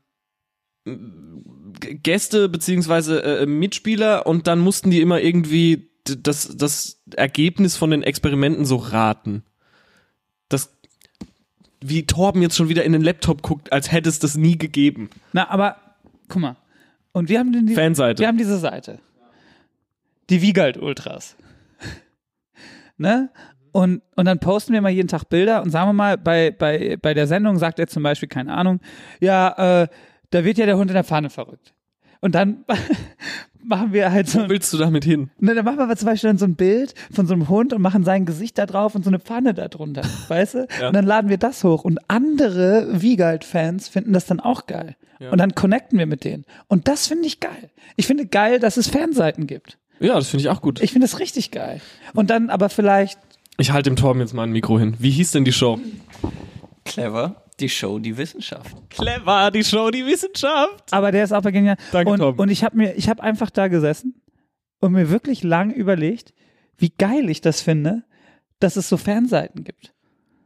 Gäste 2.02 2.50
beziehungsweise 2.50 3.24
äh, 3.24 3.46
Mitspieler 3.46 4.26
und 4.26 4.48
dann 4.48 4.60
mussten 4.60 4.92
die 4.92 5.02
immer 5.02 5.22
irgendwie 5.22 5.90
das, 6.04 6.56
das 6.56 7.02
Ergebnis 7.16 7.78
von 7.78 7.92
den 7.92 8.04
Experimenten 8.04 8.66
so 8.66 8.76
raten. 8.76 9.44
Das, 10.50 10.76
wie 11.82 12.06
Torben 12.06 12.42
jetzt 12.42 12.56
schon 12.56 12.70
wieder 12.70 12.84
in 12.84 12.92
den 12.92 13.02
Laptop 13.02 13.42
guckt, 13.42 13.72
als 13.72 13.92
hätte 13.92 14.10
es 14.10 14.20
das 14.20 14.36
nie 14.36 14.58
gegeben. 14.58 15.10
Na, 15.32 15.50
aber 15.50 15.78
guck 16.28 16.42
mal. 16.42 16.58
Und 17.12 17.30
wir 17.30 17.40
haben 17.40 17.54
den, 17.54 17.68
die, 17.68 17.76
Fanseite. 17.76 18.20
wir 18.20 18.28
haben 18.28 18.38
diese 18.38 18.58
Seite. 18.58 19.00
Die 20.30 20.42
Wiegald 20.42 20.78
Ultras. 20.78 21.36
ne? 22.98 23.30
Und, 23.72 24.02
und 24.16 24.26
dann 24.26 24.40
posten 24.40 24.74
wir 24.74 24.82
mal 24.82 24.90
jeden 24.90 25.08
Tag 25.08 25.26
Bilder 25.26 25.64
und 25.64 25.72
sagen 25.72 25.90
wir 25.90 25.94
mal, 25.94 26.18
bei, 26.18 26.52
bei, 26.52 26.98
bei 27.02 27.14
der 27.14 27.28
Sendung 27.28 27.58
sagt 27.58 27.80
er 27.80 27.88
zum 27.88 28.04
Beispiel, 28.04 28.30
keine 28.30 28.54
Ahnung, 28.54 28.80
ja, 29.20 29.84
äh, 29.84 29.88
da 30.30 30.44
wird 30.44 30.58
ja 30.58 30.66
der 30.66 30.78
Hund 30.78 30.92
in 30.92 30.96
der 30.96 31.04
Pfanne 31.04 31.30
verrückt. 31.30 31.74
Und 32.24 32.36
dann 32.36 32.64
machen 33.64 33.92
wir 33.92 34.12
halt 34.12 34.30
so, 34.30 34.44
Wo 34.46 34.50
willst 34.50 34.72
du 34.72 34.78
damit 34.78 35.04
hin? 35.04 35.30
ne, 35.40 35.54
dann 35.56 35.66
machen 35.66 35.78
wir 35.78 35.84
aber 35.84 35.98
zum 35.98 36.06
Beispiel 36.06 36.30
dann 36.30 36.38
so 36.38 36.46
ein 36.46 36.56
Bild 36.56 36.94
von 37.12 37.28
so 37.28 37.34
einem 37.34 37.50
Hund 37.50 37.74
und 37.74 37.82
machen 37.82 38.06
sein 38.06 38.26
Gesicht 38.26 38.58
da 38.58 38.66
drauf 38.66 38.96
und 38.96 39.04
so 39.04 39.10
eine 39.10 39.20
Pfanne 39.20 39.54
da 39.54 39.68
drunter, 39.68 40.04
weißt 40.30 40.54
du? 40.54 40.68
Ja. 40.80 40.88
Und 40.88 40.96
dann 40.96 41.06
laden 41.06 41.30
wir 41.30 41.38
das 41.38 41.64
hoch 41.66 41.84
und 41.84 42.00
andere 42.08 43.02
Wiegald-Fans 43.02 43.90
finden 43.90 44.14
das 44.14 44.26
dann 44.26 44.40
auch 44.40 44.68
geil. 44.68 44.96
Ja. 45.20 45.32
Und 45.32 45.38
dann 45.38 45.54
connecten 45.54 46.00
wir 46.00 46.06
mit 46.06 46.24
denen. 46.24 46.46
Und 46.68 46.88
das 46.88 47.08
finde 47.08 47.28
ich 47.28 47.42
geil. 47.42 47.70
Ich 47.98 48.08
finde 48.08 48.26
geil, 48.26 48.60
dass 48.60 48.78
es 48.78 48.88
Fanseiten 48.88 49.46
gibt. 49.46 49.78
Ja, 50.00 50.16
das 50.16 50.30
finde 50.30 50.44
ich 50.44 50.50
auch 50.50 50.62
gut. 50.62 50.82
Ich 50.82 50.92
finde 50.94 51.06
das 51.08 51.20
richtig 51.20 51.52
geil. 51.52 51.82
Und 52.14 52.30
dann 52.30 52.50
aber 52.50 52.70
vielleicht, 52.70 53.20
Ich 53.58 53.72
halte 53.72 53.90
dem 53.90 53.98
Torben 53.98 54.22
jetzt 54.22 54.34
mal 54.34 54.44
ein 54.44 54.52
Mikro 54.52 54.80
hin. 54.80 54.96
Wie 55.00 55.12
hieß 55.12 55.32
denn 55.32 55.44
die 55.46 55.52
Show? 55.54 55.78
Clever, 56.86 57.44
die 57.64 57.70
Show, 57.70 57.98
die 57.98 58.18
Wissenschaft. 58.18 58.76
Clever, 58.90 59.50
die 59.50 59.64
Show, 59.64 59.90
die 59.90 60.06
Wissenschaft. 60.06 60.92
aber 60.92 61.12
der 61.12 61.24
ist 61.24 61.32
auch 61.32 61.42
genial. 61.42 61.78
Danke, 61.92 62.12
und, 62.12 62.20
Tom. 62.20 62.38
und 62.38 62.50
ich 62.50 62.64
habe 62.64 62.78
mir, 62.78 62.94
ich 62.96 63.10
habe 63.10 63.24
einfach 63.24 63.50
da 63.50 63.70
gesessen 63.70 64.22
und 64.80 64.92
mir 64.92 65.10
wirklich 65.10 65.44
lang 65.44 65.72
überlegt, 65.72 66.34
wie 66.78 66.90
geil 66.90 67.30
ich 67.30 67.40
das 67.42 67.62
finde, 67.62 68.04
dass 68.60 68.76
es 68.76 68.90
so 68.90 68.98
Fanseiten 68.98 69.64
gibt. 69.64 69.94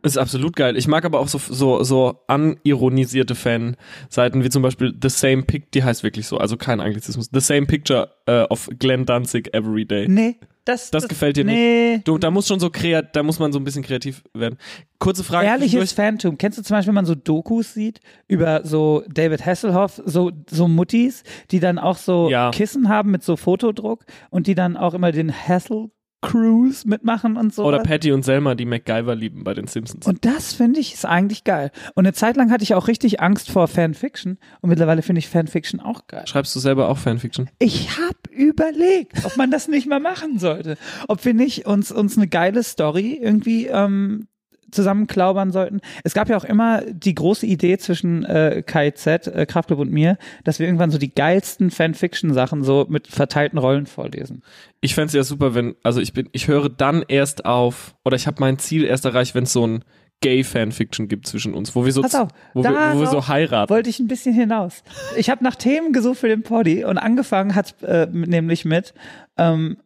Ist 0.03 0.17
absolut 0.17 0.55
geil. 0.55 0.77
Ich 0.77 0.87
mag 0.87 1.05
aber 1.05 1.19
auch 1.19 1.27
so, 1.27 1.39
so, 1.39 1.83
so 1.83 2.23
anironisierte 2.27 3.33
Fanseiten, 3.33 4.43
wie 4.43 4.49
zum 4.49 4.61
Beispiel 4.61 4.95
The 5.01 5.09
Same 5.09 5.41
Pic, 5.43 5.71
die 5.71 5.83
heißt 5.83 6.03
wirklich 6.03 6.27
so, 6.27 6.37
also 6.37 6.55
kein 6.55 6.79
Anglizismus. 6.79 7.29
The 7.33 7.39
Same 7.39 7.65
Picture 7.65 8.11
äh, 8.27 8.43
of 8.43 8.69
Glenn 8.77 9.05
Danzig 9.05 9.53
Every 9.53 9.85
Day. 9.85 10.07
Nee, 10.07 10.37
das, 10.67 10.91
Das 10.91 11.07
gefällt 11.07 11.37
dir 11.37 11.43
nicht? 11.45 11.55
nee. 11.55 12.01
Du, 12.03 12.17
da 12.17 12.29
muss 12.31 12.47
schon 12.47 12.59
so 12.59 12.69
kreat, 12.69 13.15
da 13.15 13.23
muss 13.23 13.39
man 13.39 13.51
so 13.53 13.59
ein 13.59 13.63
bisschen 13.63 13.83
kreativ 13.83 14.23
werden. 14.33 14.57
Kurze 14.99 15.23
Frage. 15.23 15.47
Ehrliches. 15.47 15.91
Phantom. 15.93 16.37
Kennst 16.37 16.57
du 16.57 16.63
zum 16.63 16.75
Beispiel, 16.75 16.89
wenn 16.89 16.95
man 16.95 17.05
so 17.05 17.15
Dokus 17.15 17.73
sieht 17.73 17.99
über 18.27 18.61
so 18.65 19.03
David 19.07 19.45
Hasselhoff, 19.45 20.01
so, 20.05 20.31
so 20.49 20.67
Muttis, 20.67 21.23
die 21.51 21.59
dann 21.59 21.77
auch 21.79 21.97
so 21.97 22.29
Ja. 22.29 22.51
Kissen 22.51 22.89
haben 22.89 23.11
mit 23.11 23.23
so 23.23 23.35
Fotodruck 23.35 24.05
und 24.29 24.47
die 24.47 24.55
dann 24.55 24.75
auch 24.77 24.93
immer 24.93 25.11
den 25.11 25.31
Hassel 25.33 25.89
Cruise 26.21 26.87
mitmachen 26.87 27.37
und 27.37 27.53
so. 27.53 27.63
Oder 27.63 27.79
Patty 27.79 28.11
und 28.11 28.23
Selma, 28.23 28.55
die 28.55 28.65
MacGyver 28.65 29.15
lieben 29.15 29.43
bei 29.43 29.53
den 29.53 29.67
Simpsons. 29.67 30.07
Und 30.07 30.25
das 30.25 30.53
finde 30.53 30.79
ich 30.79 30.93
ist 30.93 31.05
eigentlich 31.05 31.43
geil. 31.43 31.71
Und 31.93 32.05
eine 32.05 32.13
Zeit 32.13 32.37
lang 32.37 32.51
hatte 32.51 32.63
ich 32.63 32.73
auch 32.73 32.87
richtig 32.87 33.21
Angst 33.21 33.51
vor 33.51 33.67
Fanfiction 33.67 34.37
und 34.61 34.69
mittlerweile 34.69 35.01
finde 35.03 35.19
ich 35.19 35.29
Fanfiction 35.29 35.79
auch 35.79 36.07
geil. 36.07 36.25
Schreibst 36.25 36.55
du 36.55 36.59
selber 36.59 36.89
auch 36.89 36.97
Fanfiction? 36.97 37.49
Ich 37.59 37.97
habe 37.97 38.17
überlegt, 38.31 39.25
ob 39.25 39.37
man 39.37 39.51
das 39.51 39.67
nicht 39.67 39.87
mal 39.87 39.99
machen 39.99 40.39
sollte. 40.39 40.77
Ob 41.07 41.23
wir 41.23 41.33
nicht 41.33 41.67
uns, 41.67 41.91
uns 41.91 42.17
eine 42.17 42.27
geile 42.27 42.63
Story 42.63 43.19
irgendwie 43.21 43.67
ähm, 43.67 44.27
zusammenklaubern 44.71 45.51
sollten. 45.51 45.81
Es 46.03 46.13
gab 46.13 46.29
ja 46.29 46.37
auch 46.37 46.43
immer 46.43 46.81
die 46.81 47.15
große 47.15 47.45
Idee 47.45 47.77
zwischen 47.77 48.25
äh, 48.25 48.63
KIZ, 48.65 49.07
äh, 49.27 49.45
Kraftclub 49.47 49.79
und 49.79 49.91
mir, 49.91 50.17
dass 50.43 50.59
wir 50.59 50.67
irgendwann 50.67 50.91
so 50.91 50.97
die 50.97 51.13
geilsten 51.13 51.71
Fanfiction-Sachen 51.71 52.63
so 52.63 52.85
mit 52.89 53.07
verteilten 53.07 53.57
Rollen 53.57 53.85
vorlesen. 53.85 54.43
Ich 54.81 54.95
fänd's 54.95 55.13
ja 55.13 55.23
super, 55.23 55.55
wenn, 55.55 55.75
also 55.83 56.01
ich 56.01 56.13
bin, 56.13 56.29
ich 56.31 56.47
höre 56.47 56.69
dann 56.69 57.03
erst 57.07 57.45
auf, 57.45 57.95
oder 58.03 58.15
ich 58.15 58.27
habe 58.27 58.37
mein 58.39 58.59
Ziel 58.59 58.83
erst 58.83 59.05
erreicht, 59.05 59.35
wenn 59.35 59.43
es 59.43 59.53
so 59.53 59.65
ein 59.65 59.83
Gay-Fanfiction 60.21 61.07
gibt 61.07 61.27
zwischen 61.27 61.53
uns, 61.53 61.75
wo 61.75 61.85
wir 61.85 61.91
so, 61.91 62.01
auf, 62.01 62.11
wo, 62.53 62.63
wir, 62.63 62.71
wo 62.93 62.99
wir 62.99 63.07
so 63.07 63.27
heiraten. 63.27 63.69
Wollte 63.69 63.89
ich 63.89 63.99
ein 63.99 64.07
bisschen 64.07 64.33
hinaus. 64.33 64.83
Ich 65.15 65.29
habe 65.29 65.43
nach 65.43 65.55
Themen 65.55 65.93
gesucht 65.93 66.17
für 66.17 66.27
den 66.27 66.41
Poddy 66.41 66.83
und 66.83 66.97
angefangen 66.97 67.53
hat 67.53 67.81
äh, 67.83 68.07
nämlich 68.11 68.65
mit, 68.65 68.95
ähm, 69.37 69.77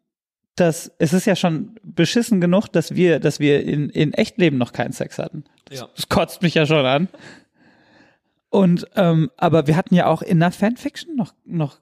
dass 0.62 0.92
es 1.00 1.12
ist 1.12 1.26
ja 1.26 1.36
schon 1.36 1.76
beschissen 1.84 2.40
genug, 2.40 2.68
dass 2.68 2.96
wir, 2.96 3.20
dass 3.20 3.40
wir 3.40 3.64
in, 3.66 3.90
in 3.90 4.14
Echtleben 4.14 4.58
noch 4.58 4.72
keinen 4.72 4.94
Sex 4.94 5.18
hatten. 5.18 5.44
Das, 5.66 5.80
Ja. 5.80 5.90
das 5.96 6.08
kotzt 6.08 6.42
mich 6.42 6.54
ja 6.54 6.66
schon 6.66 6.86
an. 6.86 7.08
Und 8.50 8.86
ähm, 8.96 9.30
aber 9.38 9.68
wir 9.68 9.76
hatten 9.76 9.96
ja 9.96 10.06
auch 10.08 10.22
in 10.22 10.40
der 10.40 10.52
Fanfiction 10.52 11.16
noch 11.16 11.34
noch 11.46 11.80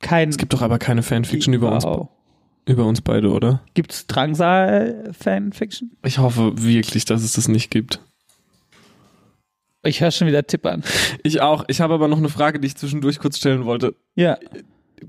kein. 0.00 0.28
Es 0.28 0.38
gibt 0.38 0.52
doch 0.52 0.62
aber 0.62 0.78
keine 0.78 1.02
Fanfiction 1.02 1.52
über 1.54 1.72
uns, 1.72 1.84
über 2.66 2.84
uns 2.86 3.00
beide, 3.00 3.30
oder? 3.30 3.62
Gibt's 3.74 4.06
Drangsal 4.06 5.10
Fanfiction? 5.18 5.96
Ich 6.04 6.18
hoffe 6.18 6.52
wirklich, 6.62 7.04
dass 7.04 7.22
es 7.22 7.32
das 7.32 7.48
nicht 7.48 7.70
gibt. 7.70 8.00
Ich 9.84 10.00
höre 10.00 10.10
schon 10.10 10.26
wieder 10.28 10.46
tippern. 10.46 10.82
Ich 11.22 11.40
auch. 11.40 11.64
Ich 11.68 11.80
habe 11.80 11.94
aber 11.94 12.08
noch 12.08 12.18
eine 12.18 12.28
Frage, 12.28 12.60
die 12.60 12.66
ich 12.66 12.76
zwischendurch 12.76 13.18
kurz 13.18 13.38
stellen 13.38 13.64
wollte. 13.64 13.94
Ja, 14.14 14.38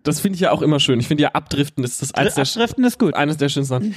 Das 0.03 0.19
finde 0.19 0.35
ich 0.35 0.41
ja 0.41 0.51
auch 0.51 0.61
immer 0.61 0.79
schön. 0.79 0.99
Ich 0.99 1.07
finde 1.07 1.23
ja 1.23 1.29
Abdriften 1.33 1.83
ist 1.83 2.01
das 2.01 2.13
eines 2.13 2.35
der, 2.35 2.41
Abschriften 2.43 2.83
ist 2.83 2.99
gut. 2.99 3.13
eines 3.15 3.37
der 3.37 3.49
schönsten 3.49 3.69
Sachen. 3.73 3.95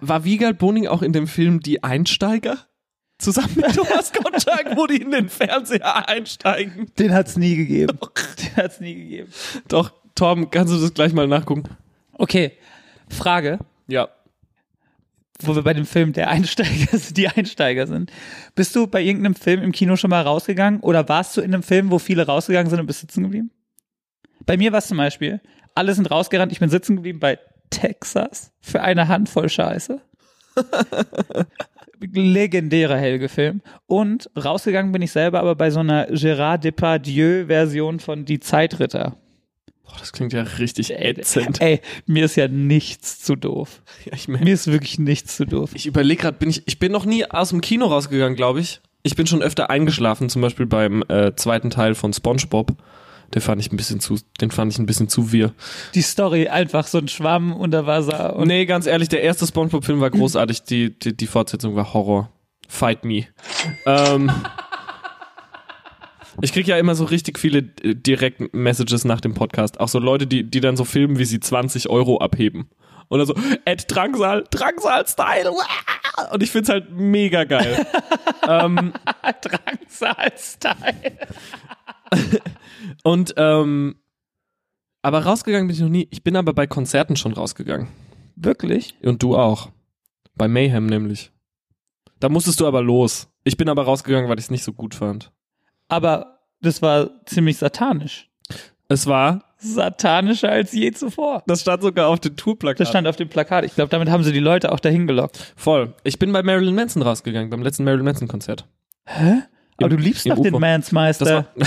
War 0.00 0.24
Wiegald 0.24 0.58
Boning 0.58 0.86
auch 0.86 1.02
in 1.02 1.12
dem 1.12 1.26
Film 1.26 1.60
Die 1.60 1.82
Einsteiger? 1.84 2.58
Zusammen 3.18 3.54
mit 3.56 3.66
Thomas 3.74 4.12
Gottschalk, 4.12 4.76
wo 4.76 4.86
die 4.86 4.96
in 5.00 5.10
den 5.10 5.28
Fernseher 5.30 6.08
einsteigen. 6.08 6.90
Den 6.98 7.14
hat's 7.14 7.36
nie 7.36 7.56
gegeben. 7.56 7.98
Den 8.42 8.56
hat's 8.56 8.78
nie 8.80 8.94
gegeben. 8.94 9.32
Doch, 9.68 9.92
Torben, 10.14 10.50
kannst 10.50 10.72
du 10.74 10.78
das 10.78 10.92
gleich 10.92 11.12
mal 11.14 11.26
nachgucken? 11.26 11.64
Okay. 12.12 12.52
Frage, 13.08 13.58
Ja. 13.86 14.08
wo 15.40 15.54
wir 15.54 15.62
bei 15.62 15.72
dem 15.74 15.86
Film 15.86 16.12
der 16.12 16.28
Einsteiger, 16.28 16.98
die 17.12 17.28
Einsteiger 17.28 17.86
sind. 17.86 18.10
Bist 18.54 18.74
du 18.76 18.86
bei 18.86 19.00
irgendeinem 19.02 19.34
Film 19.34 19.62
im 19.62 19.72
Kino 19.72 19.96
schon 19.96 20.10
mal 20.10 20.22
rausgegangen 20.22 20.80
oder 20.80 21.08
warst 21.08 21.36
du 21.36 21.40
in 21.40 21.54
einem 21.54 21.62
Film, 21.62 21.90
wo 21.90 21.98
viele 21.98 22.26
rausgegangen 22.26 22.68
sind 22.68 22.80
und 22.80 22.86
bist 22.86 23.00
sitzen 23.00 23.22
geblieben? 23.22 23.50
Bei 24.46 24.56
mir 24.56 24.72
war 24.72 24.78
es 24.78 24.86
zum 24.88 24.96
Beispiel, 24.98 25.40
alle 25.74 25.92
sind 25.94 26.10
rausgerannt, 26.10 26.52
ich 26.52 26.60
bin 26.60 26.70
sitzen 26.70 26.96
geblieben 26.96 27.20
bei 27.20 27.38
Texas 27.70 28.52
für 28.60 28.80
eine 28.82 29.08
Handvoll 29.08 29.48
Scheiße. 29.48 30.00
Legendärer 32.00 32.96
Helge-Film. 32.96 33.62
Und 33.86 34.30
rausgegangen 34.36 34.92
bin 34.92 35.02
ich 35.02 35.12
selber 35.12 35.40
aber 35.40 35.54
bei 35.54 35.70
so 35.70 35.80
einer 35.80 36.08
Gérard 36.10 36.58
Depardieu-Version 36.58 38.00
von 38.00 38.24
Die 38.24 38.38
Zeitritter. 38.40 39.16
Boah, 39.84 39.96
das 39.98 40.12
klingt 40.12 40.32
ja 40.32 40.42
richtig 40.42 40.92
ätzend. 40.92 41.60
Ey, 41.60 41.80
mir 42.06 42.24
ist 42.26 42.36
ja 42.36 42.48
nichts 42.48 43.20
zu 43.20 43.36
doof. 43.36 43.82
Ja, 44.04 44.12
ich 44.14 44.28
merk- 44.28 44.44
Mir 44.44 44.52
ist 44.54 44.66
wirklich 44.70 44.98
nichts 44.98 45.36
zu 45.36 45.46
doof. 45.46 45.70
Ich 45.74 45.86
überlege 45.86 46.22
gerade, 46.22 46.36
bin 46.38 46.50
ich, 46.50 46.66
ich 46.66 46.78
bin 46.78 46.92
noch 46.92 47.04
nie 47.06 47.24
aus 47.24 47.50
dem 47.50 47.60
Kino 47.60 47.86
rausgegangen, 47.86 48.36
glaube 48.36 48.60
ich. 48.60 48.80
Ich 49.02 49.14
bin 49.14 49.26
schon 49.26 49.42
öfter 49.42 49.70
eingeschlafen, 49.70 50.28
zum 50.28 50.42
Beispiel 50.42 50.66
beim 50.66 51.02
äh, 51.08 51.34
zweiten 51.36 51.70
Teil 51.70 51.94
von 51.94 52.12
SpongeBob. 52.12 52.72
Den 53.34 53.42
fand 53.42 53.60
ich 53.60 53.72
ein 53.72 53.76
bisschen 53.76 54.00
zu, 54.00 54.18
den 54.40 54.50
fand 54.50 54.72
ich 54.72 54.78
ein 54.78 54.86
bisschen 54.86 55.08
zu 55.08 55.32
wir. 55.32 55.52
Die 55.94 56.02
Story 56.02 56.48
einfach 56.48 56.86
so 56.86 56.98
ein 56.98 57.08
Schwamm 57.08 57.52
unter 57.52 57.86
Wasser 57.86 58.36
und 58.36 58.48
Nee, 58.48 58.66
ganz 58.66 58.86
ehrlich, 58.86 59.08
der 59.08 59.22
erste 59.22 59.46
SpongeBob-Film 59.46 60.00
war 60.00 60.10
großartig, 60.10 60.62
die, 60.62 60.98
die, 60.98 61.16
die 61.16 61.26
Fortsetzung 61.26 61.74
war 61.74 61.92
Horror. 61.92 62.30
Fight 62.68 63.04
me. 63.04 63.26
ähm, 63.86 64.30
ich 66.40 66.52
krieg 66.52 66.66
ja 66.66 66.78
immer 66.78 66.94
so 66.94 67.04
richtig 67.04 67.38
viele 67.38 67.58
äh, 67.82 67.94
Direct-Messages 67.94 69.04
nach 69.04 69.20
dem 69.20 69.34
Podcast. 69.34 69.80
Auch 69.80 69.88
so 69.88 69.98
Leute, 69.98 70.26
die, 70.26 70.44
die 70.44 70.60
dann 70.60 70.76
so 70.76 70.84
filmen, 70.84 71.18
wie 71.18 71.24
sie 71.24 71.40
20 71.40 71.88
Euro 71.88 72.18
abheben. 72.18 72.68
Oder 73.08 73.24
so, 73.24 73.34
Ed 73.64 73.84
Drangsal, 73.88 74.44
Drangsal-Style. 74.50 75.52
Und 76.32 76.42
ich 76.42 76.50
find's 76.50 76.68
halt 76.68 76.90
mega 76.90 77.44
geil. 77.44 77.86
ähm, 78.48 78.92
Drangsal-Style. 79.42 81.12
und, 83.02 83.34
ähm, 83.36 83.96
aber 85.02 85.24
rausgegangen 85.24 85.68
bin 85.68 85.76
ich 85.76 85.82
noch 85.82 85.88
nie. 85.88 86.08
Ich 86.10 86.22
bin 86.22 86.36
aber 86.36 86.52
bei 86.52 86.66
Konzerten 86.66 87.16
schon 87.16 87.32
rausgegangen. 87.32 87.88
Wirklich? 88.34 88.94
Und 89.02 89.22
du 89.22 89.36
auch. 89.36 89.70
Bei 90.34 90.48
Mayhem 90.48 90.86
nämlich. 90.86 91.30
Da 92.20 92.28
musstest 92.28 92.60
du 92.60 92.66
aber 92.66 92.82
los. 92.82 93.28
Ich 93.44 93.56
bin 93.56 93.68
aber 93.68 93.84
rausgegangen, 93.84 94.28
weil 94.28 94.38
ich 94.38 94.46
es 94.46 94.50
nicht 94.50 94.64
so 94.64 94.72
gut 94.72 94.94
fand. 94.94 95.32
Aber 95.88 96.40
das 96.60 96.82
war 96.82 97.24
ziemlich 97.26 97.56
satanisch. 97.58 98.28
Es 98.88 99.06
war, 99.06 99.46
Satanischer 99.58 100.50
als 100.50 100.72
je 100.72 100.92
zuvor. 100.92 101.42
das 101.46 101.62
stand 101.62 101.82
sogar 101.82 102.08
auf 102.08 102.20
den 102.20 102.36
Tourplakat. 102.36 102.80
Das 102.80 102.88
stand 102.88 103.08
auf 103.08 103.16
dem 103.16 103.28
Plakat. 103.28 103.64
Ich 103.64 103.74
glaube, 103.74 103.88
damit 103.88 104.10
haben 104.10 104.22
sie 104.22 104.32
die 104.32 104.40
Leute 104.40 104.70
auch 104.70 104.80
dahin 104.80 105.06
gelockt. 105.06 105.54
Voll. 105.56 105.94
Ich 106.04 106.18
bin 106.18 106.32
bei 106.32 106.42
Marilyn 106.42 106.74
Manson 106.74 107.02
rausgegangen, 107.02 107.50
beim 107.50 107.62
letzten 107.62 107.84
Marilyn 107.84 108.04
Manson 108.04 108.28
Konzert. 108.28 108.66
Hä? 109.06 109.42
Aber 109.78 109.90
Im- 109.90 109.96
du 109.96 110.02
liebst 110.02 110.28
doch 110.28 110.40
den 110.40 110.58
Mansmeister. 110.58 111.46
war. 111.54 111.66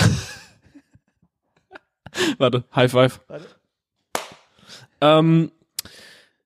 Warte, 2.38 2.64
High 2.74 2.90
Five. 2.90 3.20
Ähm, 5.00 5.52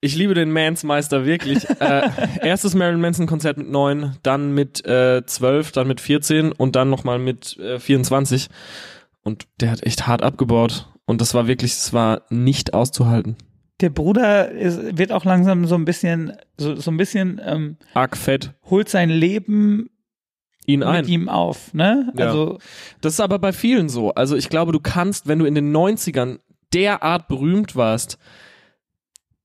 ich 0.00 0.14
liebe 0.16 0.34
den 0.34 0.50
Mansmeister 0.50 1.24
wirklich. 1.24 1.68
äh, 1.80 2.02
erstes 2.42 2.74
Marilyn 2.74 3.00
Manson 3.00 3.26
Konzert 3.26 3.56
mit 3.56 3.70
neun, 3.70 4.16
dann 4.22 4.52
mit 4.52 4.84
äh, 4.86 5.24
zwölf, 5.24 5.72
dann 5.72 5.88
mit 5.88 6.00
14 6.00 6.52
und 6.52 6.76
dann 6.76 6.90
nochmal 6.90 7.18
mit 7.18 7.58
äh, 7.58 7.78
24. 7.80 8.48
Und 9.22 9.46
der 9.60 9.70
hat 9.70 9.82
echt 9.82 10.06
hart 10.06 10.22
abgebaut. 10.22 10.88
Und 11.06 11.20
das 11.20 11.32
war 11.34 11.46
wirklich, 11.46 11.72
es 11.72 11.92
war 11.92 12.22
nicht 12.28 12.74
auszuhalten. 12.74 13.36
Der 13.80 13.90
Bruder 13.90 14.50
ist, 14.50 14.98
wird 14.98 15.10
auch 15.10 15.24
langsam 15.24 15.66
so 15.66 15.74
ein 15.74 15.84
bisschen, 15.84 16.34
so, 16.58 16.76
so 16.76 16.90
ein 16.90 16.96
bisschen, 16.96 17.40
ähm, 17.44 17.76
Arg 17.94 18.16
fett. 18.16 18.52
holt 18.70 18.88
sein 18.88 19.10
Leben 19.10 19.90
Ihn 20.66 20.80
mit 20.80 20.88
ein. 20.88 21.08
ihm 21.08 21.28
auf, 21.28 21.74
ne? 21.74 22.12
Ja. 22.16 22.26
Also, 22.26 22.58
Das 23.00 23.14
ist 23.14 23.20
aber 23.20 23.38
bei 23.38 23.52
vielen 23.52 23.88
so. 23.88 24.14
Also 24.14 24.36
ich 24.36 24.48
glaube, 24.48 24.72
du 24.72 24.80
kannst, 24.80 25.28
wenn 25.28 25.38
du 25.38 25.44
in 25.44 25.54
den 25.54 25.74
90ern 25.74 26.38
derart 26.72 27.28
berühmt 27.28 27.76
warst, 27.76 28.18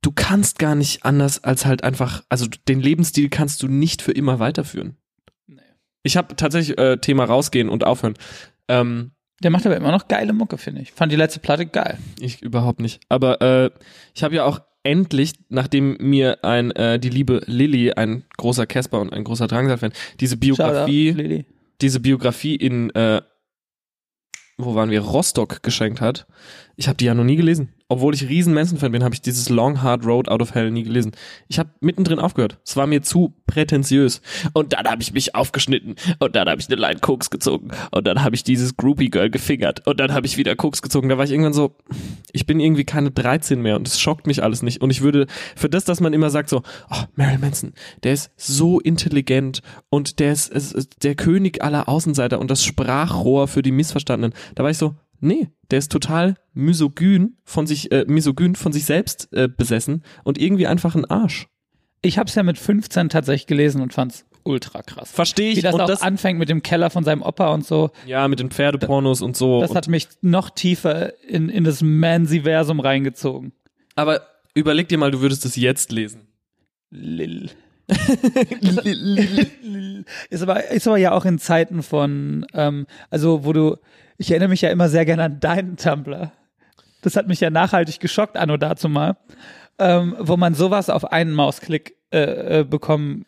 du 0.01 0.11
kannst 0.11 0.59
gar 0.59 0.75
nicht 0.75 1.03
anders 1.03 1.43
als 1.43 1.65
halt 1.65 1.83
einfach, 1.83 2.23
also 2.29 2.47
den 2.67 2.79
Lebensstil 2.79 3.29
kannst 3.29 3.61
du 3.63 3.67
nicht 3.67 4.01
für 4.01 4.11
immer 4.13 4.39
weiterführen. 4.39 4.95
Nee. 5.47 5.61
Ich 6.03 6.15
habe 6.15 6.35
tatsächlich 6.35 6.77
äh, 6.77 6.97
Thema 6.97 7.25
rausgehen 7.25 7.69
und 7.69 7.83
aufhören. 7.83 8.15
Ähm, 8.67 9.11
der 9.43 9.51
macht 9.51 9.65
aber 9.65 9.77
immer 9.77 9.91
noch 9.91 10.07
geile 10.07 10.33
Mucke, 10.33 10.57
finde 10.57 10.81
ich. 10.81 10.91
Fand 10.91 11.11
die 11.11 11.17
letzte 11.17 11.39
Platte 11.39 11.65
geil. 11.65 11.97
ich 12.19 12.41
überhaupt 12.41 12.79
nicht. 12.79 13.01
Aber 13.09 13.41
äh, 13.41 13.71
ich 14.13 14.23
habe 14.23 14.35
ja 14.35 14.45
auch 14.45 14.61
endlich, 14.83 15.33
nachdem 15.49 15.97
mir 15.99 16.43
ein 16.43 16.71
äh, 16.71 16.99
die 16.99 17.09
liebe 17.09 17.41
Lilly, 17.45 17.91
ein 17.93 18.23
großer 18.37 18.65
Casper 18.65 19.01
und 19.01 19.13
ein 19.13 19.23
großer 19.23 19.47
Drangsal-Fan, 19.47 19.93
diese 20.19 20.37
Biografie 20.37 21.13
Shoutout, 21.13 21.45
diese 21.81 21.99
Biografie 21.99 22.55
in, 22.55 22.89
äh, 22.91 23.21
wo 24.57 24.75
waren 24.75 24.89
wir, 24.89 25.01
Rostock 25.01 25.63
geschenkt 25.63 26.01
hat. 26.01 26.27
Ich 26.75 26.87
habe 26.87 26.97
die 26.97 27.05
ja 27.05 27.13
noch 27.13 27.23
nie 27.23 27.35
gelesen. 27.35 27.73
Obwohl 27.91 28.13
ich 28.13 28.29
riesen 28.29 28.53
Manson-Fan 28.53 28.91
bin, 28.91 29.03
habe 29.03 29.15
ich 29.15 29.21
dieses 29.21 29.49
Long 29.49 29.81
Hard 29.81 30.05
Road 30.05 30.29
Out 30.29 30.43
of 30.43 30.53
Hell 30.53 30.69
nie 30.69 30.83
gelesen. 30.83 31.11
Ich 31.47 31.57
habe 31.57 31.71
mittendrin 31.79 32.19
aufgehört. 32.19 32.59
Es 32.63 32.75
war 32.77 32.85
mir 32.85 33.01
zu 33.01 33.33
prätentiös. 33.47 34.21
Und 34.53 34.73
dann 34.73 34.87
habe 34.87 35.01
ich 35.01 35.11
mich 35.11 35.33
aufgeschnitten. 35.33 35.95
Und 36.19 36.35
dann 36.35 36.47
habe 36.47 36.61
ich 36.61 36.69
eine 36.69 36.79
Line 36.79 36.99
Koks 36.99 37.31
gezogen. 37.31 37.69
Und 37.89 38.05
dann 38.05 38.21
habe 38.23 38.35
ich 38.35 38.43
dieses 38.43 38.77
Groupie 38.77 39.09
Girl 39.09 39.31
gefingert. 39.31 39.87
Und 39.87 39.99
dann 39.99 40.13
habe 40.13 40.27
ich 40.27 40.37
wieder 40.37 40.55
Koks 40.55 40.83
gezogen. 40.83 41.09
Da 41.09 41.17
war 41.17 41.25
ich 41.25 41.31
irgendwann 41.31 41.53
so, 41.53 41.75
ich 42.31 42.45
bin 42.45 42.59
irgendwie 42.59 42.85
keine 42.85 43.09
13 43.09 43.59
mehr. 43.59 43.75
Und 43.75 43.87
es 43.87 43.99
schockt 43.99 44.27
mich 44.27 44.43
alles 44.43 44.61
nicht. 44.61 44.81
Und 44.81 44.91
ich 44.91 45.01
würde, 45.01 45.25
für 45.55 45.67
das, 45.67 45.83
dass 45.83 45.99
man 45.99 46.13
immer 46.13 46.29
sagt 46.29 46.49
so, 46.49 46.61
oh, 46.91 47.03
Marilyn 47.15 47.41
Manson, 47.41 47.73
der 48.03 48.13
ist 48.13 48.29
so 48.37 48.79
intelligent 48.79 49.63
und 49.89 50.19
der 50.19 50.31
ist, 50.31 50.51
ist, 50.51 50.73
ist 50.73 51.03
der 51.03 51.15
König 51.15 51.63
aller 51.63 51.89
Außenseiter 51.89 52.37
und 52.37 52.51
das 52.51 52.63
Sprachrohr 52.63 53.47
für 53.47 53.63
die 53.63 53.71
Missverstandenen. 53.71 54.37
Da 54.53 54.61
war 54.61 54.69
ich 54.69 54.77
so, 54.77 54.93
nee, 55.19 55.49
der 55.71 55.79
ist 55.79 55.91
total 55.91 56.35
misogyn 56.53 57.37
von 57.43 57.67
sich, 57.67 57.91
äh, 57.91 58.05
misogyn 58.07 58.55
von 58.55 58.71
sich 58.71 58.85
selbst 58.85 59.29
äh, 59.33 59.47
besessen 59.47 60.03
und 60.23 60.37
irgendwie 60.37 60.67
einfach 60.67 60.95
ein 60.95 61.05
Arsch. 61.05 61.47
Ich 62.01 62.17
habe 62.17 62.29
es 62.29 62.35
ja 62.35 62.43
mit 62.43 62.57
15 62.57 63.09
tatsächlich 63.09 63.47
gelesen 63.47 63.81
und 63.81 63.93
fand's 63.93 64.25
ultra 64.43 64.81
krass. 64.81 65.11
Verstehe 65.11 65.53
Wie 65.53 65.57
ich. 65.57 65.63
das 65.63 65.75
und 65.75 65.81
auch 65.81 65.87
das, 65.87 66.01
anfängt 66.01 66.39
mit 66.39 66.49
dem 66.49 66.63
Keller 66.63 66.89
von 66.89 67.03
seinem 67.03 67.21
Opa 67.21 67.53
und 67.53 67.65
so. 67.65 67.91
ja, 68.05 68.27
mit 68.27 68.39
den 68.39 68.51
Pferdepornos 68.51 69.21
und 69.21 69.35
so. 69.35 69.61
Das 69.61 69.75
hat 69.75 69.87
mich 69.87 70.07
noch 70.21 70.49
tiefer 70.49 71.21
in, 71.23 71.49
in 71.49 71.63
das 71.63 71.81
Mansiversum 71.81 72.79
reingezogen. 72.79 73.53
aber 73.95 74.21
überleg 74.55 74.87
dir 74.87 74.97
mal, 74.97 75.11
du 75.11 75.21
würdest 75.21 75.45
es 75.45 75.55
jetzt 75.55 75.91
lesen. 75.91 76.27
Lil. 76.89 77.51
ist 80.29 80.41
aber, 80.43 80.69
ist 80.69 80.87
aber 80.87 80.97
ja 80.97 81.11
auch 81.11 81.25
in 81.25 81.39
Zeiten 81.39 81.81
von, 81.81 82.45
ähm, 82.53 82.85
also 83.09 83.45
wo 83.45 83.53
du, 83.53 83.77
ich 84.19 84.29
erinnere 84.29 84.49
mich 84.49 84.61
ja 84.61 84.69
immer 84.69 84.89
sehr 84.89 85.05
gerne 85.05 85.23
an 85.23 85.39
deinen 85.39 85.77
Tumblr. 85.77 86.31
Das 87.01 87.15
hat 87.15 87.27
mich 87.27 87.39
ja 87.39 87.49
nachhaltig 87.49 87.99
geschockt, 88.01 88.35
anno 88.35 88.57
dazu 88.57 88.89
mal, 88.89 89.17
ähm, 89.79 90.15
wo 90.19 90.35
man 90.35 90.53
sowas 90.53 90.89
auf 90.89 91.05
einen 91.11 91.33
Mausklick 91.33 91.95
äh, 92.11 92.59
äh, 92.59 92.63
bekommen. 92.65 93.25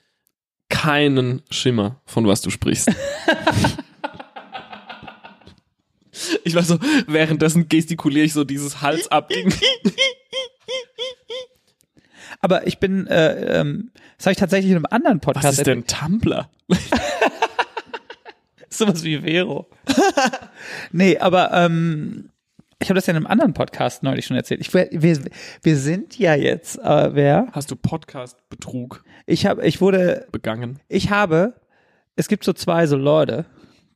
Keinen 0.69 1.41
Schimmer, 1.49 2.01
von 2.05 2.27
was 2.27 2.41
du 2.41 2.51
sprichst. 2.51 2.91
Ich 6.43 6.53
war 6.53 6.61
so, 6.61 6.77
währenddessen 7.07 7.67
gestikuliere 7.67 8.25
ich 8.25 8.33
so 8.33 8.43
dieses 8.43 8.81
Hals 8.81 9.07
ab 9.07 9.31
Aber 12.41 12.67
ich 12.67 12.77
bin, 12.79 13.07
äh, 13.07 13.59
ähm, 13.59 13.91
das 14.17 14.27
habe 14.27 14.33
ich 14.33 14.37
tatsächlich 14.37 14.71
in 14.71 14.77
einem 14.77 14.85
anderen 14.91 15.19
Podcast 15.19 15.47
Was 15.47 15.57
ist 15.57 15.65
denn 15.65 15.87
Tumblr? 15.87 16.47
Sowas 18.73 19.03
wie 19.03 19.19
Vero. 19.19 19.67
nee, 20.93 21.17
aber 21.17 21.51
ähm, 21.51 22.29
ich 22.79 22.89
habe 22.89 22.95
das 22.95 23.05
ja 23.05 23.11
in 23.11 23.17
einem 23.17 23.27
anderen 23.27 23.53
Podcast 23.53 24.01
neulich 24.01 24.25
schon 24.25 24.37
erzählt. 24.37 24.61
Ich, 24.61 24.73
wir, 24.73 24.89
wir 25.61 25.77
sind 25.77 26.17
ja 26.17 26.35
jetzt, 26.35 26.79
äh, 26.79 27.13
wer? 27.13 27.49
Hast 27.51 27.69
du 27.69 27.75
Podcast-Betrug 27.75 29.03
Ich 29.25 29.45
habe, 29.45 29.67
ich 29.67 29.81
wurde, 29.81 30.25
begangen? 30.31 30.79
ich 30.87 31.09
habe, 31.09 31.53
es 32.15 32.29
gibt 32.29 32.45
so 32.45 32.53
zwei 32.53 32.87
so 32.87 32.95
Leute, 32.95 33.45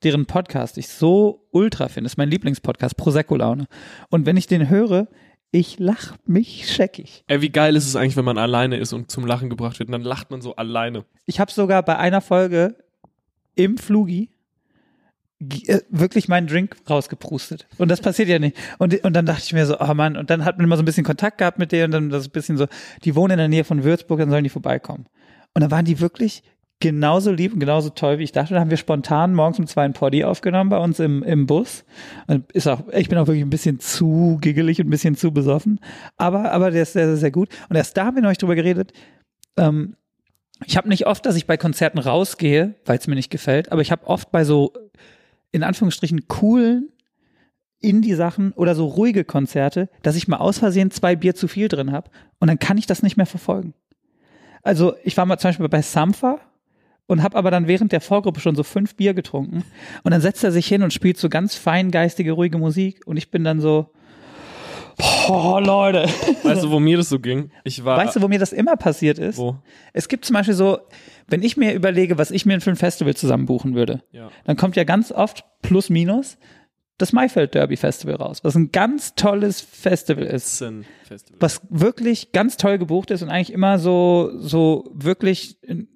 deren 0.03 0.25
Podcast 0.25 0.77
ich 0.77 0.89
so 0.89 1.47
ultra 1.51 1.88
finde. 1.88 2.07
Das 2.07 2.13
ist 2.13 2.17
mein 2.17 2.29
Lieblingspodcast, 2.29 2.97
Prosecco-Laune. 2.97 3.67
Und 4.09 4.25
wenn 4.25 4.35
ich 4.35 4.47
den 4.47 4.69
höre, 4.69 5.07
ich 5.51 5.79
lach 5.79 6.17
mich 6.25 6.69
scheckig. 6.69 7.23
Ey, 7.27 7.41
wie 7.41 7.50
geil 7.50 7.77
ist 7.77 7.87
es 7.87 7.95
eigentlich, 7.95 8.17
wenn 8.17 8.25
man 8.25 8.37
alleine 8.37 8.75
ist 8.75 8.91
und 8.91 9.10
zum 9.10 9.25
Lachen 9.25 9.50
gebracht 9.50 9.79
wird 9.79 9.87
und 9.87 9.93
dann 9.93 10.02
lacht 10.02 10.31
man 10.31 10.41
so 10.41 10.58
alleine. 10.58 11.06
Ich 11.25 11.39
habe 11.39 11.50
sogar 11.50 11.81
bei 11.81 11.97
einer 11.97 12.19
Folge 12.19 12.75
im 13.56 13.77
Flugi 13.77 14.35
wirklich 15.40 16.27
meinen 16.27 16.48
Drink 16.48 16.77
rausgeprustet. 16.90 17.67
Und 17.77 17.90
das 17.90 18.00
passiert 18.00 18.29
ja 18.29 18.40
nicht. 18.40 18.56
Und, 18.77 19.04
und 19.04 19.13
dann 19.13 19.25
dachte 19.25 19.44
ich 19.46 19.54
mir 19.54 19.65
so, 19.65 19.79
oh 19.79 19.94
Mann, 19.94 20.15
und 20.15 20.29
dann 20.29 20.46
hat 20.46 20.58
man 20.58 20.65
immer 20.65 20.77
so 20.77 20.81
ein 20.81 20.86
bisschen 20.86 21.04
Kontakt 21.04 21.40
gehabt 21.40 21.60
mit 21.60 21.71
denen 21.71 21.86
und 21.86 21.92
dann 21.92 22.10
das 22.10 22.27
ein 22.27 22.31
bisschen 22.31 22.58
so, 22.58 22.67
die 23.04 23.15
wohnen 23.15 23.33
in 23.33 23.38
der 23.40 23.48
Nähe 23.50 23.63
von 23.63 23.83
Würzburg, 23.83 24.19
dann 24.19 24.29
sollen 24.29 24.46
die 24.46 24.50
vorbeikommen. 24.50 25.08
Und 25.54 25.62
dann 25.62 25.71
waren 25.71 25.86
die 25.86 26.00
wirklich 26.00 26.44
genauso 26.79 27.31
lieb 27.31 27.54
und 27.54 27.60
genauso 27.60 27.90
toll, 27.90 28.19
wie 28.19 28.23
ich 28.23 28.31
dachte. 28.31 28.54
Da 28.54 28.60
haben 28.60 28.69
wir 28.69 28.77
spontan 28.77 29.33
morgens 29.33 29.60
um 29.60 29.67
zwei 29.67 29.83
ein 29.83 29.94
Poddy 29.94 30.23
aufgenommen 30.23 30.69
bei 30.69 30.77
uns 30.77 31.00
im, 31.00 31.23
im 31.23 31.46
Bus. 31.46 31.86
Und 32.27 32.52
ist 32.52 32.67
auch, 32.67 32.83
ich 32.94 33.10
bin 33.10 33.17
auch 33.17 33.27
wirklich 33.27 33.44
ein 33.44 33.50
bisschen 33.50 33.79
zu 33.79 34.38
giggelig 34.42 34.79
und 34.79 34.88
ein 34.88 34.92
bisschen 34.92 35.15
zu 35.15 35.31
besoffen. 35.31 35.79
Aber, 36.17 36.52
aber 36.52 36.71
der 36.71 36.83
ist 36.83 36.94
sehr, 36.94 37.08
sehr, 37.08 37.17
sehr 37.17 37.31
gut. 37.31 37.50
Und 37.69 37.75
erst 37.75 37.96
da 37.98 38.06
haben 38.06 38.15
wir 38.15 38.21
noch 38.21 38.29
nicht 38.29 38.42
drüber 38.42 38.56
geredet. 38.56 38.94
Ähm, 39.58 39.96
ich 40.65 40.77
habe 40.77 40.88
nicht 40.88 41.06
oft, 41.08 41.25
dass 41.25 41.36
ich 41.36 41.48
bei 41.48 41.58
Konzerten 41.58 42.00
rausgehe, 42.00 42.75
weil 42.86 42.98
es 42.98 43.08
mir 43.08 43.15
nicht 43.15 43.29
gefällt, 43.29 43.71
aber 43.71 43.81
ich 43.81 43.92
habe 43.92 44.08
oft 44.08 44.31
bei 44.31 44.46
so, 44.46 44.71
in 45.56 45.63
Anführungsstrichen, 45.63 46.27
coolen 46.27 46.89
Indie-Sachen 47.79 48.51
oder 48.53 48.75
so 48.75 48.87
ruhige 48.87 49.23
Konzerte, 49.23 49.89
dass 50.01 50.17
ich 50.17 50.27
mal 50.27 50.37
aus 50.37 50.60
Versehen 50.60 50.91
zwei 50.91 51.15
Bier 51.15 51.33
zu 51.33 51.47
viel 51.47 51.69
drin 51.69 51.93
habe 51.93 52.12
und 52.39 52.49
dann 52.49 52.60
kann 52.60 52.77
ich 52.77 52.87
das 52.87 53.03
nicht 53.03 53.15
mehr 53.15 53.25
verfolgen. 53.25 53.73
Also 54.63 54.95
ich 55.06 55.15
war 55.15 55.25
mal 55.25 55.37
zum 55.37 55.49
Beispiel 55.49 55.69
bei 55.69 55.81
Sampha 55.81 56.41
und 57.08 57.23
habe 57.23 57.37
aber 57.37 57.51
dann 57.51 57.67
während 57.67 57.93
der 57.93 58.01
Vorgruppe 58.01 58.41
schon 58.41 58.56
so 58.56 58.63
fünf 58.63 58.95
Bier 58.95 59.13
getrunken 59.13 59.63
und 60.03 60.12
dann 60.12 60.19
setzt 60.19 60.43
er 60.43 60.51
sich 60.51 60.67
hin 60.67 60.83
und 60.83 60.91
spielt 60.91 61.17
so 61.17 61.29
ganz 61.29 61.56
feingeistige, 61.56 62.33
ruhige 62.33 62.58
Musik 62.58 63.08
und 63.08 63.15
ich 63.15 63.31
bin 63.31 63.45
dann 63.45 63.62
so, 63.62 63.93
boah, 64.98 65.62
Leute. 65.62 66.06
Weißt 66.43 66.63
du, 66.63 66.71
wo 66.71 66.79
mir 66.79 66.98
das 66.98 67.10
so 67.10 67.19
ging? 67.19 67.52
Ich 67.63 67.83
war. 67.83 67.98
Weißt 67.98 68.15
du, 68.15 68.21
wo 68.21 68.27
mir 68.27 68.39
das 68.39 68.54
immer 68.54 68.75
passiert 68.77 69.19
ist? 69.19 69.37
Wo? 69.37 69.58
Es 69.93 70.08
gibt 70.08 70.25
zum 70.25 70.33
Beispiel 70.35 70.54
so, 70.54 70.79
wenn 71.27 71.41
ich 71.43 71.58
mir 71.58 71.73
überlege, 71.73 72.17
was 72.17 72.31
ich 72.31 72.46
mir 72.46 72.60
für 72.62 72.69
ein 72.69 72.75
Festival 72.75 73.15
zusammen 73.15 73.46
buchen 73.46 73.75
würde, 73.75 74.04
Ja. 74.12 74.29
dann 74.46 74.56
kommt 74.58 74.75
ja 74.75 74.83
ganz 74.83 75.12
oft 75.12 75.43
plus 75.62 75.89
minus 75.89 76.37
das 76.98 77.12
Maifeld 77.12 77.54
Derby 77.56 77.75
Festival 77.75 78.15
raus, 78.15 78.43
was 78.43 78.56
ein 78.56 78.71
ganz 78.71 79.15
tolles 79.15 79.60
Festival 79.60 80.23
ist, 80.23 80.63
Festival. 81.04 81.39
was 81.41 81.62
wirklich 81.69 82.31
ganz 82.31 82.56
toll 82.56 82.77
gebucht 82.77 83.12
ist 83.12 83.21
und 83.21 83.29
eigentlich 83.29 83.52
immer 83.52 83.79
so 83.79 84.31
so 84.39 84.89
wirklich 84.93 85.62
in- 85.63 85.89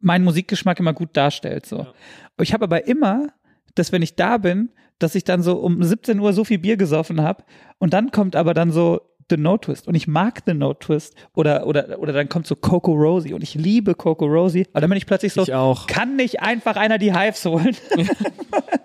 meinen 0.00 0.24
Musikgeschmack 0.24 0.80
immer 0.80 0.94
gut 0.94 1.10
darstellt. 1.16 1.66
So, 1.66 1.78
Ja. 1.80 1.92
ich 2.40 2.54
habe 2.54 2.64
aber 2.64 2.86
immer, 2.86 3.28
dass 3.74 3.92
wenn 3.92 4.00
ich 4.02 4.16
da 4.16 4.38
bin, 4.38 4.70
dass 4.98 5.14
ich 5.14 5.24
dann 5.24 5.42
so 5.42 5.56
um 5.58 5.82
17 5.82 6.18
Uhr 6.20 6.32
so 6.32 6.44
viel 6.44 6.58
Bier 6.58 6.76
gesoffen 6.76 7.20
habe 7.22 7.44
und 7.78 7.92
dann 7.92 8.10
kommt 8.10 8.36
aber 8.36 8.54
dann 8.54 8.70
so 8.70 9.00
The 9.30 9.38
No 9.38 9.56
Twist 9.56 9.88
und 9.88 9.94
ich 9.94 10.06
mag 10.06 10.42
The 10.46 10.52
No 10.52 10.74
Twist 10.74 11.14
oder 11.34 11.66
oder 11.66 11.98
oder 11.98 12.12
dann 12.12 12.28
kommt 12.28 12.46
so 12.46 12.54
Coco 12.56 12.92
Rosie 12.92 13.32
und 13.32 13.42
ich 13.42 13.54
liebe 13.54 13.94
Coco 13.94 14.26
Rosie, 14.26 14.66
aber 14.72 14.82
dann 14.82 14.90
bin 14.90 14.98
ich 14.98 15.06
plötzlich 15.06 15.32
so, 15.32 15.42
Ich 15.42 15.54
auch. 15.54 15.86
kann 15.86 16.16
nicht 16.16 16.42
einfach 16.42 16.76
einer 16.76 16.98
die 16.98 17.14
Hives 17.16 17.44
holen? 17.46 17.74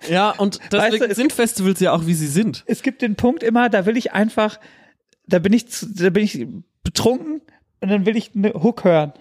Ja, 0.08 0.30
und 0.30 0.58
deswegen 0.72 1.00
Weißt 1.02 1.10
du, 1.12 1.14
sind 1.14 1.32
Festivals 1.32 1.78
ja 1.80 1.92
auch, 1.92 2.06
wie 2.06 2.14
sie 2.14 2.26
sind. 2.26 2.64
es 2.66 2.82
gibt 2.82 3.02
den 3.02 3.16
Punkt 3.16 3.42
immer, 3.42 3.68
da 3.68 3.84
will 3.86 3.96
ich 3.96 4.12
einfach, 4.12 4.58
da 5.26 5.38
bin 5.38 5.52
ich, 5.52 5.66
da 5.94 6.10
bin 6.10 6.24
ich 6.24 6.46
betrunken 6.82 7.42
und 7.80 7.88
dann 7.90 8.06
will 8.06 8.16
ich 8.16 8.30
eine 8.34 8.54
Hook 8.54 8.84
hören. 8.84 9.12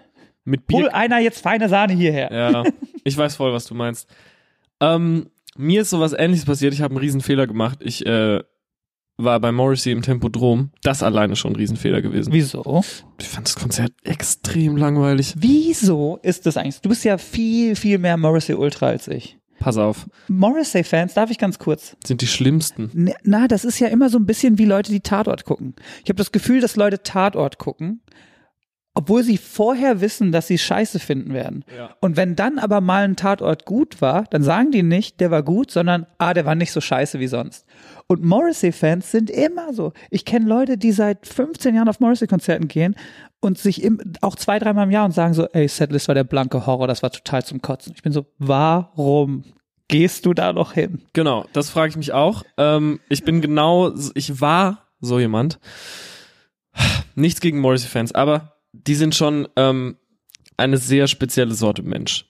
Mit 0.45 0.61
Hol 0.71 0.83
Bier. 0.83 0.95
einer 0.95 1.19
jetzt 1.19 1.41
feine 1.43 1.67
Sahne 1.69 1.93
hierher. 1.93 2.31
Ja, 2.31 2.63
ich 3.03 3.15
weiß 3.17 3.35
voll, 3.35 3.53
was 3.53 3.65
du 3.65 3.75
meinst. 3.75 4.09
Ähm, 4.79 5.29
mir 5.60 5.82
ist 5.82 5.89
sowas 5.89 6.14
ähnliches 6.18 6.45
passiert. 6.45 6.74
Ich 6.74 6.82
habe 6.82 6.91
einen 6.93 6.99
Riesenfehler 7.01 7.45
gemacht. 7.47 7.80
Ich 7.82 8.05
äh, 8.05 8.39
war 9.18 9.39
bei 9.39 9.51
Morrissey 9.51 9.91
im 9.91 10.01
Tempodrom. 10.01 10.72
Das 10.82 11.03
alleine 11.03 11.36
schon 11.36 11.51
ein 11.53 11.55
Riesenfehler 11.57 12.01
gewesen. 12.01 12.32
Wieso? 12.34 12.84
Ich 13.20 13.28
fand 13.28 13.47
das 13.47 13.55
Konzert 13.55 13.91
extrem 14.03 14.78
langweilig. 14.78 15.34
Wieso 15.38 16.20
ist 16.24 16.45
das 16.45 16.55
eigentlich? 16.57 16.80
Du 16.82 16.89
bist 16.89 17.03
ja 17.03 17.18
viel, 17.18 17.76
viel 17.76 17.97
mehr 17.97 18.16
Morrissey 18.18 18.55
Ultra 18.55 18.88
als 18.88 19.07
ich. 19.10 19.38
Pass 19.60 19.76
auf. 19.78 20.07
Morrissey-Fans, 20.30 21.16
darf 21.16 21.30
ich 21.32 21.38
ganz 21.38 21.60
kurz? 21.60 21.97
Sind 22.05 22.22
die 22.22 22.28
schlimmsten. 22.28 22.89
Ne- 22.93 23.16
Na, 23.24 23.49
das 23.49 23.66
ist 23.66 23.78
ja 23.80 23.88
immer 23.89 24.10
so 24.10 24.18
ein 24.18 24.26
bisschen 24.26 24.57
wie 24.57 24.64
Leute, 24.64 24.89
die 24.89 25.01
Tatort 25.01 25.43
gucken. 25.43 25.76
Ich 26.03 26.10
habe 26.10 26.16
das 26.18 26.32
Gefühl, 26.32 26.62
dass 26.62 26.78
Leute 26.78 27.03
Tatort 27.03 27.57
gucken, 27.57 28.01
obwohl 29.00 29.24
sie 29.24 29.38
vorher 29.38 30.02
wissen, 30.02 30.34
dass 30.34 30.47
sie 30.47 30.58
scheiße 30.58 31.00
finden 31.00 31.34
werden. 31.34 31.64
Ja. 31.74 31.91
Und 32.02 32.18
wenn 32.18 32.36
dann 32.36 32.60
aber 32.60 32.82
mal 32.82 33.06
ein 33.06 33.16
Tatort 33.16 33.64
gut 33.64 34.02
war, 34.02 34.26
dann 34.30 34.43
sagen 34.43 34.72
die 34.72 34.84
nicht, 34.84 35.22
der 35.22 35.32
war 35.32 35.41
gut, 35.41 35.72
sondern, 35.72 36.06
ah, 36.18 36.34
der 36.34 36.45
war 36.45 36.54
nicht 36.54 36.74
so 36.74 36.82
scheiße 36.82 37.18
wie 37.18 37.28
sonst. 37.28 37.66
Und 38.08 38.26
Morrissey-Fans 38.26 39.10
sind 39.10 39.30
immer 39.30 39.74
so. 39.74 39.93
Ich 40.10 40.26
kenne 40.26 40.50
Leute, 40.50 40.78
die 40.78 40.91
seit 40.91 41.26
15 41.26 41.76
Jahren 41.76 41.88
auf 41.88 42.02
Morrissey-Konzerten 42.02 42.68
gehen 42.68 42.93
und 43.39 43.58
sich 43.58 43.86
im, 43.86 44.02
auch 44.20 44.36
zwei, 44.36 44.60
dreimal 44.60 44.84
im 44.84 44.91
Jahr 44.91 45.06
und 45.06 45.14
sagen 45.14 45.34
so, 45.34 45.47
ey, 45.47 45.70
Setlist 45.70 46.10
war 46.10 46.16
der 46.16 46.26
blanke 46.26 46.66
Horror, 46.66 46.88
das 46.88 47.02
war 47.02 47.10
total 47.10 47.45
zum 47.45 47.62
Kotzen. 47.62 47.93
Ich 47.95 48.04
bin 48.04 48.12
so, 48.12 48.26
warum 48.38 49.45
gehst 49.88 50.26
du 50.26 50.34
da 50.34 50.52
noch 50.52 50.74
hin? 50.74 51.04
Genau, 51.14 51.45
das 51.54 51.70
frage 51.70 51.91
ich 51.91 51.95
mich 51.95 52.12
auch. 52.12 52.43
Ähm, 52.58 53.00
ich 53.08 53.24
bin 53.24 53.39
genau, 53.39 53.93
ich 54.14 54.41
war 54.41 54.89
so 55.00 55.22
jemand. 55.22 55.58
Nichts 57.16 57.39
gegen 57.39 57.60
Morrissey-Fans, 57.62 58.12
aber 58.12 58.59
die 58.74 58.95
sind 58.95 59.15
schon 59.15 59.47
ähm, 59.55 59.97
eine 60.57 60.78
sehr 60.78 61.07
spezielle 61.07 61.53
Sorte 61.53 61.84
Mensch. 61.84 62.26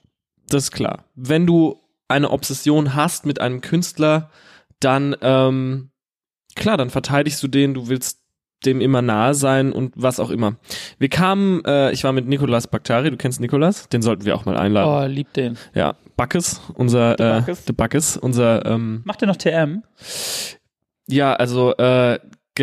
Das 0.48 0.64
ist 0.64 0.72
klar. 0.72 1.04
Wenn 1.14 1.46
du 1.46 1.80
eine 2.08 2.30
Obsession 2.30 2.94
hast 2.94 3.26
mit 3.26 3.40
einem 3.40 3.60
Künstler, 3.60 4.30
dann 4.80 5.16
ähm, 5.20 5.90
klar, 6.56 6.76
dann 6.76 6.90
verteidigst 6.90 7.42
du 7.42 7.48
den, 7.48 7.74
du 7.74 7.88
willst 7.88 8.20
dem 8.64 8.80
immer 8.80 9.00
nahe 9.00 9.34
sein 9.34 9.72
und 9.72 9.94
was 9.96 10.20
auch 10.20 10.30
immer. 10.30 10.56
Wir 10.98 11.08
kamen, 11.08 11.64
äh, 11.64 11.92
ich 11.92 12.04
war 12.04 12.12
mit 12.12 12.26
Nikolas 12.26 12.66
Bakhtari, 12.66 13.10
du 13.10 13.16
kennst 13.16 13.40
Nikolas, 13.40 13.88
den 13.88 14.02
sollten 14.02 14.24
wir 14.26 14.34
auch 14.34 14.44
mal 14.44 14.56
einladen. 14.56 14.90
Oh, 14.90 15.06
lieb 15.12 15.32
den. 15.32 15.56
Ja, 15.74 15.94
Backes, 16.16 16.60
unser 16.74 17.14
De 17.16 17.26
äh, 17.26 17.40
Backes. 17.40 17.64
De 17.64 17.74
Backes, 17.74 18.16
unser 18.18 18.66
ähm, 18.66 19.00
Macht 19.04 19.22
er 19.22 19.28
noch 19.28 19.36
TM? 19.36 19.82
ja, 21.08 21.32
also 21.32 21.74
äh, 21.76 22.18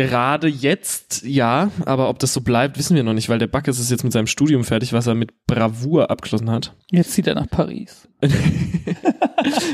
gerade 0.06 0.48
jetzt 0.48 1.22
ja, 1.24 1.70
aber 1.84 2.08
ob 2.08 2.18
das 2.18 2.32
so 2.32 2.40
bleibt, 2.40 2.78
wissen 2.78 2.96
wir 2.96 3.02
noch 3.02 3.12
nicht, 3.12 3.28
weil 3.28 3.38
der 3.38 3.46
Backes 3.46 3.78
ist 3.78 3.90
jetzt 3.90 4.04
mit 4.04 4.12
seinem 4.12 4.26
Studium 4.26 4.64
fertig, 4.64 4.92
was 4.92 5.06
er 5.06 5.14
mit 5.14 5.46
Bravour 5.46 6.10
abgeschlossen 6.10 6.50
hat. 6.50 6.74
Jetzt 6.90 7.12
zieht 7.12 7.26
er 7.26 7.34
nach 7.34 7.48
Paris. 7.48 8.08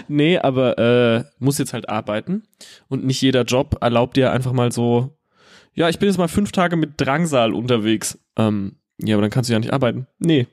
nee, 0.08 0.38
aber 0.38 0.78
äh, 0.78 1.24
muss 1.38 1.58
jetzt 1.58 1.72
halt 1.72 1.88
arbeiten 1.88 2.44
und 2.88 3.04
nicht 3.04 3.20
jeder 3.20 3.42
Job 3.42 3.78
erlaubt 3.80 4.16
dir 4.16 4.32
einfach 4.32 4.52
mal 4.52 4.72
so, 4.72 5.16
ja, 5.74 5.88
ich 5.88 5.98
bin 5.98 6.08
jetzt 6.08 6.18
mal 6.18 6.28
fünf 6.28 6.52
Tage 6.52 6.76
mit 6.76 7.00
Drangsal 7.00 7.52
unterwegs. 7.52 8.18
Ähm, 8.36 8.76
ja, 8.98 9.16
aber 9.16 9.22
dann 9.22 9.30
kannst 9.30 9.50
du 9.50 9.52
ja 9.54 9.58
nicht 9.58 9.72
arbeiten. 9.72 10.06
Nee. 10.18 10.46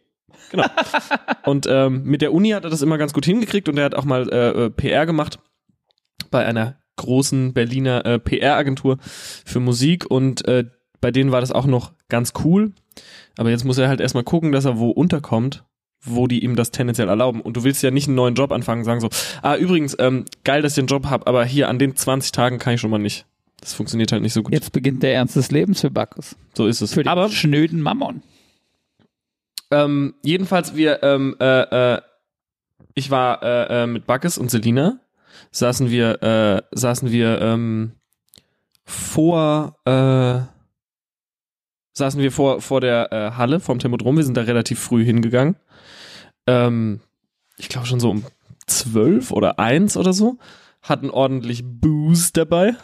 Genau. 0.50 0.66
und 1.46 1.68
ähm, 1.70 2.04
mit 2.04 2.22
der 2.22 2.34
Uni 2.34 2.50
hat 2.50 2.64
er 2.64 2.70
das 2.70 2.82
immer 2.82 2.98
ganz 2.98 3.14
gut 3.14 3.26
hingekriegt 3.26 3.70
und 3.70 3.78
er 3.78 3.86
hat 3.86 3.96
auch 3.96 4.06
mal 4.06 4.30
äh, 4.30 4.66
äh, 4.66 4.70
PR 4.70 5.06
gemacht 5.06 5.40
bei 6.30 6.46
einer 6.46 6.81
großen 7.02 7.54
Berliner 7.54 8.06
äh, 8.06 8.20
PR-Agentur 8.20 8.98
für 9.02 9.60
Musik 9.60 10.10
und 10.10 10.48
äh, 10.48 10.66
bei 11.02 11.12
denen 11.12 11.32
war 11.32 11.42
das 11.42 11.52
auch 11.52 11.66
noch 11.66 11.94
ganz 12.10 12.34
cool. 12.44 12.72
Aber 13.38 13.50
jetzt 13.50 13.66
muss 13.66 13.78
er 13.78 13.88
halt 13.88 14.00
erstmal 14.00 14.24
gucken, 14.24 14.52
dass 14.52 14.66
er 14.66 14.78
wo 14.78 14.92
unterkommt, 14.92 15.64
wo 16.04 16.28
die 16.28 16.44
ihm 16.44 16.56
das 16.56 16.72
tendenziell 16.72 17.10
erlauben. 17.10 17.42
Und 17.42 17.58
du 17.58 17.64
willst 17.64 17.82
ja 17.84 17.92
nicht 17.92 18.08
einen 18.08 18.16
neuen 18.16 18.36
Job 18.36 18.52
anfangen 18.52 18.84
sagen 18.84 19.02
so, 19.02 19.10
ah, 19.42 19.56
übrigens, 19.56 19.96
ähm, 20.00 20.26
geil, 20.44 20.62
dass 20.62 20.74
ich 20.74 20.82
den 20.84 20.88
Job 20.88 21.08
habe, 21.08 21.28
aber 21.28 21.44
hier 21.46 21.70
an 21.70 21.80
den 21.80 21.96
20 21.96 22.32
Tagen 22.32 22.60
kann 22.60 22.74
ich 22.76 22.82
schon 22.82 22.92
mal 22.92 23.00
nicht. 23.00 23.26
Das 23.60 23.74
funktioniert 23.74 24.12
halt 24.12 24.22
nicht 24.22 24.34
so 24.34 24.44
gut. 24.44 24.54
Jetzt 24.54 24.72
beginnt 24.72 25.04
der 25.04 25.14
Ernst 25.14 25.36
des 25.36 25.52
Lebens 25.52 25.82
für 25.82 25.92
Bacchus. 25.92 26.36
So 26.56 26.68
ist 26.68 26.82
es. 26.82 26.94
Für 26.94 27.04
den 27.04 27.10
aber 27.10 27.30
schnöden 27.30 27.82
Mammon. 27.82 28.24
ähm, 29.72 30.16
jedenfalls, 30.24 30.76
wir, 30.76 31.02
ähm, 31.04 31.36
äh, 31.40 31.96
äh, 31.96 32.02
ich 32.96 33.12
war 33.12 33.42
äh, 33.44 33.84
äh, 33.84 33.88
mit 33.88 34.06
Backes 34.08 34.38
und 34.38 34.52
Selina, 34.52 35.00
saßen 35.52 35.90
wir, 35.90 36.22
äh, 36.24 36.62
saßen 36.72 37.12
wir 37.12 37.42
ähm, 37.42 37.94
vor, 38.84 39.78
äh, 39.86 40.40
saßen 41.94 42.22
wir 42.22 42.32
vor, 42.32 42.62
vor 42.62 42.82
der 42.82 43.12
äh, 43.12 43.32
Halle 43.32 43.60
vom 43.60 43.80
Tempodrom. 43.80 44.18
Wir 44.18 44.24
sind 44.24 44.38
da 44.38 44.42
relativ 44.42 44.80
früh 44.80 45.04
hingegangen. 45.04 45.56
Ähm, 46.48 47.02
ich 47.58 47.70
glaube 47.70 47.88
schon 47.88 48.00
so 48.00 48.10
um 48.10 48.24
zwölf 48.68 49.32
oder 49.32 49.60
eins 49.60 49.98
oder 49.98 50.14
so. 50.14 50.38
Hatten 50.82 51.10
ordentlich 51.10 51.64
Booze 51.64 52.32
dabei. 52.34 52.76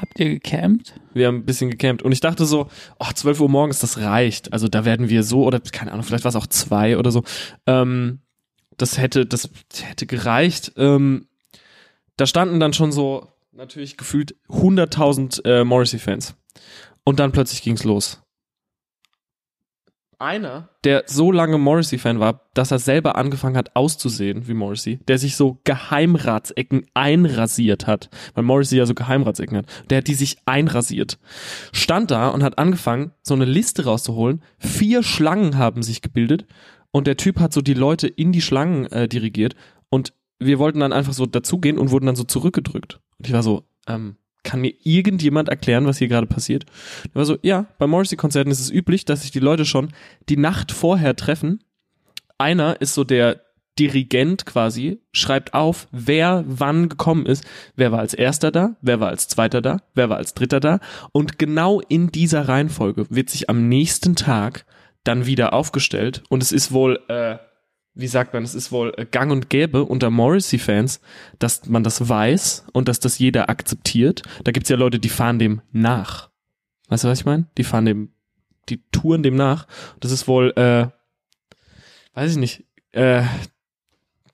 Habt 0.00 0.20
ihr 0.20 0.28
gecampt? 0.30 0.94
Wir 1.12 1.26
haben 1.26 1.38
ein 1.38 1.44
bisschen 1.44 1.70
gecampt 1.70 2.02
und 2.02 2.12
ich 2.12 2.20
dachte 2.20 2.44
so, 2.46 2.68
oh, 3.00 3.10
12 3.12 3.40
Uhr 3.40 3.48
morgens, 3.48 3.80
das 3.80 3.98
reicht. 3.98 4.52
Also 4.52 4.68
da 4.68 4.84
werden 4.84 5.08
wir 5.08 5.24
so, 5.24 5.44
oder 5.44 5.58
keine 5.58 5.92
Ahnung, 5.92 6.04
vielleicht 6.04 6.24
war 6.24 6.30
es 6.30 6.36
auch 6.36 6.46
zwei 6.46 6.96
oder 6.96 7.10
so. 7.10 7.24
Ähm, 7.66 8.20
das 8.76 8.98
hätte, 8.98 9.26
das 9.26 9.50
hätte 9.82 10.06
gereicht. 10.06 10.72
Ähm, 10.76 11.27
da 12.18 12.26
standen 12.26 12.60
dann 12.60 12.74
schon 12.74 12.92
so 12.92 13.28
natürlich 13.52 13.96
gefühlt 13.96 14.36
100.000 14.48 15.44
äh, 15.44 15.64
Morrissey-Fans. 15.64 16.34
Und 17.04 17.18
dann 17.18 17.32
plötzlich 17.32 17.62
ging's 17.62 17.84
los. 17.84 18.20
Einer, 20.20 20.68
der 20.82 21.04
so 21.06 21.30
lange 21.30 21.58
Morrissey-Fan 21.58 22.18
war, 22.18 22.48
dass 22.52 22.72
er 22.72 22.80
selber 22.80 23.14
angefangen 23.14 23.56
hat 23.56 23.76
auszusehen 23.76 24.48
wie 24.48 24.54
Morrissey, 24.54 24.98
der 25.06 25.16
sich 25.16 25.36
so 25.36 25.60
Geheimratsecken 25.62 26.86
einrasiert 26.92 27.86
hat, 27.86 28.10
weil 28.34 28.42
Morrissey 28.42 28.78
ja 28.78 28.86
so 28.86 28.94
Geheimratsecken 28.94 29.58
hat, 29.58 29.66
der 29.90 29.98
hat 29.98 30.08
die 30.08 30.14
sich 30.14 30.38
einrasiert, 30.44 31.20
stand 31.72 32.10
da 32.10 32.30
und 32.30 32.42
hat 32.42 32.58
angefangen, 32.58 33.12
so 33.22 33.34
eine 33.34 33.44
Liste 33.44 33.84
rauszuholen. 33.84 34.42
Vier 34.58 35.04
Schlangen 35.04 35.56
haben 35.56 35.84
sich 35.84 36.02
gebildet 36.02 36.46
und 36.90 37.06
der 37.06 37.16
Typ 37.16 37.38
hat 37.38 37.52
so 37.52 37.60
die 37.60 37.74
Leute 37.74 38.08
in 38.08 38.32
die 38.32 38.42
Schlangen 38.42 38.86
äh, 38.86 39.06
dirigiert 39.06 39.54
und 39.88 40.14
wir 40.38 40.58
wollten 40.58 40.80
dann 40.80 40.92
einfach 40.92 41.12
so 41.12 41.26
dazugehen 41.26 41.78
und 41.78 41.90
wurden 41.90 42.06
dann 42.06 42.16
so 42.16 42.24
zurückgedrückt. 42.24 43.00
Und 43.18 43.26
ich 43.26 43.32
war 43.32 43.42
so, 43.42 43.64
ähm, 43.86 44.16
kann 44.44 44.60
mir 44.60 44.72
irgendjemand 44.82 45.48
erklären, 45.48 45.86
was 45.86 45.98
hier 45.98 46.08
gerade 46.08 46.26
passiert? 46.26 46.64
Der 47.06 47.16
war 47.16 47.24
so, 47.24 47.36
ja, 47.42 47.66
bei 47.78 47.86
Morrissey-Konzerten 47.86 48.50
ist 48.50 48.60
es 48.60 48.70
üblich, 48.70 49.04
dass 49.04 49.22
sich 49.22 49.30
die 49.30 49.40
Leute 49.40 49.64
schon 49.64 49.90
die 50.28 50.36
Nacht 50.36 50.72
vorher 50.72 51.16
treffen, 51.16 51.62
einer 52.38 52.80
ist 52.80 52.94
so 52.94 53.04
der 53.04 53.42
Dirigent 53.78 54.44
quasi, 54.44 55.00
schreibt 55.12 55.54
auf, 55.54 55.86
wer 55.92 56.44
wann 56.46 56.88
gekommen 56.88 57.26
ist, 57.26 57.44
wer 57.76 57.92
war 57.92 58.00
als 58.00 58.14
erster 58.14 58.50
da, 58.50 58.76
wer 58.80 58.98
war 58.98 59.08
als 59.08 59.28
zweiter 59.28 59.60
da, 59.60 59.82
wer 59.94 60.08
war 60.08 60.16
als 60.16 60.34
dritter 60.34 60.58
da? 60.58 60.80
Und 61.12 61.38
genau 61.38 61.80
in 61.80 62.10
dieser 62.10 62.48
Reihenfolge 62.48 63.06
wird 63.08 63.30
sich 63.30 63.48
am 63.48 63.68
nächsten 63.68 64.16
Tag 64.16 64.66
dann 65.04 65.26
wieder 65.26 65.52
aufgestellt. 65.52 66.22
Und 66.28 66.42
es 66.42 66.50
ist 66.50 66.72
wohl, 66.72 66.98
äh, 67.08 67.38
wie 67.98 68.06
sagt 68.06 68.32
man, 68.32 68.44
es 68.44 68.54
ist 68.54 68.70
wohl 68.70 68.94
äh, 68.96 69.04
gang 69.04 69.32
und 69.32 69.50
gäbe 69.50 69.84
unter 69.84 70.08
Morrissey-Fans, 70.08 71.00
dass 71.40 71.66
man 71.66 71.82
das 71.82 72.08
weiß 72.08 72.66
und 72.72 72.86
dass 72.86 73.00
das 73.00 73.18
jeder 73.18 73.50
akzeptiert. 73.50 74.22
Da 74.44 74.52
gibt's 74.52 74.68
ja 74.68 74.76
Leute, 74.76 75.00
die 75.00 75.08
fahren 75.08 75.40
dem 75.40 75.62
nach. 75.72 76.30
Weißt 76.88 77.02
du, 77.02 77.08
was 77.08 77.18
ich 77.18 77.26
meine? 77.26 77.46
Die 77.58 77.64
fahren 77.64 77.86
dem, 77.86 78.12
die 78.68 78.80
touren 78.92 79.24
dem 79.24 79.34
nach. 79.34 79.66
Das 79.98 80.12
ist 80.12 80.28
wohl, 80.28 80.52
äh, 80.56 80.86
weiß 82.14 82.30
ich 82.30 82.36
nicht, 82.36 82.64
äh, 82.92 83.24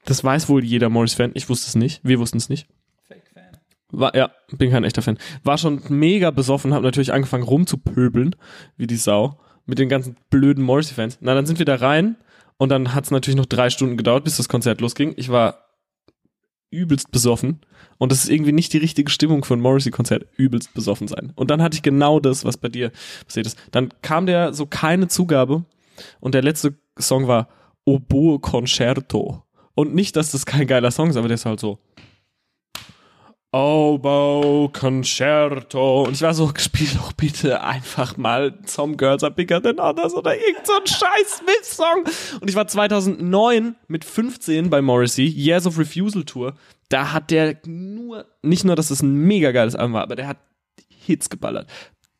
das 0.04 0.22
weiß 0.22 0.50
wohl 0.50 0.62
jeder 0.62 0.90
Morris-Fan. 0.90 1.30
Ich 1.32 1.48
wusste 1.48 1.66
es 1.68 1.74
nicht. 1.74 2.00
Wir 2.04 2.18
wussten 2.20 2.36
es 2.36 2.50
nicht. 2.50 2.68
Fake-Fan. 3.08 3.56
War, 3.88 4.14
ja, 4.14 4.30
bin 4.52 4.72
kein 4.72 4.84
echter 4.84 5.00
Fan. 5.00 5.16
War 5.42 5.56
schon 5.56 5.80
mega 5.88 6.30
besoffen, 6.30 6.74
hab 6.74 6.82
natürlich 6.82 7.14
angefangen 7.14 7.44
rumzupöbeln, 7.44 8.36
wie 8.76 8.86
die 8.86 8.96
Sau, 8.96 9.40
mit 9.64 9.78
den 9.78 9.88
ganzen 9.88 10.18
blöden 10.28 10.62
Morrissey-Fans. 10.62 11.16
Na, 11.22 11.34
dann 11.34 11.46
sind 11.46 11.58
wir 11.58 11.64
da 11.64 11.76
rein 11.76 12.16
und 12.58 12.68
dann 12.68 12.94
hat's 12.94 13.10
natürlich 13.10 13.36
noch 13.36 13.46
drei 13.46 13.70
Stunden 13.70 13.96
gedauert, 13.96 14.24
bis 14.24 14.36
das 14.36 14.48
Konzert 14.48 14.80
losging. 14.80 15.14
Ich 15.16 15.28
war 15.28 15.64
übelst 16.70 17.10
besoffen 17.12 17.60
und 17.98 18.10
das 18.10 18.24
ist 18.24 18.30
irgendwie 18.30 18.52
nicht 18.52 18.72
die 18.72 18.78
richtige 18.78 19.10
Stimmung 19.10 19.44
für 19.44 19.54
ein 19.54 19.60
Morrissey-Konzert, 19.60 20.26
übelst 20.36 20.74
besoffen 20.74 21.08
sein. 21.08 21.32
Und 21.36 21.50
dann 21.50 21.62
hatte 21.62 21.76
ich 21.76 21.82
genau 21.82 22.20
das, 22.20 22.44
was 22.44 22.56
bei 22.56 22.68
dir 22.68 22.90
passiert 23.26 23.46
ist. 23.46 23.58
Dann 23.70 23.90
kam 24.02 24.26
der 24.26 24.52
so 24.52 24.66
keine 24.66 25.08
Zugabe 25.08 25.64
und 26.20 26.34
der 26.34 26.42
letzte 26.42 26.74
Song 26.98 27.28
war 27.28 27.48
Oboe 27.84 28.40
Concerto. 28.40 29.42
Und 29.74 29.94
nicht, 29.94 30.16
dass 30.16 30.30
das 30.30 30.46
kein 30.46 30.66
geiler 30.66 30.90
Song 30.90 31.10
ist, 31.10 31.16
aber 31.16 31.28
der 31.28 31.36
ist 31.36 31.46
halt 31.46 31.60
so. 31.60 31.78
Oboe 33.54 34.68
Concerto. 34.70 36.02
Und 36.02 36.14
ich 36.14 36.22
war 36.22 36.34
so, 36.34 36.50
spiel 36.58 36.88
doch 36.96 37.12
bitte 37.12 37.62
einfach 37.62 38.16
mal 38.16 38.58
Some 38.66 38.96
Girls 38.96 39.22
Are 39.22 39.32
Bigger 39.32 39.62
Than 39.62 39.78
Others 39.78 40.14
oder 40.14 40.36
irgend 40.36 40.66
so 40.66 40.72
ein 40.72 40.84
scheiß 40.84 41.38
Smith-Song. 41.38 42.04
Und 42.40 42.50
ich 42.50 42.56
war 42.56 42.66
2009 42.66 43.76
mit 43.86 44.04
15 44.04 44.70
bei 44.70 44.82
Morrissey, 44.82 45.26
Years 45.26 45.68
of 45.68 45.78
Refusal 45.78 46.24
Tour. 46.24 46.54
Da 46.88 47.12
hat 47.12 47.30
der 47.30 47.58
nur, 47.64 48.26
nicht 48.42 48.64
nur, 48.64 48.74
dass 48.74 48.90
es 48.90 49.02
ein 49.02 49.14
mega 49.14 49.52
geiles 49.52 49.76
Album 49.76 49.92
war, 49.92 50.02
aber 50.02 50.16
der 50.16 50.26
hat 50.26 50.38
Hits 50.88 51.30
geballert. 51.30 51.68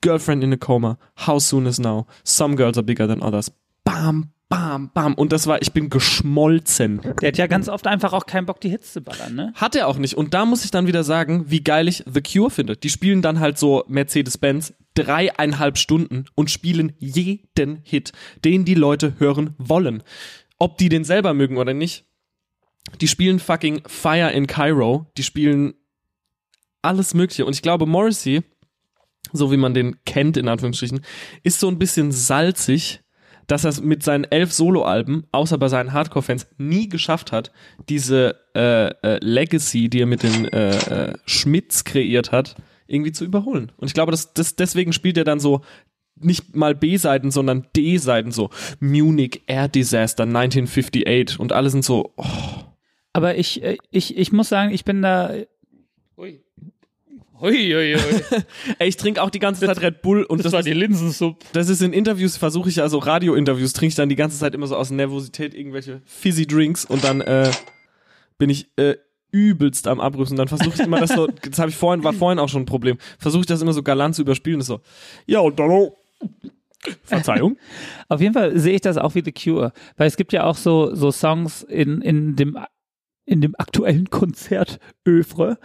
Girlfriend 0.03 0.45
in 0.45 0.53
a 0.53 0.57
Coma, 0.57 0.99
How 1.27 1.43
Soon 1.43 1.67
Is 1.67 1.81
Now, 1.81 2.07
Some 2.23 2.55
Girls 2.55 2.77
Are 2.77 2.85
Bigger 2.85 3.09
Than 3.09 3.23
Others. 3.23 3.51
Bam, 3.83 4.31
bam, 4.49 4.91
bam. 4.93 5.15
Und 5.15 5.33
das 5.33 5.47
war, 5.47 5.61
ich 5.63 5.73
bin 5.73 5.91
geschmolzen. 5.91 7.01
Der 7.21 7.29
hat 7.29 7.39
ja 7.39 7.47
ganz 7.47 7.69
oft 7.69 7.87
einfach 7.87 8.13
auch 8.13 8.27
keinen 8.27 8.47
Bock, 8.47 8.61
die 8.61 8.69
Hits 8.69 8.93
zu 8.93 9.01
ballern, 9.01 9.35
ne? 9.35 9.53
Hat 9.55 9.75
er 9.75 9.89
auch 9.89 9.99
nicht. 9.99 10.15
Und 10.15 10.35
da 10.35 10.45
muss 10.45 10.65
ich 10.65 10.71
dann 10.71 10.87
wieder 10.87 11.05
sagen, 11.05 11.45
wie 11.49 11.63
geil 11.63 11.89
ich 11.89 12.05
The 12.07 12.21
Cure 12.21 12.51
finde. 12.51 12.77
Die 12.77 12.91
spielen 12.91 13.23
dann 13.23 13.41
halt 13.41 13.59
so 13.59 13.85
Mercedes-Benz 13.89 14.75
dreieinhalb 14.95 15.77
Stunden 15.79 16.27
und 16.35 16.51
spielen 16.51 16.93
jeden 16.99 17.81
Hit, 17.83 18.13
den 18.45 18.65
die 18.65 18.75
Leute 18.75 19.15
hören 19.19 19.55
wollen. 19.59 20.03
Ob 20.59 20.79
die 20.79 20.89
den 20.89 21.05
selber 21.05 21.35
mögen 21.35 21.57
oder 21.57 21.75
nicht. 21.75 22.05
Die 23.01 23.09
spielen 23.09 23.41
fucking 23.41 23.83
Fire 23.87 24.31
in 24.31 24.47
Cairo. 24.47 25.11
Die 25.17 25.23
spielen 25.23 25.75
alles 26.83 27.15
Mögliche. 27.15 27.45
Und 27.45 27.55
ich 27.55 27.63
glaube, 27.63 27.87
Morrissey, 27.87 28.43
so 29.33 29.51
wie 29.51 29.57
man 29.57 29.75
den 29.75 29.97
kennt, 30.05 30.37
in 30.37 30.49
Anführungsstrichen, 30.49 31.01
ist 31.43 31.59
so 31.59 31.69
ein 31.69 31.79
bisschen 31.79 32.13
salzig, 32.13 33.01
dass 33.47 33.65
er 33.65 33.71
es 33.71 33.81
mit 33.81 34.03
seinen 34.03 34.25
elf 34.25 34.53
Soloalben, 34.53 35.27
außer 35.33 35.59
bei 35.59 35.69
seinen 35.69 35.93
Hardcore-Fans, 35.93 36.47
nie 36.59 36.89
geschafft 36.89 37.33
hat, 37.33 37.53
diese 37.89 38.37
äh, 38.55 38.89
äh, 38.89 39.19
Legacy, 39.21 39.89
die 39.89 40.01
er 40.01 40.07
mit 40.07 40.23
den 40.23 40.47
äh, 40.47 40.77
äh, 40.77 41.13
Schmitz 41.27 41.85
kreiert 41.85 42.33
hat, 42.33 42.57
irgendwie 42.87 43.13
zu 43.13 43.25
überholen. 43.25 43.73
Und 43.77 43.89
ich 43.89 43.95
glaube, 43.95 44.11
dass, 44.11 44.35
dass 44.35 44.57
deswegen 44.57 44.93
spielt 44.93 45.17
er 45.17 45.25
dann 45.25 45.41
so 45.41 45.63
nicht 46.17 46.55
mal 46.55 46.75
B-Seiten, 46.75 47.31
sondern 47.31 47.67
D-Seiten, 47.77 48.31
so 48.31 48.51
Munich 48.81 49.43
Air 49.47 49.69
Disaster 49.69 50.25
1958 50.25 51.41
und 51.41 51.53
alle 51.53 51.71
sind 51.71 51.85
so, 51.85 52.13
oh, 52.17 52.25
Aber 53.13 53.37
ich, 53.37 53.63
äh, 53.63 53.77
ich, 53.91 54.17
ich 54.17 54.33
muss 54.33 54.49
sagen, 54.49 54.73
ich 54.73 54.85
bin 54.85 55.03
da. 55.03 55.33
Ui. 56.17 56.41
Ui, 57.41 57.73
ey, 58.79 58.89
ich 58.89 58.97
trinke 58.97 59.21
auch 59.21 59.31
die 59.31 59.41
ganze 59.41 59.67
Zeit 59.67 59.81
Red 59.81 60.03
Bull 60.03 60.23
und 60.23 60.45
das, 60.45 60.53
war 60.53 60.61
ist, 60.61 60.67
die 60.67 60.73
Linsensuppe. 60.73 61.45
das 61.53 61.69
ist 61.69 61.83
in 61.83 61.93
Interviews, 61.93 62.37
versuche 62.37 62.69
ich 62.69 62.81
also 62.81 62.99
Radio-Interviews, 62.99 63.73
trinke 63.73 63.89
ich 63.89 63.95
dann 63.97 64.09
die 64.09 64.17
ganze 64.17 64.39
Zeit 64.39 64.55
immer 64.55 64.67
so 64.67 64.77
aus 64.77 64.91
Nervosität 64.91 65.53
irgendwelche 65.55 66.01
fizzy 66.05 66.47
Drinks 66.47 66.85
und 66.85 67.03
dann 67.03 67.21
äh, 67.23 67.51
bin 68.39 68.51
ich 68.51 68.69
äh, 68.77 68.97
übelst 69.33 69.89
am 69.89 70.01
Abrüsten. 70.01 70.39
Dann 70.39 70.47
versuche 70.47 70.75
ich 70.75 70.81
immer 70.81 71.01
das 71.01 71.11
so, 71.11 71.27
das 71.51 71.59
habe 71.59 71.71
ich 71.71 71.77
vorhin, 71.77 72.05
war 72.05 72.13
vorhin 72.13 72.39
auch 72.39 72.49
schon 72.49 72.63
ein 72.63 72.67
Problem, 72.67 72.99
versuche 73.19 73.41
ich 73.41 73.47
das 73.47 73.61
immer 73.61 73.73
so 73.73 73.83
galant 73.83 74.15
zu 74.15 74.23
überspielen, 74.23 74.61
das 74.61 74.69
so, 74.69 74.81
ja 75.27 75.41
und 75.41 75.59
dann. 75.59 75.91
Verzeihung. 77.03 77.57
Auf 78.09 78.21
jeden 78.21 78.35
Fall 78.35 78.59
sehe 78.59 78.75
ich 78.75 78.83
das 78.83 78.99
auch 78.99 79.15
wie 79.15 79.23
The 79.25 79.33
Cure, 79.33 79.73
weil 79.97 80.07
es 80.07 80.17
gibt 80.17 80.33
ja 80.33 80.45
auch 80.45 80.57
so, 80.57 80.95
so 80.95 81.11
Songs 81.11 81.63
in, 81.63 82.01
in 82.03 82.37
dem 82.37 82.59
in 83.27 83.41
dem 83.41 83.55
aktuellen 83.57 84.11
Konzert 84.11 84.79
Övre 85.07 85.59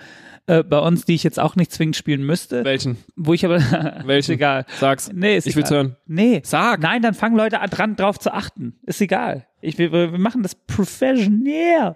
äh, 0.49 0.63
bei 0.63 0.79
uns, 0.79 1.05
die 1.05 1.15
ich 1.15 1.23
jetzt 1.23 1.39
auch 1.39 1.55
nicht 1.55 1.71
zwingend 1.71 1.95
spielen 1.95 2.23
müsste, 2.23 2.63
Welchen? 2.65 2.97
wo 3.15 3.33
ich 3.33 3.45
aber 3.45 3.59
Welchen? 4.05 4.17
ist 4.19 4.29
egal. 4.29 4.65
Sag's. 4.79 5.11
Nee, 5.13 5.37
ist 5.37 5.47
Ich 5.47 5.55
will's 5.55 5.69
egal. 5.69 5.83
hören. 5.83 5.95
Nee. 6.07 6.41
Sag. 6.43 6.81
Nein, 6.81 7.01
dann 7.01 7.13
fangen 7.13 7.37
Leute 7.37 7.59
an, 7.61 7.69
dran 7.69 7.95
drauf 7.95 8.19
zu 8.19 8.33
achten. 8.33 8.73
Ist 8.85 8.99
egal. 9.01 9.45
Ich, 9.61 9.77
wir, 9.77 9.91
wir 9.91 10.17
machen 10.17 10.41
das 10.43 10.55
professionell. 10.55 11.95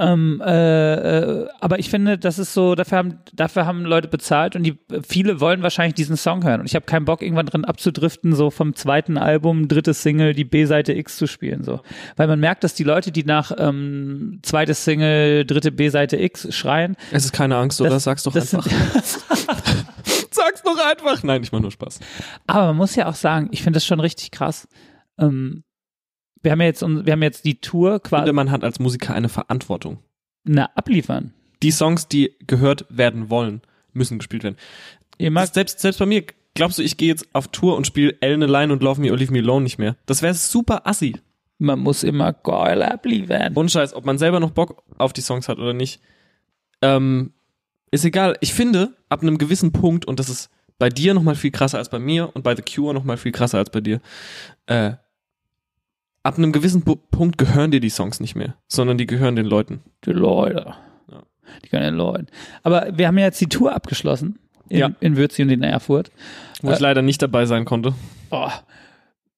Ähm, 0.00 0.40
äh, 0.46 0.94
äh, 1.42 1.48
aber 1.60 1.80
ich 1.80 1.90
finde, 1.90 2.18
das 2.18 2.38
ist 2.38 2.54
so, 2.54 2.76
dafür 2.76 2.98
haben, 2.98 3.18
dafür 3.34 3.66
haben 3.66 3.84
Leute 3.84 4.06
bezahlt 4.06 4.54
und 4.54 4.62
die 4.62 4.78
viele 5.06 5.40
wollen 5.40 5.62
wahrscheinlich 5.62 5.94
diesen 5.94 6.16
Song 6.16 6.44
hören. 6.44 6.60
Und 6.60 6.66
ich 6.66 6.76
habe 6.76 6.86
keinen 6.86 7.04
Bock, 7.04 7.20
irgendwann 7.20 7.46
drin 7.46 7.64
abzudriften, 7.64 8.34
so 8.34 8.50
vom 8.50 8.74
zweiten 8.76 9.18
Album, 9.18 9.66
drittes 9.66 10.02
Single, 10.02 10.34
die 10.34 10.44
B-Seite 10.44 10.92
X 10.92 11.16
zu 11.16 11.26
spielen. 11.26 11.64
so. 11.64 11.80
Weil 12.16 12.28
man 12.28 12.38
merkt, 12.38 12.62
dass 12.62 12.74
die 12.74 12.84
Leute, 12.84 13.10
die 13.10 13.24
nach 13.24 13.50
ähm, 13.58 14.38
zweites 14.42 14.84
Single, 14.84 15.44
dritte 15.44 15.72
B-Seite 15.72 16.16
X 16.16 16.54
schreien, 16.54 16.96
Es 17.10 17.24
ist 17.24 17.32
keine 17.32 17.56
Angst, 17.56 17.80
oder? 17.80 17.90
Das- 17.90 18.04
Sag's 18.04 18.22
doch 18.22 18.32
das 18.32 18.54
einfach. 18.54 18.70
Sag's 20.30 20.62
doch 20.62 20.78
einfach. 20.90 21.22
Nein, 21.24 21.42
ich 21.42 21.52
mach 21.52 21.60
nur 21.60 21.70
Spaß. 21.72 21.98
Aber 22.46 22.66
man 22.68 22.76
muss 22.76 22.94
ja 22.94 23.06
auch 23.08 23.14
sagen, 23.14 23.48
ich 23.50 23.62
finde 23.62 23.78
das 23.78 23.84
schon 23.86 24.00
richtig 24.00 24.30
krass. 24.30 24.68
Ähm, 25.18 25.64
wir 26.42 26.52
haben 26.52 26.60
ja 26.60 26.66
jetzt, 26.66 26.82
wir 26.82 27.12
haben 27.12 27.22
jetzt 27.22 27.44
die 27.44 27.60
Tour 27.60 27.96
Ich 27.96 28.02
quasi 28.02 28.22
finde, 28.22 28.32
man 28.32 28.50
hat 28.50 28.64
als 28.64 28.78
Musiker 28.78 29.14
eine 29.14 29.28
Verantwortung. 29.28 29.98
na, 30.44 30.70
abliefern. 30.74 31.32
Die 31.62 31.72
Songs, 31.72 32.06
die 32.08 32.34
gehört 32.46 32.86
werden 32.88 33.30
wollen, 33.30 33.62
müssen 33.92 34.18
gespielt 34.18 34.44
werden. 34.44 34.56
Selbst, 35.52 35.80
selbst 35.80 35.98
bei 35.98 36.06
mir, 36.06 36.24
glaubst 36.54 36.78
du, 36.78 36.82
ich 36.82 36.96
gehe 36.96 37.08
jetzt 37.08 37.26
auf 37.32 37.48
Tour 37.48 37.76
und 37.76 37.86
spiele 37.86 38.16
Ellen 38.20 38.42
Line 38.42 38.72
und 38.72 38.82
Love 38.82 39.00
Me 39.00 39.10
or 39.10 39.16
Leave 39.16 39.32
Me 39.32 39.40
Alone 39.40 39.64
nicht 39.64 39.78
mehr? 39.78 39.96
Das 40.06 40.22
wäre 40.22 40.34
super 40.34 40.86
assi. 40.86 41.16
man 41.58 41.80
muss 41.80 42.04
immer 42.04 42.32
geil 42.32 42.82
abliefern. 42.82 43.54
Und 43.54 43.70
Scheiß, 43.70 43.92
ob 43.94 44.04
man 44.06 44.18
selber 44.18 44.38
noch 44.38 44.52
Bock 44.52 44.84
auf 44.96 45.12
die 45.12 45.20
Songs 45.20 45.48
hat 45.48 45.58
oder 45.58 45.72
nicht, 45.72 46.00
ähm, 46.82 47.32
ist 47.90 48.04
egal. 48.04 48.36
Ich 48.40 48.54
finde, 48.54 48.94
ab 49.08 49.22
einem 49.22 49.38
gewissen 49.38 49.72
Punkt, 49.72 50.04
und 50.04 50.20
das 50.20 50.28
ist 50.28 50.50
bei 50.78 50.88
dir 50.88 51.14
noch 51.14 51.22
mal 51.22 51.34
viel 51.34 51.50
krasser 51.50 51.78
als 51.78 51.88
bei 51.88 51.98
mir 51.98 52.30
und 52.34 52.42
bei 52.42 52.54
The 52.54 52.62
Cure 52.62 52.94
noch 52.94 53.02
mal 53.02 53.16
viel 53.16 53.32
krasser 53.32 53.58
als 53.58 53.70
bei 53.70 53.80
dir, 53.80 54.00
äh, 54.66 54.92
ab 56.28 56.38
einem 56.38 56.52
gewissen 56.52 56.82
Punkt 56.82 57.38
gehören 57.38 57.70
dir 57.70 57.80
die 57.80 57.90
Songs 57.90 58.20
nicht 58.20 58.34
mehr, 58.36 58.54
sondern 58.68 58.98
die 58.98 59.06
gehören 59.06 59.34
den 59.36 59.46
Leuten. 59.46 59.80
Die 60.04 60.10
Leute. 60.12 60.74
Ja. 61.10 61.22
Die 61.64 61.68
können 61.68 61.82
den 61.84 61.94
Leuten. 61.94 62.26
Aber 62.62 62.96
wir 62.96 63.06
haben 63.08 63.18
ja 63.18 63.24
jetzt 63.24 63.40
die 63.40 63.48
Tour 63.48 63.74
abgeschlossen. 63.74 64.38
In, 64.68 64.78
Ja. 64.78 64.90
in 65.00 65.16
Würzi 65.16 65.42
und 65.42 65.48
in 65.48 65.62
Erfurt. 65.62 66.10
Wo 66.62 66.70
ich 66.70 66.78
Äh. 66.78 66.82
leider 66.82 67.00
nicht 67.02 67.22
dabei 67.22 67.46
sein 67.46 67.64
konnte. 67.64 67.94
Oh, 68.30 68.50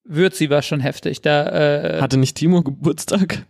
Würzi 0.03 0.49
war 0.49 0.61
schon 0.61 0.81
heftig. 0.81 1.21
Da, 1.21 1.45
äh, 1.47 2.01
Hatte 2.01 2.17
nicht 2.17 2.35
Timo 2.35 2.61
Geburtstag? 2.63 3.45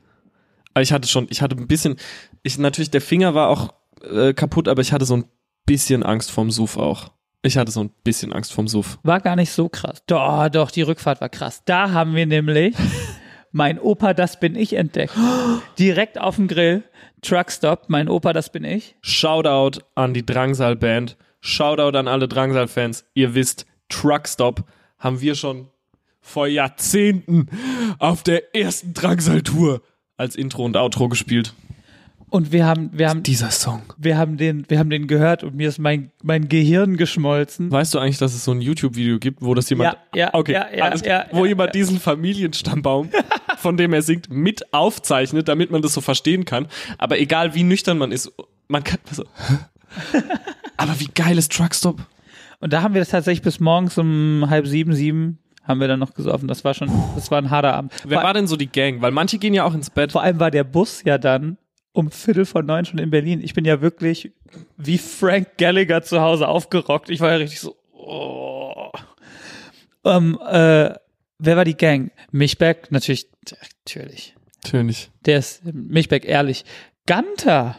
Aber 0.73 0.83
ich 0.83 0.93
hatte 0.93 1.07
schon, 1.07 1.27
ich 1.29 1.41
hatte 1.41 1.55
ein 1.57 1.67
bisschen, 1.67 1.95
ich 2.43 2.57
natürlich, 2.59 2.91
der 2.91 3.01
Finger 3.01 3.33
war 3.33 3.49
auch 3.49 3.73
äh, 4.09 4.33
kaputt, 4.33 4.67
aber 4.67 4.81
ich 4.81 4.93
hatte 4.93 5.05
so 5.05 5.15
ein 5.17 5.25
bisschen 5.65 6.03
Angst 6.03 6.31
vorm 6.31 6.51
Suff 6.51 6.77
auch. 6.77 7.11
Ich 7.43 7.57
hatte 7.57 7.71
so 7.71 7.79
ein 7.83 7.89
bisschen 8.03 8.31
Angst 8.31 8.53
vorm 8.53 8.67
Suff. 8.67 8.99
war 9.03 9.19
gar 9.19 9.35
nicht 9.35 9.51
so 9.51 9.67
krass. 9.67 10.03
Doch, 10.05 10.47
doch, 10.49 10.69
die 10.69 10.83
Rückfahrt 10.83 11.19
war 11.21 11.29
krass. 11.29 11.63
Da 11.65 11.91
haben 11.91 12.13
wir 12.15 12.27
nämlich 12.27 12.75
mein 13.51 13.79
Opa, 13.79 14.13
das 14.13 14.39
bin 14.39 14.55
ich 14.55 14.73
entdeckt. 14.73 15.13
Direkt 15.77 16.19
auf 16.19 16.35
dem 16.35 16.47
Grill. 16.47 16.83
Truckstop, 17.21 17.85
mein 17.87 18.09
Opa, 18.09 18.33
das 18.33 18.51
bin 18.51 18.63
ich. 18.63 18.95
Shoutout 19.01 19.81
an 19.95 20.13
die 20.13 20.25
Drangsal 20.25 20.75
Band. 20.75 21.17
Shoutout 21.39 21.97
an 21.97 22.07
alle 22.07 22.27
Drangsal 22.27 22.67
Fans. 22.67 23.05
Ihr 23.13 23.35
wisst, 23.35 23.65
Truckstop 23.89 24.63
haben 24.97 25.21
wir 25.21 25.35
schon 25.35 25.67
vor 26.19 26.47
Jahrzehnten 26.47 27.47
auf 27.99 28.23
der 28.23 28.55
ersten 28.55 28.93
Drangsal 28.93 29.41
Tour 29.41 29.81
als 30.17 30.35
Intro 30.35 30.65
und 30.65 30.77
Outro 30.77 31.09
gespielt. 31.09 31.53
Und 32.31 32.53
wir 32.53 32.65
haben, 32.65 32.91
wir 32.93 33.09
haben, 33.09 33.23
Dieser 33.23 33.51
Song. 33.51 33.81
wir 33.97 34.17
haben 34.17 34.37
den, 34.37 34.63
wir 34.69 34.79
haben 34.79 34.89
den 34.89 35.07
gehört 35.07 35.43
und 35.43 35.53
mir 35.53 35.67
ist 35.67 35.79
mein, 35.79 36.11
mein 36.23 36.47
Gehirn 36.47 36.95
geschmolzen. 36.95 37.69
Weißt 37.69 37.93
du 37.93 37.99
eigentlich, 37.99 38.19
dass 38.19 38.33
es 38.33 38.45
so 38.45 38.51
ein 38.51 38.61
YouTube-Video 38.61 39.19
gibt, 39.19 39.41
wo 39.41 39.53
das 39.53 39.69
jemand, 39.69 39.97
Ja, 40.15 40.17
ja, 40.17 40.33
okay, 40.33 40.53
ja, 40.53 40.67
ja, 40.73 40.83
alles 40.85 41.01
ja, 41.01 41.25
wo 41.31 41.43
ja, 41.43 41.49
jemand 41.49 41.67
ja. 41.67 41.71
diesen 41.73 41.99
Familienstammbaum, 41.99 43.09
von 43.57 43.75
dem 43.75 43.91
er 43.91 44.01
singt, 44.01 44.29
mit 44.29 44.73
aufzeichnet, 44.73 45.49
damit 45.49 45.71
man 45.71 45.81
das 45.81 45.93
so 45.93 45.99
verstehen 45.99 46.45
kann. 46.45 46.67
Aber 46.97 47.19
egal 47.19 47.53
wie 47.53 47.63
nüchtern 47.63 47.97
man 47.97 48.13
ist, 48.13 48.31
man 48.69 48.85
kann 48.85 48.99
so. 49.11 49.25
Aber 50.77 50.97
wie 51.01 51.09
geil 51.13 51.37
ist 51.37 51.51
Truckstop? 51.51 51.99
Und 52.61 52.71
da 52.71 52.81
haben 52.81 52.93
wir 52.93 53.01
das 53.01 53.09
tatsächlich 53.09 53.41
bis 53.41 53.59
morgens 53.59 53.97
um 53.97 54.45
halb 54.49 54.67
sieben, 54.67 54.93
sieben 54.93 55.39
haben 55.65 55.81
wir 55.81 55.89
dann 55.89 55.99
noch 55.99 56.13
gesoffen. 56.13 56.47
Das 56.47 56.63
war 56.63 56.73
schon, 56.73 56.89
das 57.13 57.29
war 57.29 57.39
ein 57.39 57.49
harter 57.49 57.73
Abend. 57.73 57.91
Wer 58.05 58.23
war 58.23 58.33
denn 58.33 58.47
so 58.47 58.55
die 58.55 58.71
Gang? 58.71 59.01
Weil 59.01 59.11
manche 59.11 59.37
gehen 59.37 59.53
ja 59.53 59.65
auch 59.65 59.73
ins 59.73 59.89
Bett. 59.89 60.13
vor 60.13 60.23
allem 60.23 60.39
war 60.39 60.49
der 60.49 60.63
Bus 60.63 61.03
ja 61.03 61.17
dann 61.17 61.57
um 61.93 62.11
Viertel 62.11 62.45
vor 62.45 62.63
neun 62.63 62.85
schon 62.85 62.99
in 62.99 63.09
Berlin. 63.09 63.41
Ich 63.43 63.53
bin 63.53 63.65
ja 63.65 63.81
wirklich 63.81 64.31
wie 64.77 64.97
Frank 64.97 65.57
Gallagher 65.57 66.01
zu 66.03 66.21
Hause 66.21 66.47
aufgerockt. 66.47 67.09
Ich 67.09 67.19
war 67.19 67.31
ja 67.31 67.37
richtig 67.37 67.59
so, 67.59 67.75
oh. 67.93 68.91
Ähm, 70.03 70.39
äh, 70.47 70.93
wer 71.39 71.57
war 71.57 71.65
die 71.65 71.75
Gang? 71.77 72.11
Michbeck, 72.31 72.91
natürlich, 72.91 73.27
natürlich. 73.85 74.35
Natürlich. 74.63 75.11
Der 75.25 75.39
ist 75.39 75.63
Michbeck, 75.65 76.25
ehrlich. 76.25 76.65
Ganter, 77.07 77.77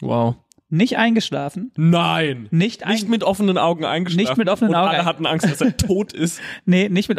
Wow. 0.00 0.36
nicht 0.68 0.96
eingeschlafen. 0.96 1.70
Nein. 1.76 2.48
Nicht, 2.50 2.84
ein, 2.84 2.92
Nicht 2.92 3.08
mit 3.08 3.22
offenen 3.22 3.58
Augen 3.58 3.84
eingeschlafen. 3.84 4.28
Nicht 4.28 4.36
mit 4.36 4.48
offenen 4.48 4.70
und 4.70 4.76
Augen 4.76 4.88
Alle 4.88 5.04
hatten 5.04 5.26
Angst, 5.26 5.46
dass 5.46 5.60
er 5.60 5.76
tot 5.76 6.12
ist. 6.12 6.40
Nee, 6.64 6.88
nicht 6.88 7.08
mit. 7.08 7.18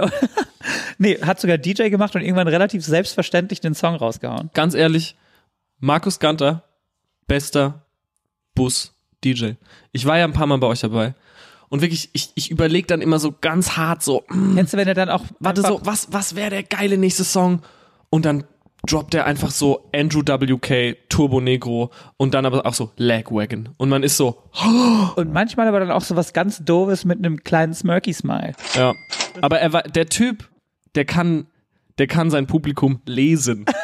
nee, 0.97 1.17
hat 1.21 1.39
sogar 1.39 1.57
DJ 1.57 1.89
gemacht 1.89 2.15
und 2.15 2.21
irgendwann 2.21 2.47
relativ 2.47 2.83
selbstverständlich 2.83 3.61
den 3.61 3.73
Song 3.75 3.95
rausgehauen. 3.95 4.49
Ganz 4.53 4.73
ehrlich, 4.73 5.15
Markus 5.85 6.17
Ganter, 6.17 6.63
bester 7.27 7.85
Bus-DJ. 8.55 9.51
Ich 9.91 10.07
war 10.07 10.17
ja 10.17 10.23
ein 10.23 10.33
paar 10.33 10.47
Mal 10.47 10.57
bei 10.57 10.65
euch 10.65 10.79
dabei. 10.79 11.13
Und 11.69 11.83
wirklich, 11.83 12.09
ich, 12.13 12.31
ich 12.33 12.49
überlege 12.49 12.87
dann 12.87 13.01
immer 13.01 13.19
so 13.19 13.35
ganz 13.39 13.77
hart 13.77 14.01
so, 14.01 14.23
mm, 14.29 14.55
du, 14.55 14.73
wenn 14.73 14.87
er 14.87 14.95
dann 14.95 15.09
auch. 15.09 15.25
warte 15.39 15.61
so, 15.61 15.79
was, 15.83 16.11
was 16.11 16.35
wäre 16.35 16.49
der 16.49 16.63
geile 16.63 16.97
nächste 16.97 17.23
Song? 17.23 17.61
Und 18.09 18.25
dann 18.25 18.45
droppt 18.87 19.13
er 19.13 19.27
einfach 19.27 19.51
so 19.51 19.87
Andrew 19.93 20.21
WK, 20.21 20.97
Turbo 21.07 21.39
Negro 21.39 21.91
und 22.17 22.33
dann 22.33 22.47
aber 22.47 22.65
auch 22.65 22.73
so 22.73 22.91
Lagwagon. 22.97 23.69
Und 23.77 23.89
man 23.89 24.01
ist 24.01 24.17
so, 24.17 24.41
Und 25.15 25.33
manchmal 25.33 25.67
aber 25.67 25.79
dann 25.79 25.91
auch 25.91 26.01
so 26.01 26.15
was 26.15 26.33
ganz 26.33 26.65
Doofes 26.65 27.05
mit 27.05 27.19
einem 27.19 27.43
kleinen 27.43 27.75
Smirky-Smile. 27.75 28.53
ja. 28.73 28.95
Aber 29.39 29.59
er 29.59 29.71
war, 29.71 29.83
der 29.83 30.07
Typ, 30.07 30.49
der 30.95 31.05
kann, 31.05 31.45
der 31.99 32.07
kann 32.07 32.31
sein 32.31 32.47
Publikum 32.47 33.01
lesen. 33.05 33.65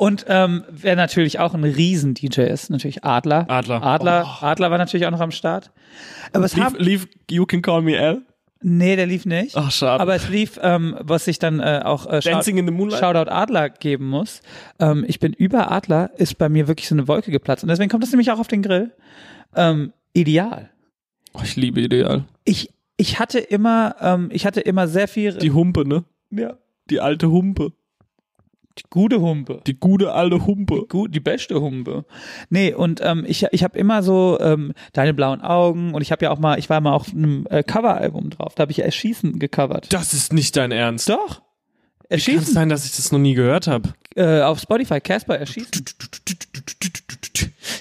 Und 0.00 0.24
ähm, 0.28 0.64
wer 0.70 0.96
natürlich 0.96 1.40
auch 1.40 1.52
ein 1.52 1.62
Riesen-DJ 1.62 2.40
ist, 2.44 2.70
natürlich 2.70 3.04
Adler. 3.04 3.44
Adler. 3.50 3.82
Adler, 3.82 4.42
Adler 4.42 4.70
war 4.70 4.78
natürlich 4.78 5.04
auch 5.04 5.10
noch 5.10 5.20
am 5.20 5.30
Start. 5.30 5.72
Aber 6.32 6.46
es 6.46 6.54
Lief, 6.54 6.64
haben, 6.64 6.76
lief 6.78 7.06
You 7.30 7.44
Can 7.44 7.60
Call 7.60 7.82
Me 7.82 7.98
L. 7.98 8.22
nee, 8.62 8.96
der 8.96 9.04
lief 9.04 9.26
nicht. 9.26 9.58
Ach, 9.58 9.70
schade. 9.70 10.00
Aber 10.00 10.14
es 10.14 10.30
lief, 10.30 10.58
ähm, 10.62 10.96
was 11.00 11.26
ich 11.26 11.38
dann 11.38 11.60
äh, 11.60 11.82
auch 11.84 12.06
äh, 12.06 12.20
Dancing 12.20 12.56
in 12.56 12.66
the 12.66 12.72
Moonlight. 12.72 13.00
Shoutout 13.00 13.30
Adler 13.30 13.68
geben 13.68 14.08
muss. 14.08 14.40
Ähm, 14.78 15.04
ich 15.06 15.20
bin 15.20 15.34
über 15.34 15.70
Adler, 15.70 16.12
ist 16.16 16.38
bei 16.38 16.48
mir 16.48 16.66
wirklich 16.66 16.88
so 16.88 16.94
eine 16.94 17.06
Wolke 17.06 17.30
geplatzt. 17.30 17.62
Und 17.62 17.68
deswegen 17.68 17.90
kommt 17.90 18.02
das 18.02 18.10
nämlich 18.10 18.30
auch 18.30 18.38
auf 18.38 18.48
den 18.48 18.62
Grill. 18.62 18.92
Ähm, 19.54 19.92
ideal. 20.14 20.70
Oh, 21.34 21.40
ich 21.44 21.56
liebe 21.56 21.78
Ideal. 21.82 22.24
Ich, 22.44 22.70
ich 22.96 23.18
hatte 23.18 23.38
immer, 23.38 23.96
ähm, 24.00 24.30
ich 24.32 24.46
hatte 24.46 24.62
immer 24.62 24.88
sehr 24.88 25.08
viel. 25.08 25.34
Die 25.34 25.50
Humpe, 25.50 25.86
ne? 25.86 26.04
ja, 26.30 26.54
Die 26.88 27.00
alte 27.00 27.30
Humpe. 27.30 27.72
Die 28.78 28.84
gute 28.88 29.20
Humpe. 29.20 29.60
Die 29.66 29.78
gute 29.78 30.12
alte 30.12 30.46
Humpe. 30.46 30.86
Gut, 30.88 31.14
die 31.14 31.20
beste 31.20 31.60
Humpe. 31.60 32.04
Nee, 32.48 32.72
und 32.72 33.00
ähm, 33.02 33.24
ich, 33.26 33.44
ich 33.50 33.62
habe 33.64 33.78
immer 33.78 34.02
so 34.02 34.38
ähm, 34.40 34.72
deine 34.92 35.12
blauen 35.12 35.40
Augen 35.40 35.92
und 35.94 36.02
ich 36.02 36.12
habe 36.12 36.24
ja 36.24 36.30
auch 36.30 36.38
mal, 36.38 36.58
ich 36.58 36.70
war 36.70 36.80
mal 36.80 36.92
auf 36.94 37.10
einem 37.12 37.46
äh, 37.50 37.62
Coveralbum 37.62 38.30
drauf, 38.30 38.54
da 38.54 38.62
habe 38.62 38.72
ich 38.72 38.78
Erschießen 38.80 39.38
gecovert. 39.38 39.92
Das 39.92 40.14
ist 40.14 40.32
nicht 40.32 40.56
dein 40.56 40.72
Ernst. 40.72 41.08
Doch. 41.08 41.36
Kann 42.08 42.18
es 42.18 42.26
Erschießen 42.26 42.54
sein, 42.54 42.68
dass 42.68 42.84
ich 42.84 42.96
das 42.96 43.12
noch 43.12 43.18
nie 43.20 43.34
gehört 43.34 43.66
habe? 43.66 43.90
äh, 44.16 44.40
auf 44.40 44.58
Spotify, 44.60 45.00
Casper 45.00 45.38
Erschießen. 45.38 45.84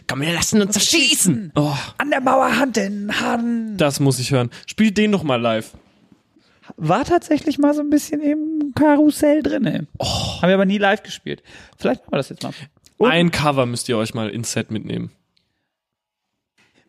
Komm, 0.07 0.21
wir 0.21 0.33
lassen 0.33 0.61
uns 0.61 0.75
erschießen. 0.75 1.51
Oh, 1.55 1.73
An 1.97 2.09
der 2.09 2.21
Mauer 2.21 2.55
Hand 2.55 2.77
in 2.77 3.19
Hand. 3.19 3.79
das 3.81 3.99
muss 3.99 4.19
ich 4.19 4.31
hören. 4.31 4.49
Spiel 4.65 4.91
den 4.91 5.11
noch 5.11 5.23
mal 5.23 5.41
live. 5.41 5.73
War 6.81 7.03
tatsächlich 7.03 7.57
mal 7.59 7.73
so 7.73 7.81
ein 7.81 7.89
bisschen 7.89 8.21
im 8.21 8.71
Karussell 8.73 9.43
drin. 9.43 9.65
ey. 9.65 9.81
Haben 10.01 10.47
wir 10.47 10.53
aber 10.53 10.65
nie 10.65 10.77
live 10.77 11.03
gespielt. 11.03 11.43
Vielleicht 11.77 12.01
machen 12.01 12.13
wir 12.13 12.17
das 12.17 12.29
jetzt 12.29 12.43
mal. 12.43 12.53
Und 12.97 13.11
Ein 13.11 13.31
Cover 13.31 13.65
müsst 13.65 13.89
ihr 13.89 13.97
euch 13.97 14.13
mal 14.13 14.29
ins 14.29 14.51
Set 14.53 14.71
mitnehmen. 14.71 15.11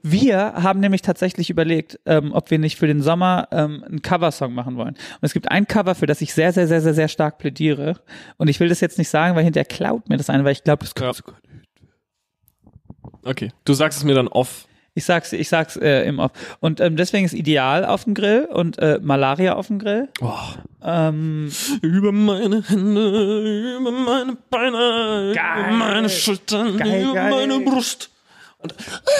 Wir 0.02 0.54
haben 0.54 0.80
nämlich 0.80 1.02
tatsächlich 1.02 1.50
überlegt, 1.50 2.00
ähm, 2.06 2.32
ob 2.32 2.50
wir 2.50 2.58
nicht 2.58 2.78
für 2.78 2.86
den 2.86 3.02
Sommer 3.02 3.48
ähm, 3.50 3.84
einen 3.86 4.00
Coversong 4.00 4.54
machen 4.54 4.76
wollen. 4.76 4.94
Und 4.94 5.22
es 5.22 5.34
gibt 5.34 5.50
ein 5.50 5.66
Cover, 5.66 5.94
für 5.94 6.06
das 6.06 6.22
ich 6.22 6.32
sehr, 6.32 6.52
sehr, 6.54 6.66
sehr, 6.66 6.80
sehr, 6.80 6.94
sehr 6.94 7.08
stark 7.08 7.36
plädiere. 7.36 8.00
Und 8.38 8.48
ich 8.48 8.60
will 8.60 8.68
das 8.70 8.80
jetzt 8.80 8.96
nicht 8.96 9.10
sagen, 9.10 9.36
weil 9.36 9.44
hinterher 9.44 9.66
klaut 9.66 10.08
mir 10.08 10.16
das 10.16 10.30
eine, 10.30 10.42
weil 10.44 10.52
ich 10.52 10.64
glaube, 10.64 10.84
das 10.84 10.94
Ja. 10.96 11.04
kommt 11.04 11.16
sogar. 11.16 11.36
Okay, 13.24 13.50
du 13.66 13.74
sagst 13.74 13.98
es 13.98 14.04
mir 14.04 14.14
dann 14.14 14.28
off. 14.28 14.66
Ich 14.94 15.04
sag's, 15.04 15.32
ich 15.32 15.48
sag's 15.48 15.76
äh, 15.76 16.02
im 16.04 16.18
Off. 16.18 16.32
Und 16.60 16.80
ähm, 16.80 16.96
deswegen 16.96 17.24
ist 17.24 17.32
Ideal 17.32 17.84
auf 17.84 18.04
dem 18.04 18.14
Grill 18.14 18.46
und 18.52 18.78
äh, 18.78 18.98
Malaria 19.02 19.54
auf 19.54 19.68
dem 19.68 19.78
Grill. 19.78 20.08
Oh. 20.20 20.32
Ähm, 20.84 21.50
Über 21.82 22.10
meine 22.12 22.62
Hände, 22.68 23.76
über 23.78 23.90
meine 23.92 24.36
Beine, 24.50 25.32
Geil. 25.34 25.60
über 25.68 25.70
meine 25.76 26.08
Schultern, 26.08 26.76
Geil, 26.76 27.02
über 27.04 27.14
geil. 27.14 27.30
meine 27.30 27.60
Brust. 27.64 28.10
Und 28.62 28.74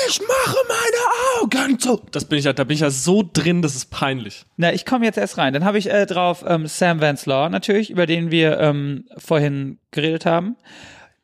ich 0.08 0.20
mache 0.20 0.56
meine 0.68 1.40
Augen 1.64 1.78
zu. 1.78 2.02
Das 2.10 2.26
bin 2.26 2.38
ich 2.38 2.44
ja, 2.44 2.52
da 2.52 2.64
bin 2.64 2.74
ich 2.74 2.80
ja 2.82 2.90
so 2.90 3.22
drin, 3.32 3.62
das 3.62 3.74
ist 3.74 3.90
peinlich. 3.90 4.44
na, 4.58 4.72
ich 4.74 4.84
komme 4.84 5.06
jetzt 5.06 5.16
erst 5.16 5.38
rein. 5.38 5.54
Dann 5.54 5.64
habe 5.64 5.78
ich 5.78 5.90
äh, 5.90 6.04
drauf 6.04 6.44
ähm, 6.46 6.66
Sam 6.66 7.00
Vance 7.00 7.26
Law 7.28 7.48
natürlich, 7.48 7.90
über 7.90 8.04
den 8.04 8.30
wir 8.30 8.58
ähm, 8.60 9.06
vorhin 9.16 9.78
geredet 9.92 10.26
haben. 10.26 10.56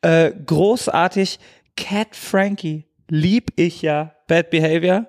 Äh, 0.00 0.30
großartig. 0.46 1.38
Cat 1.76 2.16
Frankie 2.16 2.86
lieb 3.10 3.50
ich 3.56 3.82
ja. 3.82 4.12
Bad 4.26 4.50
Behavior. 4.50 5.06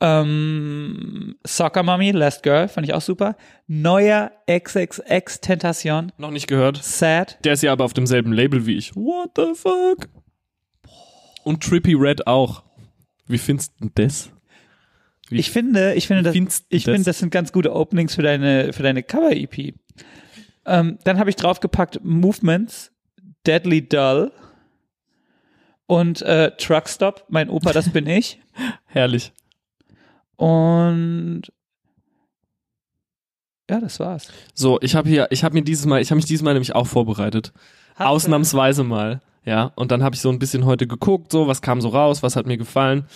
Ähm, 0.00 1.36
Soccer 1.44 1.82
Mommy, 1.82 2.12
Last 2.12 2.42
Girl, 2.44 2.68
fand 2.68 2.86
ich 2.86 2.94
auch 2.94 3.00
super. 3.00 3.36
Neuer 3.66 4.30
XXX 4.48 5.40
Tentation. 5.40 6.12
Noch 6.18 6.30
nicht 6.30 6.46
gehört. 6.46 6.82
Sad. 6.82 7.38
Der 7.44 7.54
ist 7.54 7.62
ja 7.62 7.72
aber 7.72 7.84
auf 7.84 7.94
demselben 7.94 8.32
Label 8.32 8.64
wie 8.66 8.76
ich. 8.76 8.94
What 8.94 9.30
the 9.36 9.54
fuck? 9.54 10.08
Und 11.42 11.62
Trippy 11.64 11.94
Red 11.94 12.26
auch. 12.26 12.62
Wie 13.26 13.38
findest 13.38 13.72
du 13.80 13.90
das? 13.94 14.30
Wie 15.28 15.38
Ich 15.38 15.50
finde, 15.50 15.94
ich 15.94 16.06
finde, 16.06 16.22
das, 16.22 16.34
ich 16.68 16.84
das? 16.84 16.92
finde, 16.92 17.04
das 17.04 17.18
sind 17.18 17.30
ganz 17.30 17.52
gute 17.52 17.74
Openings 17.74 18.14
für 18.14 18.22
deine, 18.22 18.72
für 18.72 18.82
deine 18.82 19.02
Cover-EP. 19.02 19.74
Ähm, 20.64 20.98
dann 21.04 21.18
habe 21.18 21.30
ich 21.30 21.36
draufgepackt 21.36 22.00
Movements, 22.04 22.92
Deadly 23.46 23.88
Dull 23.88 24.32
und 25.88 26.22
äh, 26.22 26.52
Truckstop, 26.56 27.24
mein 27.28 27.50
Opa, 27.50 27.72
das 27.72 27.90
bin 27.90 28.06
ich. 28.06 28.38
Herrlich. 28.86 29.32
Und 30.36 31.42
ja, 33.70 33.80
das 33.80 33.98
war's. 33.98 34.28
So, 34.54 34.78
ich 34.80 34.94
habe 34.94 35.08
hier, 35.08 35.26
ich 35.30 35.42
habe 35.44 35.54
mir 35.54 35.62
dieses 35.62 35.84
Mal, 35.86 36.00
ich 36.00 36.10
habe 36.10 36.16
mich 36.16 36.24
dieses 36.26 36.42
Mal 36.44 36.52
nämlich 36.52 36.74
auch 36.74 36.86
vorbereitet. 36.86 37.52
Hast 37.96 38.00
du- 38.00 38.04
Ausnahmsweise 38.04 38.84
mal. 38.84 39.20
Ja, 39.44 39.72
und 39.76 39.90
dann 39.90 40.02
habe 40.02 40.14
ich 40.14 40.20
so 40.20 40.28
ein 40.30 40.38
bisschen 40.38 40.66
heute 40.66 40.86
geguckt, 40.86 41.32
so, 41.32 41.46
was 41.48 41.62
kam 41.62 41.80
so 41.80 41.88
raus, 41.88 42.22
was 42.22 42.36
hat 42.36 42.46
mir 42.46 42.58
gefallen. 42.58 43.06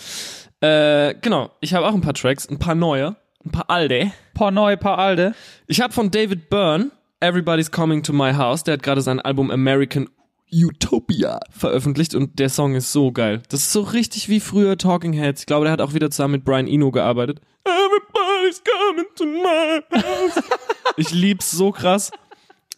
Äh, 0.61 1.13
genau, 1.21 1.51
ich 1.61 1.73
habe 1.75 1.87
auch 1.87 1.93
ein 1.93 2.01
paar 2.01 2.13
Tracks, 2.15 2.49
ein 2.49 2.57
paar 2.57 2.73
neue, 2.75 3.15
ein 3.45 3.51
paar 3.51 3.69
alte. 3.69 4.11
Paar 4.33 4.49
neue, 4.49 4.77
paar 4.77 4.97
alte. 4.97 5.35
Ich 5.67 5.79
habe 5.79 5.93
von 5.93 6.09
David 6.09 6.49
Byrne, 6.49 6.89
Everybody's 7.19 7.69
Coming 7.71 8.01
to 8.01 8.13
My 8.13 8.33
House, 8.33 8.63
der 8.63 8.73
hat 8.75 8.83
gerade 8.83 9.01
sein 9.01 9.19
Album 9.19 9.51
American 9.51 10.09
Utopia 10.53 11.39
veröffentlicht 11.49 12.15
und 12.15 12.39
der 12.39 12.49
Song 12.49 12.75
ist 12.75 12.91
so 12.91 13.11
geil. 13.11 13.41
Das 13.49 13.61
ist 13.61 13.71
so 13.71 13.81
richtig 13.81 14.29
wie 14.29 14.39
früher 14.39 14.77
Talking 14.77 15.13
Heads. 15.13 15.41
Ich 15.41 15.45
glaube, 15.45 15.65
der 15.65 15.71
hat 15.71 15.81
auch 15.81 15.93
wieder 15.93 16.11
zusammen 16.11 16.33
mit 16.33 16.45
Brian 16.45 16.67
Eno 16.67 16.91
gearbeitet. 16.91 17.41
Everybody's 17.65 18.61
coming 18.63 19.05
to 19.15 19.25
my 19.25 19.81
house. 20.01 20.43
ich 20.97 21.11
lieb's 21.11 21.51
so 21.51 21.71
krass. 21.71 22.11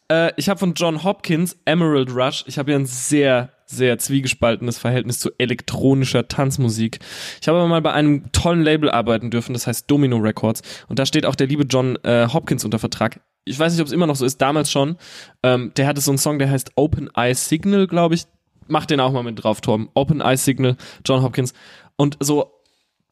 Äh, 0.10 0.32
ich 0.38 0.50
habe 0.50 0.60
von 0.60 0.74
John 0.74 1.04
Hopkins 1.04 1.58
Emerald 1.66 2.16
Rush. 2.16 2.44
Ich 2.48 2.58
habe 2.58 2.72
ja 2.72 2.78
ein 2.78 2.86
sehr, 2.86 3.52
sehr 3.66 3.98
zwiegespaltenes 3.98 4.78
Verhältnis 4.78 5.20
zu 5.20 5.32
elektronischer 5.38 6.28
Tanzmusik. 6.28 7.00
Ich 7.42 7.48
habe 7.48 7.58
aber 7.58 7.68
mal 7.68 7.82
bei 7.82 7.94
einem 7.94 8.32
tollen 8.32 8.62
Label 8.62 8.90
arbeiten 8.90 9.32
dürfen, 9.32 9.54
das 9.54 9.68
heißt 9.68 9.90
Domino 9.90 10.18
Records. 10.18 10.62
Und 10.88 11.00
da 11.00 11.06
steht 11.06 11.26
auch 11.26 11.36
der 11.36 11.48
liebe 11.48 11.64
John 11.64 11.98
äh, 12.04 12.28
Hopkins 12.32 12.64
unter 12.64 12.80
Vertrag. 12.80 13.20
Ich 13.46 13.58
weiß 13.58 13.74
nicht, 13.74 13.82
ob 13.82 13.88
es 13.88 13.94
immer 13.94 14.08
noch 14.08 14.16
so 14.16 14.26
ist, 14.26 14.42
damals 14.42 14.72
schon. 14.72 14.98
Ähm, 15.44 15.72
der 15.78 15.88
hatte 15.88 16.02
so 16.02 16.12
einen 16.12 16.18
Song, 16.18 16.40
der 16.40 16.50
heißt 16.50 16.72
Open 16.76 17.10
Eye 17.16 17.34
Signal, 17.34 17.88
glaube 17.88 18.16
ich. 18.16 18.26
Mach 18.68 18.86
den 18.86 19.00
auch 19.00 19.12
mal 19.12 19.24
mit 19.24 19.44
drauf, 19.44 19.62
Torben. 19.62 19.90
Open 19.94 20.22
Eye 20.22 20.38
Signal, 20.38 20.76
John 21.06 21.22
Hopkins. 21.22 21.54
Und 21.96 22.18
so, 22.20 22.52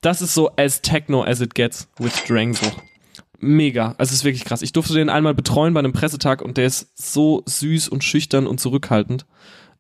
das 0.02 0.22
ist 0.22 0.34
so 0.34 0.50
as 0.58 0.82
techno 0.82 1.24
as 1.24 1.40
it 1.42 1.54
gets 1.54 1.88
with 2.00 2.24
Drang 2.28 2.54
so 2.54 2.66
mega. 3.40 3.94
Also 3.98 4.10
es 4.10 4.14
ist 4.14 4.24
wirklich 4.24 4.46
krass. 4.46 4.62
Ich 4.64 4.74
durfte 4.74 4.94
den 4.96 5.10
einmal 5.10 5.34
betreuen 5.36 5.74
bei 5.74 5.80
einem 5.80 5.94
Pressetag 5.94 6.42
und 6.42 6.58
der 6.58 6.66
ist 6.66 6.90
so 6.96 7.44
süß 7.46 7.90
und 7.90 8.04
schüchtern 8.04 8.48
und 8.48 8.60
zurückhaltend. 8.60 9.26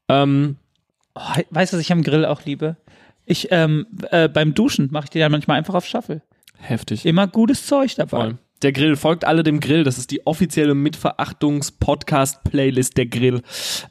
Ähm, 0.08 0.58
Oh, 1.16 1.22
weißt 1.52 1.74
du, 1.74 1.78
was 1.78 1.82
ich 1.82 1.92
am 1.92 2.02
Grill 2.04 2.26
auch 2.26 2.44
liebe? 2.46 2.76
Ich, 3.26 3.50
ähm, 3.52 3.86
äh, 4.10 4.28
beim 4.28 4.54
Duschen 4.54 4.90
mache 4.92 5.06
ich 5.06 5.10
die 5.12 5.20
dann 5.20 5.32
manchmal 5.32 5.58
einfach 5.58 5.76
auf 5.76 5.86
Shuffle. 5.86 6.22
Heftig. 6.58 7.06
Immer 7.06 7.28
gutes 7.28 7.68
Zeug 7.68 7.96
dabei. 7.96 8.18
Voll. 8.18 8.38
Der 8.64 8.72
Grill 8.72 8.96
folgt 8.96 9.26
alle 9.26 9.44
dem 9.44 9.60
Grill. 9.60 9.84
Das 9.84 9.98
ist 9.98 10.12
die 10.12 10.26
offizielle 10.26 10.74
Mitverachtungs-Podcast-Playlist 10.74 12.96
der 12.98 13.08
Grill. 13.08 13.42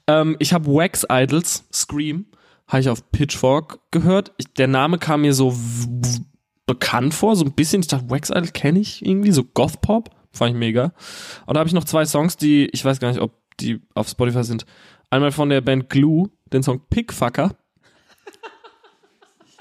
Ähm, 0.06 0.36
ich 0.38 0.54
habe 0.54 0.66
Wax 0.66 1.06
Idols, 1.10 1.66
Scream, 1.72 2.26
habe 2.66 2.80
ich 2.80 2.88
auf 2.88 3.12
Pitchfork 3.12 3.80
gehört. 3.90 4.32
Ich, 4.38 4.46
der 4.54 4.68
Name 4.68 4.96
kam 4.98 5.20
mir 5.22 5.34
so 5.34 5.56
bekannt 6.66 7.14
vor, 7.14 7.36
so 7.36 7.44
ein 7.44 7.52
bisschen. 7.52 7.82
Ich 7.82 7.88
dachte, 7.88 8.10
Wax 8.10 8.30
Idols 8.30 8.54
kenne 8.54 8.80
ich 8.80 9.04
irgendwie, 9.04 9.32
so 9.32 9.44
Goth 9.44 9.82
Pop. 9.82 10.08
Fand 10.32 10.52
ich 10.52 10.58
mega. 10.58 10.94
Und 11.44 11.54
da 11.54 11.60
habe 11.60 11.68
ich 11.68 11.74
noch 11.74 11.84
zwei 11.84 12.06
Songs, 12.06 12.38
die, 12.38 12.70
ich 12.72 12.82
weiß 12.84 12.98
gar 12.98 13.10
nicht, 13.10 13.20
ob 13.20 13.34
die 13.60 13.82
auf 13.94 14.08
Spotify 14.08 14.42
sind. 14.42 14.64
Einmal 15.10 15.32
von 15.32 15.50
der 15.50 15.60
Band 15.60 15.90
Glue, 15.90 16.30
den 16.52 16.62
Song 16.62 16.80
Pickfucker. 16.88 17.54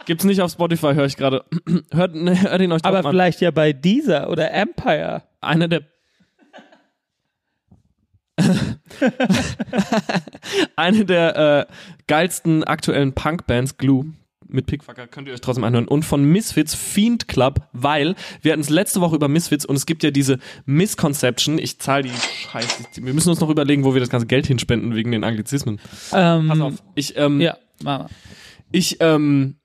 Gibt's 0.06 0.24
nicht 0.24 0.42
auf 0.42 0.52
Spotify, 0.52 0.94
höre 0.94 1.06
ich 1.06 1.16
gerade. 1.18 1.44
hört, 1.92 2.16
ne, 2.16 2.42
hört 2.42 2.62
ihn 2.62 2.72
euch 2.72 2.84
Aber 2.84 3.00
an. 3.06 3.12
vielleicht 3.12 3.42
ja 3.42 3.52
bei 3.52 3.74
dieser 3.74 4.30
oder 4.30 4.52
Empire. 4.52 5.24
Einer 5.42 5.68
der 5.68 5.82
eine 10.76 11.06
der 11.06 11.68
äh, 11.70 11.74
geilsten 12.08 12.64
aktuellen 12.64 13.14
Punkbands, 13.14 13.78
Glue, 13.78 14.14
mit 14.48 14.66
Pickfucker, 14.66 15.08
könnt 15.08 15.28
ihr 15.28 15.34
euch 15.34 15.42
trotzdem 15.42 15.64
anhören. 15.64 15.88
Und 15.88 16.04
von 16.04 16.24
Misfits, 16.26 16.76
Fiend 16.76 17.28
Club, 17.28 17.62
weil 17.72 18.16
wir 18.42 18.52
hatten 18.52 18.62
es 18.62 18.70
letzte 18.70 19.00
Woche 19.00 19.16
über 19.16 19.28
Misfits 19.30 19.66
und 19.66 19.76
es 19.76 19.86
gibt 19.86 20.04
ja 20.04 20.12
diese 20.12 20.40
Misconception, 20.66 21.58
ich 21.58 21.80
zahle 21.80 22.04
die 22.04 22.10
Scheiße, 22.10 22.84
wir 23.02 23.14
müssen 23.14 23.30
uns 23.30 23.40
noch 23.40 23.50
überlegen, 23.50 23.84
wo 23.86 23.94
wir 23.94 24.02
das 24.02 24.10
ganze 24.10 24.28
Geld 24.28 24.48
hinspenden 24.48 24.94
wegen 24.96 25.12
den 25.12 25.24
Anglizismen. 25.24 25.80
Ähm, 26.14 26.48
Pass 26.50 26.60
auf, 26.60 26.74
ich, 26.96 27.16
ähm, 27.18 27.40
Ja, 27.40 27.58
Mama. 27.82 28.10
ich, 28.72 28.98
ähm, 29.00 29.56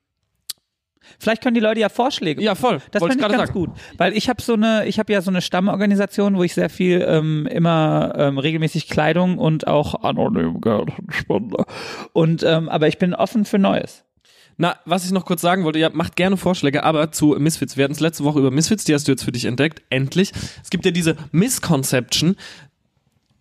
Vielleicht 1.19 1.41
können 1.41 1.55
die 1.55 1.61
Leute 1.61 1.79
ja 1.79 1.89
Vorschläge. 1.89 2.41
ja 2.41 2.55
voll, 2.55 2.81
Das 2.91 3.01
finde 3.03 3.15
ich 3.15 3.21
ganz 3.21 3.37
sagen. 3.37 3.53
gut, 3.53 3.69
weil 3.97 4.15
ich 4.15 4.29
habe 4.29 4.41
so 4.41 4.53
eine, 4.53 4.85
ich 4.85 4.99
habe 4.99 5.11
ja 5.11 5.21
so 5.21 5.31
eine 5.31 5.41
Stammorganisation, 5.41 6.35
wo 6.37 6.43
ich 6.43 6.53
sehr 6.53 6.69
viel 6.69 7.03
ähm, 7.07 7.47
immer 7.47 8.13
ähm, 8.17 8.37
regelmäßig 8.37 8.87
Kleidung 8.87 9.37
und 9.37 9.67
auch 9.67 10.03
anonym 10.03 10.61
Geld 10.61 10.89
spende. 11.09 11.65
Und 12.13 12.43
ähm, 12.43 12.69
aber 12.69 12.87
ich 12.87 12.97
bin 12.97 13.13
offen 13.13 13.45
für 13.45 13.59
Neues. 13.59 14.03
Na, 14.59 14.75
was 14.85 15.05
ich 15.05 15.11
noch 15.11 15.25
kurz 15.25 15.41
sagen 15.41 15.63
wollte, 15.65 15.77
ja, 15.77 15.89
macht 15.91 16.15
gerne 16.15 16.35
Vorschläge, 16.35 16.83
aber 16.83 17.11
zu 17.11 17.35
Misfits. 17.37 17.77
Wir 17.77 17.83
hatten 17.83 17.93
es 17.93 17.99
letzte 17.99 18.23
Woche 18.23 18.39
über 18.39 18.49
Misfits, 18.49 18.85
die 18.85 18.93
hast 18.95 19.07
du 19.07 19.11
jetzt 19.11 19.23
für 19.23 19.31
dich 19.31 19.45
entdeckt, 19.45 19.83
endlich. 19.91 20.31
Es 20.63 20.71
gibt 20.71 20.83
ja 20.83 20.89
diese 20.91 21.15
Misconception, 21.31 22.35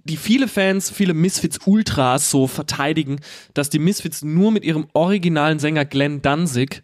die 0.05 0.19
viele 0.19 0.47
Fans, 0.47 0.91
viele 0.91 1.15
Misfits-Ultras 1.15 2.31
so 2.31 2.47
verteidigen, 2.47 3.19
dass 3.55 3.71
die 3.71 3.79
Misfits 3.79 4.23
nur 4.23 4.53
mit 4.53 4.63
ihrem 4.65 4.87
originalen 4.93 5.59
Sänger 5.59 5.85
Glenn 5.85 6.21
Danzig, 6.23 6.83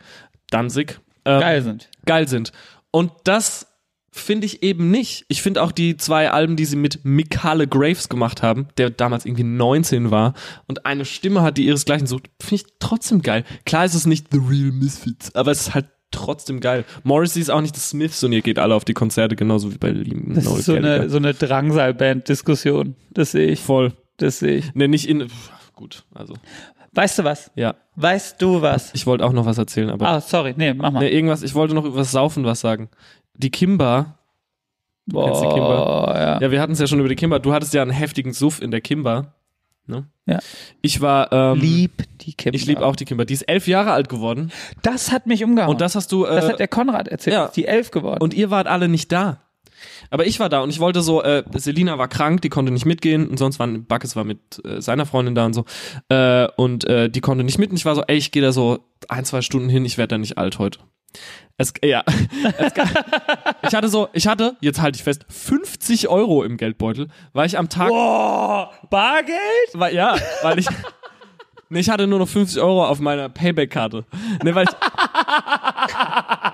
Danzig, 0.53 1.01
ähm, 1.25 1.41
Geil 1.41 1.63
sind. 1.63 1.89
geil 2.07 2.29
sind. 2.29 2.53
Und 2.91 3.11
das 3.25 3.67
finde 4.15 4.45
ich 4.47 4.63
eben 4.63 4.91
nicht. 4.91 5.25
Ich 5.29 5.41
finde 5.41 5.63
auch 5.63 5.73
die 5.73 5.97
zwei 5.97 6.31
Alben, 6.31 6.57
die 6.57 6.67
sie 6.67 6.77
mit 6.77 7.01
Mikale 7.05 7.67
Graves 7.67 8.09
gemacht 8.11 8.43
haben, 8.43 8.69
der 8.77 8.91
damals 8.91 9.25
irgendwie 9.25 9.45
19 9.45 10.11
war 10.11 10.35
und 10.67 10.85
eine 10.85 11.05
Stimme 11.07 11.41
hat, 11.43 11.57
die 11.57 11.65
ihresgleichen 11.65 12.07
sucht, 12.07 12.29
finde 12.41 12.57
ich 12.67 12.73
trotzdem 12.79 13.23
geil. 13.23 13.45
Klar 13.65 13.87
ist 13.87 13.95
es 13.95 14.05
nicht 14.07 14.27
The 14.31 14.39
Real 14.39 14.71
Misfits, 14.73 15.35
aber 15.35 15.51
es 15.51 15.63
ist 15.63 15.75
halt 15.75 15.87
trotzdem 16.11 16.61
geil. 16.61 16.85
Morrissey 17.05 17.41
ist 17.41 17.49
auch 17.51 17.63
nicht 17.63 17.75
das 17.75 17.89
Smiths 17.89 18.23
und 18.23 18.33
ihr 18.33 18.43
geht 18.43 18.59
alle 18.59 18.75
auf 18.75 18.85
die 18.85 18.93
Konzerte, 18.93 19.35
genauso 19.35 19.73
wie 19.73 19.79
bei 19.79 19.89
Liam 19.89 20.35
Das 20.35 20.45
Noel 20.45 20.59
ist 20.59 20.67
so 20.67 20.75
Gallagher. 20.75 21.01
eine, 21.01 21.09
so 21.11 21.17
eine 21.17 21.33
Drangsal-Band-Diskussion. 21.33 22.97
Das 23.11 23.33
sehe 23.33 23.49
ich. 23.53 23.61
Voll. 23.61 23.93
Das 24.19 24.39
sehe 24.41 24.57
ich. 24.57 24.75
Ne, 24.75 24.89
nicht 24.89 25.09
in, 25.09 25.27
pff, 25.29 25.51
gut, 25.75 26.05
also, 26.15 26.35
Weißt 26.93 27.19
du 27.19 27.25
was? 27.25 27.51
ja. 27.55 27.75
Weißt 27.97 28.41
du 28.41 28.63
was? 28.63 28.91
Ich 28.95 29.07
wollte 29.07 29.25
auch 29.25 29.33
noch 29.33 29.45
was 29.45 29.59
erzählen, 29.59 29.91
aber, 29.91 30.09
Ah, 30.09 30.21
sorry. 30.21 30.55
Nee, 30.57 30.73
mach 30.73 30.91
mal. 30.93 31.01
ne, 31.01 31.11
irgendwas, 31.11 31.43
ich 31.43 31.55
wollte 31.55 31.75
noch 31.75 31.85
über 31.85 31.99
das 31.99 32.11
Saufen 32.11 32.45
was 32.47 32.61
sagen. 32.61 32.89
Die 33.35 33.51
Kimba, 33.51 34.19
kennst 35.13 35.43
die 35.43 35.49
Kimber? 35.49 36.13
ja. 36.17 36.41
Ja, 36.41 36.51
wir 36.51 36.61
hatten 36.61 36.73
es 36.73 36.79
ja 36.79 36.87
schon 36.87 37.01
über 37.01 37.09
die 37.11 37.17
Kimber. 37.17 37.39
Du 37.39 37.53
hattest 37.53 37.75
ja 37.75 37.83
einen 37.83 37.91
heftigen 37.91 38.33
Suff 38.33 38.63
in 38.63 38.71
der 38.71 38.81
Kimber. 38.81 39.35
Ne? 39.87 40.07
Ja. 40.27 40.39
Ich 40.81 41.01
war, 41.03 41.31
ähm, 41.33 41.59
Lieb 41.59 42.05
die 42.23 42.33
Kinder. 42.35 42.57
ich 42.57 42.65
liebe 42.67 42.85
auch 42.87 42.97
die 42.97 43.05
Kimber. 43.05 43.25
Die 43.27 43.35
ist 43.35 43.43
elf 43.43 43.67
Jahre 43.69 43.93
alt 43.93 44.09
geworden. 44.09 44.51
Das 44.83 45.13
hat 45.13 45.27
mich 45.27 45.45
umgehauen. 45.45 45.71
Und 45.73 45.81
das 45.83 45.95
hast 45.97 46.13
du, 46.13 46.25
äh, 46.25 46.35
das 46.37 46.49
hat 46.49 46.61
der 46.61 46.69
Konrad 46.69 47.09
erzählt. 47.09 47.35
ja. 47.35 47.49
Die 47.55 47.67
elf 47.67 47.91
geworden. 47.91 48.23
und 48.23 48.33
ihr 48.33 48.51
wart 48.51 48.69
alle 48.69 48.89
nicht 48.89 49.11
da. 49.13 49.39
Aber 50.11 50.27
ich 50.27 50.41
war 50.41 50.49
da 50.49 50.61
und 50.61 50.71
ich 50.71 50.81
wollte 50.81 51.03
so, 51.03 51.23
äh, 51.23 51.45
Selina 51.57 51.99
war 51.99 52.09
krank, 52.09 52.43
die 52.43 52.49
konnte 52.49 52.73
nicht 52.73 52.87
mitgehen 52.87 53.29
und 53.29 53.39
sonst 53.39 53.59
waren, 53.59 53.85
Backes 53.87 54.17
war 54.17 54.25
mit 54.25 54.65
äh, 54.65 54.81
seiner 54.81 55.07
Freundin 55.07 55.35
da 55.35 55.47
und 55.47 55.55
so. 55.55 55.65
Äh, 56.09 56.49
und 56.57 56.85
äh, 56.85 57.09
die 57.11 57.21
konnte 57.21 57.45
nicht 57.45 57.59
mit 57.59 57.71
und 57.71 57.77
ich 57.77 57.85
war 57.85 57.95
so, 57.95 58.03
ey, 58.03 58.17
ich 58.17 58.33
gehe 58.33 58.43
da 58.43 58.53
so 58.53 58.81
ein, 59.09 59.25
zwei 59.25 59.43
Stunden 59.43 59.69
hin, 59.69 59.85
ich 59.85 59.99
werde 59.99 60.15
da 60.15 60.19
nicht 60.19 60.39
alt 60.39 60.59
heute. 60.59 60.79
Es, 61.57 61.75
ja. 61.85 62.03
Es, 62.59 62.73
ich 63.69 63.75
hatte 63.75 63.89
so, 63.89 64.09
ich 64.13 64.27
hatte, 64.27 64.57
jetzt 64.61 64.81
halte 64.81 64.97
ich 64.97 65.05
fest, 65.05 65.25
50 65.29 66.09
Euro 66.09 66.43
im 66.45 66.57
Geldbeutel, 66.57 67.09
weil 67.33 67.47
ich 67.47 67.59
am 67.59 67.69
Tag 67.69 67.89
Boah, 67.89 68.73
Bargeld? 68.91 69.39
Weil, 69.75 69.95
ja, 69.95 70.17
weil 70.43 70.59
ich. 70.59 70.67
Nee, 71.69 71.81
ich 71.81 71.89
hatte 71.89 72.07
nur 72.07 72.19
noch 72.19 72.29
50 72.29 72.61
Euro 72.61 72.85
auf 72.85 73.01
meiner 73.01 73.31
Payback-Karte. 73.31 74.05
Nee, 74.45 74.55
weil 74.55 74.67
ich. 74.67 74.75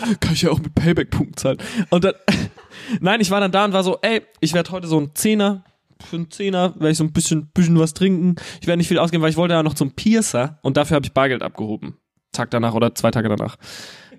Kann 0.20 0.32
ich 0.32 0.42
ja 0.42 0.50
auch 0.50 0.58
mit 0.58 0.74
Payback-Punkten 0.74 1.36
zahlen. 1.36 1.58
Und 1.90 2.04
dann. 2.04 2.14
Nein, 3.00 3.20
ich 3.20 3.30
war 3.30 3.40
dann 3.40 3.52
da 3.52 3.64
und 3.64 3.72
war 3.72 3.84
so, 3.84 3.98
ey, 4.02 4.22
ich 4.40 4.52
werde 4.52 4.70
heute 4.70 4.86
so 4.86 4.98
ein 4.98 5.10
Zehner. 5.14 5.64
Für 6.02 6.16
einen 6.16 6.30
Zehner 6.30 6.74
werde 6.76 6.90
ich 6.90 6.98
so 6.98 7.04
ein 7.04 7.12
bisschen, 7.12 7.48
bisschen 7.52 7.78
was 7.78 7.92
trinken. 7.92 8.36
Ich 8.60 8.66
werde 8.66 8.78
nicht 8.78 8.88
viel 8.88 8.98
ausgeben, 8.98 9.22
weil 9.22 9.30
ich 9.30 9.36
wollte 9.36 9.54
ja 9.54 9.62
noch 9.62 9.74
zum 9.74 9.92
Piercer 9.92 10.58
und 10.62 10.76
dafür 10.76 10.94
habe 10.94 11.04
ich 11.04 11.12
Bargeld 11.12 11.42
abgehoben. 11.42 11.98
Tag 12.32 12.50
danach 12.50 12.74
oder 12.74 12.94
zwei 12.94 13.10
Tage 13.10 13.28
danach. 13.28 13.56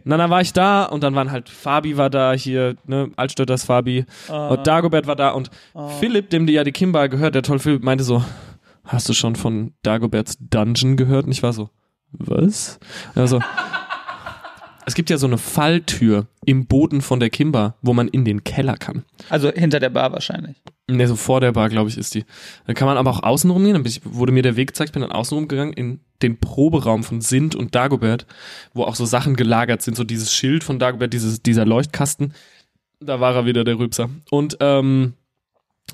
Und 0.03 0.11
dann 0.11 0.29
war 0.29 0.41
ich 0.41 0.53
da 0.53 0.86
und 0.86 1.03
dann 1.03 1.15
waren 1.15 1.32
halt 1.32 1.49
Fabi 1.49 1.97
war 1.97 2.09
da 2.09 2.34
hier, 2.34 2.75
ne, 2.86 3.11
Altstötters 3.15 3.65
Fabi 3.65 4.05
und 4.27 4.65
Dagobert 4.65 5.07
war 5.07 5.15
da 5.15 5.29
und 5.29 5.49
Philipp, 5.99 6.29
dem 6.29 6.45
die 6.45 6.53
ja 6.53 6.63
die 6.63 6.71
Kimba 6.71 7.07
gehört, 7.07 7.36
der 7.36 7.43
tolle 7.43 7.59
Philipp, 7.59 7.84
meinte 7.84 8.03
so, 8.03 8.23
hast 8.84 9.09
du 9.09 9.13
schon 9.13 9.36
von 9.36 9.73
Dagoberts 9.84 10.38
Dungeon 10.39 10.97
gehört? 10.97 11.25
Und 11.25 11.32
ich 11.32 11.43
war 11.43 11.53
so, 11.53 11.69
was? 12.11 12.79
Also, 13.15 13.39
es 14.91 14.95
gibt 14.95 15.09
ja 15.09 15.17
so 15.17 15.25
eine 15.25 15.37
Falltür 15.37 16.27
im 16.45 16.65
Boden 16.65 17.01
von 17.01 17.21
der 17.21 17.29
Kimba, 17.29 17.75
wo 17.81 17.93
man 17.93 18.09
in 18.09 18.25
den 18.25 18.43
Keller 18.43 18.75
kann. 18.75 19.05
Also 19.29 19.49
hinter 19.49 19.79
der 19.79 19.89
Bar 19.89 20.11
wahrscheinlich. 20.11 20.57
Ne, 20.89 21.07
so 21.07 21.15
vor 21.15 21.39
der 21.39 21.53
Bar, 21.53 21.69
glaube 21.69 21.89
ich, 21.89 21.97
ist 21.97 22.13
die. 22.13 22.25
Da 22.67 22.73
kann 22.73 22.87
man 22.87 22.97
aber 22.97 23.09
auch 23.09 23.23
außen 23.23 23.49
rumgehen. 23.49 23.81
Dann 23.81 23.93
wurde 24.03 24.33
mir 24.33 24.43
der 24.43 24.57
Weg 24.57 24.67
gezeigt, 24.67 24.91
bin 24.91 25.01
dann 25.01 25.13
außen 25.13 25.33
rumgegangen 25.33 25.73
in 25.73 26.01
den 26.21 26.41
Proberaum 26.41 27.05
von 27.05 27.21
Sint 27.21 27.55
und 27.55 27.73
Dagobert, 27.73 28.25
wo 28.73 28.83
auch 28.83 28.95
so 28.95 29.05
Sachen 29.05 29.37
gelagert 29.37 29.81
sind, 29.81 29.95
so 29.95 30.03
dieses 30.03 30.33
Schild 30.33 30.65
von 30.65 30.77
Dagobert, 30.77 31.13
dieses, 31.13 31.41
dieser 31.41 31.65
Leuchtkasten. 31.65 32.33
Da 32.99 33.21
war 33.21 33.33
er 33.33 33.45
wieder, 33.45 33.63
der 33.63 33.79
Rübser. 33.79 34.09
Und 34.29 34.57
ähm, 34.59 35.13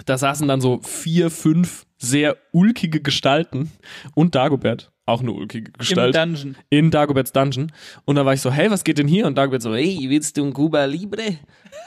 da 0.08 0.18
saßen 0.18 0.48
dann 0.48 0.60
so 0.60 0.80
vier, 0.82 1.30
fünf 1.30 1.86
sehr 2.00 2.36
ulkige 2.52 3.00
Gestalten 3.00 3.72
und 4.16 4.34
Dagobert, 4.34 4.92
auch 5.08 5.22
eine 5.22 5.32
ulkige 5.32 5.72
Gestalt 5.72 6.16
Im 6.16 6.34
Dungeon. 6.34 6.58
in 6.70 6.92
Dagoberts 6.92 7.32
Dungeon. 7.32 7.72
Und 8.06 8.16
da 8.18 8.26
war 8.26 8.34
ich 8.34 8.42
so, 8.42 8.52
hey, 8.52 8.70
was 8.70 8.84
geht 8.84 8.98
denn 8.98 9.08
hier? 9.08 9.26
Und 9.26 9.36
Dagobert 9.38 9.62
so, 9.62 9.74
hey, 9.74 9.98
willst 10.10 10.38
du 10.38 10.46
ein 10.46 10.54
Cuba 10.54 10.86
Libre? 10.86 11.38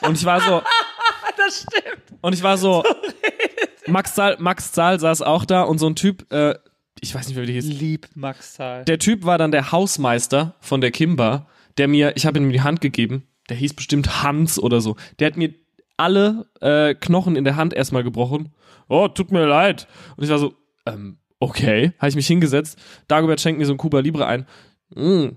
Und 0.03 0.16
ich 0.18 0.25
war 0.25 0.41
so, 0.41 0.62
Das 1.37 1.61
stimmt. 1.68 2.03
und 2.21 2.33
ich 2.35 2.43
war 2.43 2.59
so, 2.59 2.83
Max 3.87 4.14
Zahl, 4.14 4.37
Max 4.41 4.73
Zahl 4.73 4.99
saß 5.01 5.23
auch 5.23 5.45
da 5.45 5.62
und 5.62 5.79
so 5.79 5.87
ein 5.87 5.97
Typ, 5.97 6.31
äh, 6.33 6.55
ich 7.01 7.14
weiß 7.14 7.29
nicht, 7.29 7.37
wie 7.41 7.47
der 7.47 7.55
hieß. 7.55 7.64
Lieb 7.66 8.09
Max 8.14 8.55
Zahl. 8.55 8.85
Der 8.85 8.99
Typ 8.99 9.25
war 9.25 9.39
dann 9.39 9.51
der 9.53 9.73
Hausmeister 9.73 10.55
von 10.61 10.81
der 10.81 10.91
Kimba, 10.91 11.47
der 11.79 11.89
mir, 11.89 12.12
ich 12.16 12.27
habe 12.27 12.39
ihm 12.39 12.51
die 12.51 12.61
Hand 12.62 12.81
gegeben, 12.81 13.27
der 13.49 13.57
hieß 13.57 13.75
bestimmt 13.75 14.23
Hans 14.23 14.59
oder 14.59 14.81
so. 14.81 14.97
Der 15.18 15.29
hat 15.29 15.37
mir 15.37 15.55
alle 15.97 16.47
äh, 16.61 16.95
Knochen 16.95 17.37
in 17.37 17.45
der 17.45 17.57
Hand 17.57 17.75
erstmal 17.75 18.05
gebrochen. 18.05 18.53
Oh, 18.89 19.09
tut 19.09 19.31
mir 19.33 19.47
leid. 19.47 19.87
Und 20.16 20.25
ich 20.25 20.31
war 20.31 20.39
so, 20.39 20.55
ähm, 20.87 21.18
okay. 21.41 21.93
Habe 21.99 22.09
ich 22.09 22.16
mich 22.16 22.26
hingesetzt. 22.26 22.78
Dagobert 23.09 23.41
schenkt 23.41 23.59
mir 23.59 23.66
so 23.66 23.72
ein 23.72 23.78
Cuba 23.78 24.01
Libre 24.01 24.26
ein. 24.26 24.47
Mm, 24.95 25.30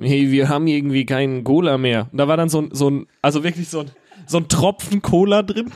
hey, 0.00 0.30
wir 0.30 0.48
haben 0.48 0.66
irgendwie 0.66 1.06
keinen 1.06 1.44
Cola 1.44 1.78
mehr. 1.78 2.08
Und 2.10 2.18
da 2.18 2.26
war 2.26 2.36
dann 2.36 2.48
so 2.48 2.62
ein, 2.62 2.70
so 2.72 2.90
ein 2.90 3.06
also 3.22 3.44
wirklich 3.44 3.68
so 3.68 3.80
ein, 3.80 3.90
so 4.26 4.38
ein 4.38 4.48
Tropfen 4.48 5.02
Cola 5.02 5.42
drin. 5.42 5.70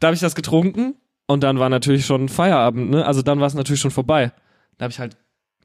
Da 0.00 0.08
habe 0.08 0.14
ich 0.14 0.20
das 0.20 0.34
getrunken 0.34 0.96
und 1.26 1.42
dann 1.42 1.58
war 1.58 1.70
natürlich 1.70 2.04
schon 2.04 2.28
Feierabend, 2.28 2.90
ne? 2.90 3.06
Also 3.06 3.22
dann 3.22 3.40
war 3.40 3.46
es 3.46 3.54
natürlich 3.54 3.80
schon 3.80 3.90
vorbei. 3.90 4.32
Da 4.76 4.84
habe 4.84 4.92
ich 4.92 4.98
halt 4.98 5.16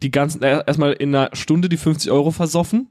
die 0.01 0.11
ganzen, 0.11 0.41
erstmal 0.41 0.93
in 0.93 1.13
einer 1.13 1.29
Stunde 1.33 1.67
die 1.67 1.77
50 1.77 2.11
Euro 2.11 2.31
versoffen. 2.31 2.89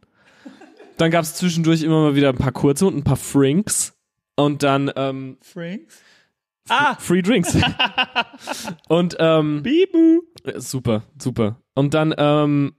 Dann 0.99 1.11
gab 1.11 1.23
es 1.23 1.35
zwischendurch 1.35 1.83
immer 1.83 2.03
mal 2.03 2.15
wieder 2.17 2.29
ein 2.29 2.37
paar 2.37 2.53
kurze 2.53 2.87
und 2.87 2.97
ein 2.97 3.05
paar 3.05 3.17
Frinks. 3.17 3.95
Und 4.37 4.63
dann 4.63 4.91
ähm, 4.97 5.39
Franks? 5.41 6.03
Ah, 6.69 6.97
Free 6.99 7.23
Drinks. 7.23 7.57
und 8.89 9.17
ähm, 9.19 9.63
Bibu. 9.63 10.23
super, 10.57 11.03
super. 11.21 11.61
Und 11.75 11.95
dann, 11.95 12.15
ähm, 12.17 12.75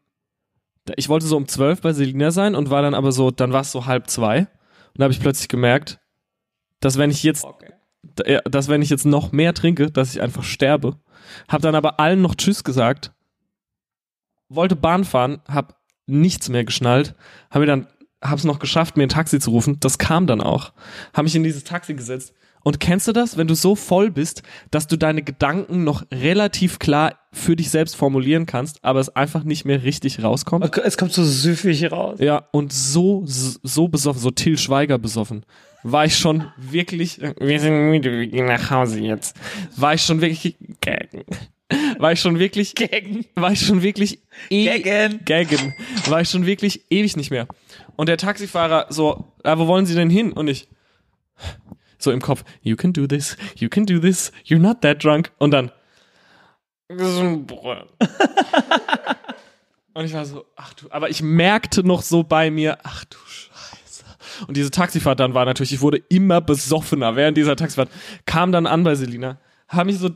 ich 0.96 1.10
wollte 1.10 1.26
so 1.26 1.38
um 1.38 1.48
12 1.48 1.82
bei 1.82 1.94
Selina 1.94 2.32
sein 2.32 2.56
und 2.56 2.70
war 2.70 2.82
dann 2.82 2.94
aber 2.94 3.12
so, 3.12 3.32
dann 3.32 3.54
war 3.54 3.62
es 3.62 3.72
so 3.72 3.86
halb 3.86 4.10
zwei. 4.10 4.40
Und 4.40 4.48
da 4.96 5.04
habe 5.04 5.14
ich 5.14 5.20
plötzlich 5.20 5.48
gemerkt, 5.48 6.00
dass 6.80 6.98
wenn 6.98 7.12
ich 7.12 7.24
jetzt 7.24 7.44
Okay. 7.44 8.40
dass 8.46 8.68
wenn 8.68 8.82
ich 8.82 8.90
jetzt 8.90 9.06
noch 9.06 9.32
mehr 9.32 9.54
trinke, 9.54 9.92
dass 9.92 10.14
ich 10.14 10.22
einfach 10.22 10.44
sterbe. 10.44 11.00
Hab 11.48 11.62
dann 11.62 11.76
aber 11.76 12.00
allen 12.00 12.22
noch 12.22 12.36
Tschüss 12.36 12.64
gesagt. 12.64 13.14
wollte 14.48 14.76
Bahn 14.76 15.04
fahren, 15.04 15.42
hab 15.48 15.80
nichts 16.08 16.50
mehr 16.50 16.64
geschnallt, 16.64 17.16
habe 17.52 17.62
mir 17.62 17.66
dann 17.68 17.88
hab's 18.22 18.44
noch 18.44 18.60
geschafft, 18.60 18.98
mir 18.98 19.04
ein 19.04 19.10
Taxi 19.10 19.40
zu 19.40 19.52
rufen. 19.52 19.80
Das 19.80 19.98
kam 19.98 20.28
dann 20.28 20.42
auch. 20.42 20.74
Habe 21.14 21.24
mich 21.24 21.36
in 21.36 21.44
dieses 21.44 21.64
Taxi 21.64 21.94
gesetzt. 21.94 22.34
Und 22.64 22.80
kennst 22.80 23.08
du 23.08 23.14
das, 23.14 23.38
wenn 23.38 23.48
du 23.48 23.56
so 23.56 23.76
voll 23.76 24.12
bist, 24.12 24.44
dass 24.72 24.88
du 24.88 24.98
deine 24.98 25.22
Gedanken 25.22 25.84
noch 25.84 26.04
relativ 26.12 26.80
klar 26.80 27.16
für 27.32 27.56
dich 27.56 27.70
selbst 27.70 27.96
formulieren 27.96 28.46
kannst, 28.46 28.84
aber 28.84 29.00
es 29.00 29.16
einfach 29.16 29.44
nicht 29.44 29.66
mehr 29.66 29.84
richtig 29.84 30.24
rauskommt? 30.24 30.78
Es 30.78 30.98
kommt 30.98 31.14
so 31.14 31.24
süffig 31.24 31.92
raus. 31.92 32.20
Ja, 32.20 32.48
und 32.52 32.74
so, 32.74 33.24
so 33.26 33.88
besoffen, 33.88 34.22
so 34.22 34.32
Till 34.32 34.58
Schweiger 34.58 34.98
besoffen, 34.98 35.46
war 35.84 36.06
ich 36.06 36.18
schon 36.18 36.46
wirklich, 36.58 37.20
wir 37.40 37.60
sind 37.60 37.90
müde, 37.90 38.12
wir 38.12 38.28
gehen 38.28 38.46
nach 38.46 38.70
Hause 38.70 39.00
jetzt. 39.00 39.36
War 39.76 39.94
ich 39.94 40.04
schon 40.04 40.22
wirklich. 40.22 40.58
War 42.00 42.14
ich 42.14 42.20
schon 42.20 42.40
wirklich, 42.40 42.74
Gaggen. 42.74 43.26
war 43.36 43.52
ich 43.52 43.62
schon 43.62 43.84
wirklich, 43.84 44.20
e 44.50 44.66
Gaggen. 44.66 45.20
gaggen. 45.24 45.74
War 46.08 46.22
ich 46.22 46.30
schon 46.30 46.46
wirklich 46.48 46.82
ewig 46.90 47.16
nicht 47.16 47.30
mehr. 47.30 47.48
Und 47.96 48.10
der 48.10 48.18
Taxifahrer 48.18 48.88
so, 48.90 49.34
ah, 49.44 49.58
wo 49.60 49.68
wollen 49.68 49.86
Sie 49.86 49.94
denn 49.94 50.10
hin? 50.10 50.32
Und 50.32 50.48
ich, 50.48 50.68
so 52.00 52.12
im 52.12 52.22
Kopf, 52.22 52.44
you 52.62 52.76
can 52.76 52.94
do 52.94 53.06
this, 53.06 53.38
you 53.56 53.70
can 53.70 53.86
do 53.86 54.00
this, 54.00 54.32
you're 54.46 54.60
not 54.60 54.82
that 54.82 55.04
drunk. 55.04 55.32
Und 55.38 55.52
dann, 55.52 55.72
und 59.94 60.06
ich 60.06 60.14
war 60.14 60.26
so, 60.26 60.46
ach 60.56 60.74
du, 60.74 60.88
aber 60.90 61.10
ich 61.10 61.22
merkte 61.22 61.84
noch 61.84 62.02
so 62.02 62.24
bei 62.24 62.50
mir, 62.50 62.80
ach 62.84 63.06
du 63.06 63.18
Scheiße. 63.28 64.06
Und 64.48 64.58
diese 64.58 64.72
Taxifahrt 64.72 65.20
dann 65.20 65.34
war 65.34 65.46
natürlich, 65.46 65.74
ich 65.74 65.82
wurde 65.82 66.02
immer 66.10 66.42
besoffener 66.42 67.16
während 67.16 67.38
dieser 67.38 67.56
Taxifahrt. 67.56 67.90
Kam 68.26 68.52
dann 68.52 68.66
an 68.66 68.84
bei 68.84 68.96
Selina, 68.96 69.40
habe 69.68 69.88
mich 69.88 70.00
so, 70.00 70.10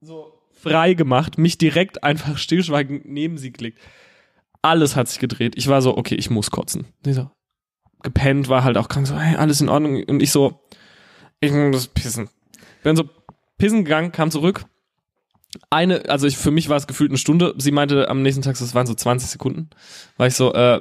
so 0.00 0.40
frei 0.52 0.94
gemacht, 0.94 1.38
mich 1.38 1.58
direkt 1.58 2.04
einfach 2.04 2.38
stillschweigend 2.38 3.06
neben 3.06 3.38
sie 3.38 3.52
gelegt. 3.52 3.78
Alles 4.62 4.96
hat 4.96 5.08
sich 5.08 5.18
gedreht. 5.18 5.54
Ich 5.56 5.68
war 5.68 5.82
so, 5.82 5.96
okay, 5.96 6.14
ich 6.14 6.30
muss 6.30 6.50
kotzen. 6.50 6.86
Die 7.04 7.12
so, 7.12 7.30
gepennt, 8.04 8.48
war 8.48 8.62
halt 8.62 8.76
auch 8.76 8.88
krank, 8.88 9.06
so, 9.06 9.18
hey, 9.18 9.36
alles 9.36 9.60
in 9.60 9.68
Ordnung. 9.68 10.04
Und 10.04 10.22
ich 10.22 10.30
so, 10.30 10.60
ich 11.40 11.50
muss 11.50 11.88
pissen. 11.88 12.30
Bin 12.84 12.94
so 12.94 13.08
pissen 13.58 13.84
gegangen, 13.84 14.12
kam 14.12 14.30
zurück. 14.30 14.64
Eine, 15.70 16.08
also 16.08 16.26
ich, 16.26 16.36
für 16.36 16.50
mich 16.50 16.68
war 16.68 16.76
es 16.76 16.86
gefühlt 16.86 17.10
eine 17.10 17.18
Stunde. 17.18 17.54
Sie 17.58 17.72
meinte 17.72 18.08
am 18.08 18.22
nächsten 18.22 18.42
Tag, 18.42 18.58
das 18.58 18.74
waren 18.74 18.86
so 18.86 18.94
20 18.94 19.28
Sekunden. 19.28 19.70
War 20.16 20.26
ich 20.26 20.34
so, 20.34 20.52
äh, 20.52 20.80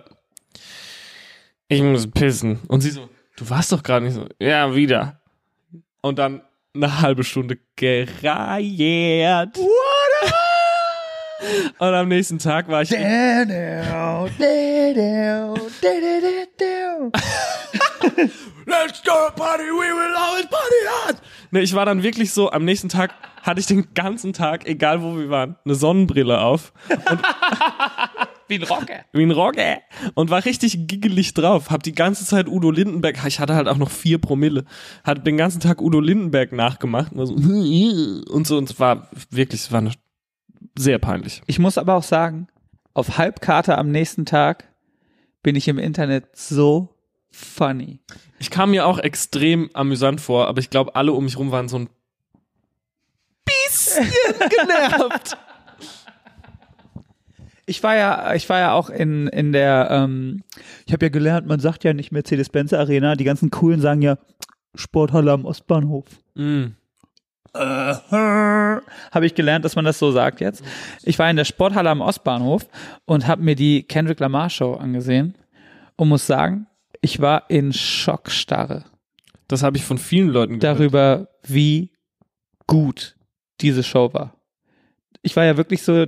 ich 1.68 1.82
muss 1.82 2.10
pissen. 2.10 2.60
Und 2.68 2.82
sie 2.82 2.92
so, 2.92 3.10
du 3.38 3.50
warst 3.50 3.72
doch 3.72 3.84
gerade 3.84 4.06
nicht 4.06 4.16
so, 4.16 4.28
ja, 4.40 4.76
wieder. 4.76 5.22
Und 6.02 6.20
dann 6.20 6.42
eine 6.76 7.02
halbe 7.02 7.24
Stunde 7.24 7.58
gereiert. 7.76 9.58
Und 11.80 11.88
am 11.88 12.08
nächsten 12.08 12.40
Tag 12.40 12.68
war 12.68 12.82
ich. 12.82 12.92
Let's 18.66 19.04
go 19.04 19.30
party, 19.36 19.64
we 19.64 19.90
will 19.90 20.16
always 20.16 20.48
party 20.48 20.88
hard. 20.88 21.22
Ne, 21.52 21.62
ich 21.62 21.74
war 21.74 21.86
dann 21.86 22.02
wirklich 22.04 22.32
so, 22.34 22.52
am 22.52 22.66
nächsten 22.66 22.90
Tag 22.90 23.14
hatte 23.44 23.60
ich 23.60 23.68
den 23.68 23.94
ganzen 23.94 24.34
Tag, 24.34 24.66
egal 24.66 25.04
wo 25.04 25.18
wir 25.18 25.30
waren, 25.30 25.58
eine 25.66 25.76
Sonnenbrille 25.76 26.40
auf. 26.40 26.74
Wie 28.48 28.56
ein 28.56 28.64
Rocker. 28.64 29.06
Wie 29.14 29.24
ein 29.24 29.32
Rogge. 29.32 29.78
Und 30.16 30.30
war 30.30 30.46
richtig 30.46 30.88
giggelig 30.88 31.34
drauf. 31.34 31.70
Hab 31.70 31.84
die 31.84 31.94
ganze 31.94 32.26
Zeit 32.26 32.48
Udo 32.48 32.72
Lindenberg, 32.72 33.20
ich 33.26 33.40
hatte 33.40 33.56
halt 33.56 33.68
auch 33.68 33.78
noch 33.78 33.90
vier 33.90 34.20
Promille, 34.20 34.66
hat 35.04 35.26
den 35.26 35.38
ganzen 35.38 35.60
Tag 35.60 35.82
Udo 35.82 36.00
Lindenberg 36.00 36.52
nachgemacht. 36.52 37.14
Und 37.14 37.26
so, 37.26 37.34
und 38.34 38.48
so, 38.48 38.58
und 38.58 38.70
es 38.70 38.80
war 38.80 39.10
wirklich, 39.30 39.62
es 39.62 39.72
war 39.72 39.80
eine, 39.80 39.92
sehr 40.76 41.00
peinlich. 41.00 41.42
Ich 41.48 41.60
muss 41.60 41.78
aber 41.78 41.96
auch 41.96 42.04
sagen, 42.04 42.48
auf 42.94 43.18
Halbkarte 43.18 43.78
am 43.78 43.92
nächsten 43.92 44.26
Tag 44.26 44.66
bin 45.42 45.56
ich 45.56 45.68
im 45.68 45.78
Internet 45.78 46.36
so 46.36 46.90
funny. 47.32 48.00
Ich 48.40 48.50
kam 48.50 48.72
mir 48.72 48.86
auch 48.86 49.00
extrem 49.00 49.70
amüsant 49.74 50.22
vor, 50.22 50.48
aber 50.48 50.60
ich 50.60 50.70
glaube, 50.70 50.96
alle 50.96 51.14
um 51.14 51.26
mich 51.26 51.38
rum 51.38 51.52
waren 51.52 51.68
so 51.68 51.80
ein 51.80 51.90
bisschen 53.46 54.06
genervt. 54.40 55.38
Ich 57.66 57.82
war 57.82 57.96
ja, 57.96 58.34
ich 58.34 58.50
war 58.50 58.60
ja 58.60 58.74
auch 58.74 58.90
in, 58.90 59.28
in 59.28 59.54
der, 59.54 59.88
ähm, 59.90 60.44
ich 60.86 60.94
habe 60.94 61.06
ja 61.06 61.10
gelernt, 61.10 61.48
man 61.48 61.60
sagt 61.60 61.84
ja 61.84 61.94
nicht 61.94 62.12
Mercedes-Benz 62.12 62.74
Arena, 62.74 63.16
die 63.16 63.24
ganzen 63.24 63.52
coolen 63.52 63.80
sagen 63.80 64.02
ja 64.02 64.18
Sporthalle 64.76 65.32
am 65.32 65.46
Ostbahnhof. 65.46 66.06
Mm. 66.36 66.66
Habe 67.54 69.26
ich 69.26 69.36
gelernt, 69.36 69.64
dass 69.66 69.76
man 69.76 69.86
das 69.86 70.00
so 70.00 70.12
sagt 70.12 70.42
jetzt. 70.42 70.64
Ich 71.04 71.20
war 71.20 71.30
in 71.30 71.36
der 71.36 71.46
Sporthalle 71.46 71.90
am 71.90 72.02
Ostbahnhof 72.02 72.68
und 73.06 73.28
habe 73.28 73.44
mir 73.44 73.56
die 73.56 73.84
Kendrick 73.84 74.20
Lamar 74.20 74.50
Show 74.50 74.74
angesehen 74.74 75.36
und 75.96 76.10
muss 76.10 76.26
sagen, 76.26 76.68
ich 77.02 77.20
war 77.22 77.50
in 77.50 77.74
Schockstarre 77.74 78.86
Das 79.48 79.62
habe 79.62 79.78
ich 79.78 79.84
von 79.84 79.98
vielen 79.98 80.30
Leuten 80.30 80.60
gehört. 80.60 80.80
darüber, 80.80 81.28
wie 81.44 81.92
gut 82.66 83.16
diese 83.62 83.84
Show 83.84 84.14
war. 84.14 84.36
Ich 85.22 85.36
war 85.36 85.46
ja 85.46 85.58
wirklich 85.58 85.84
so, 85.84 86.06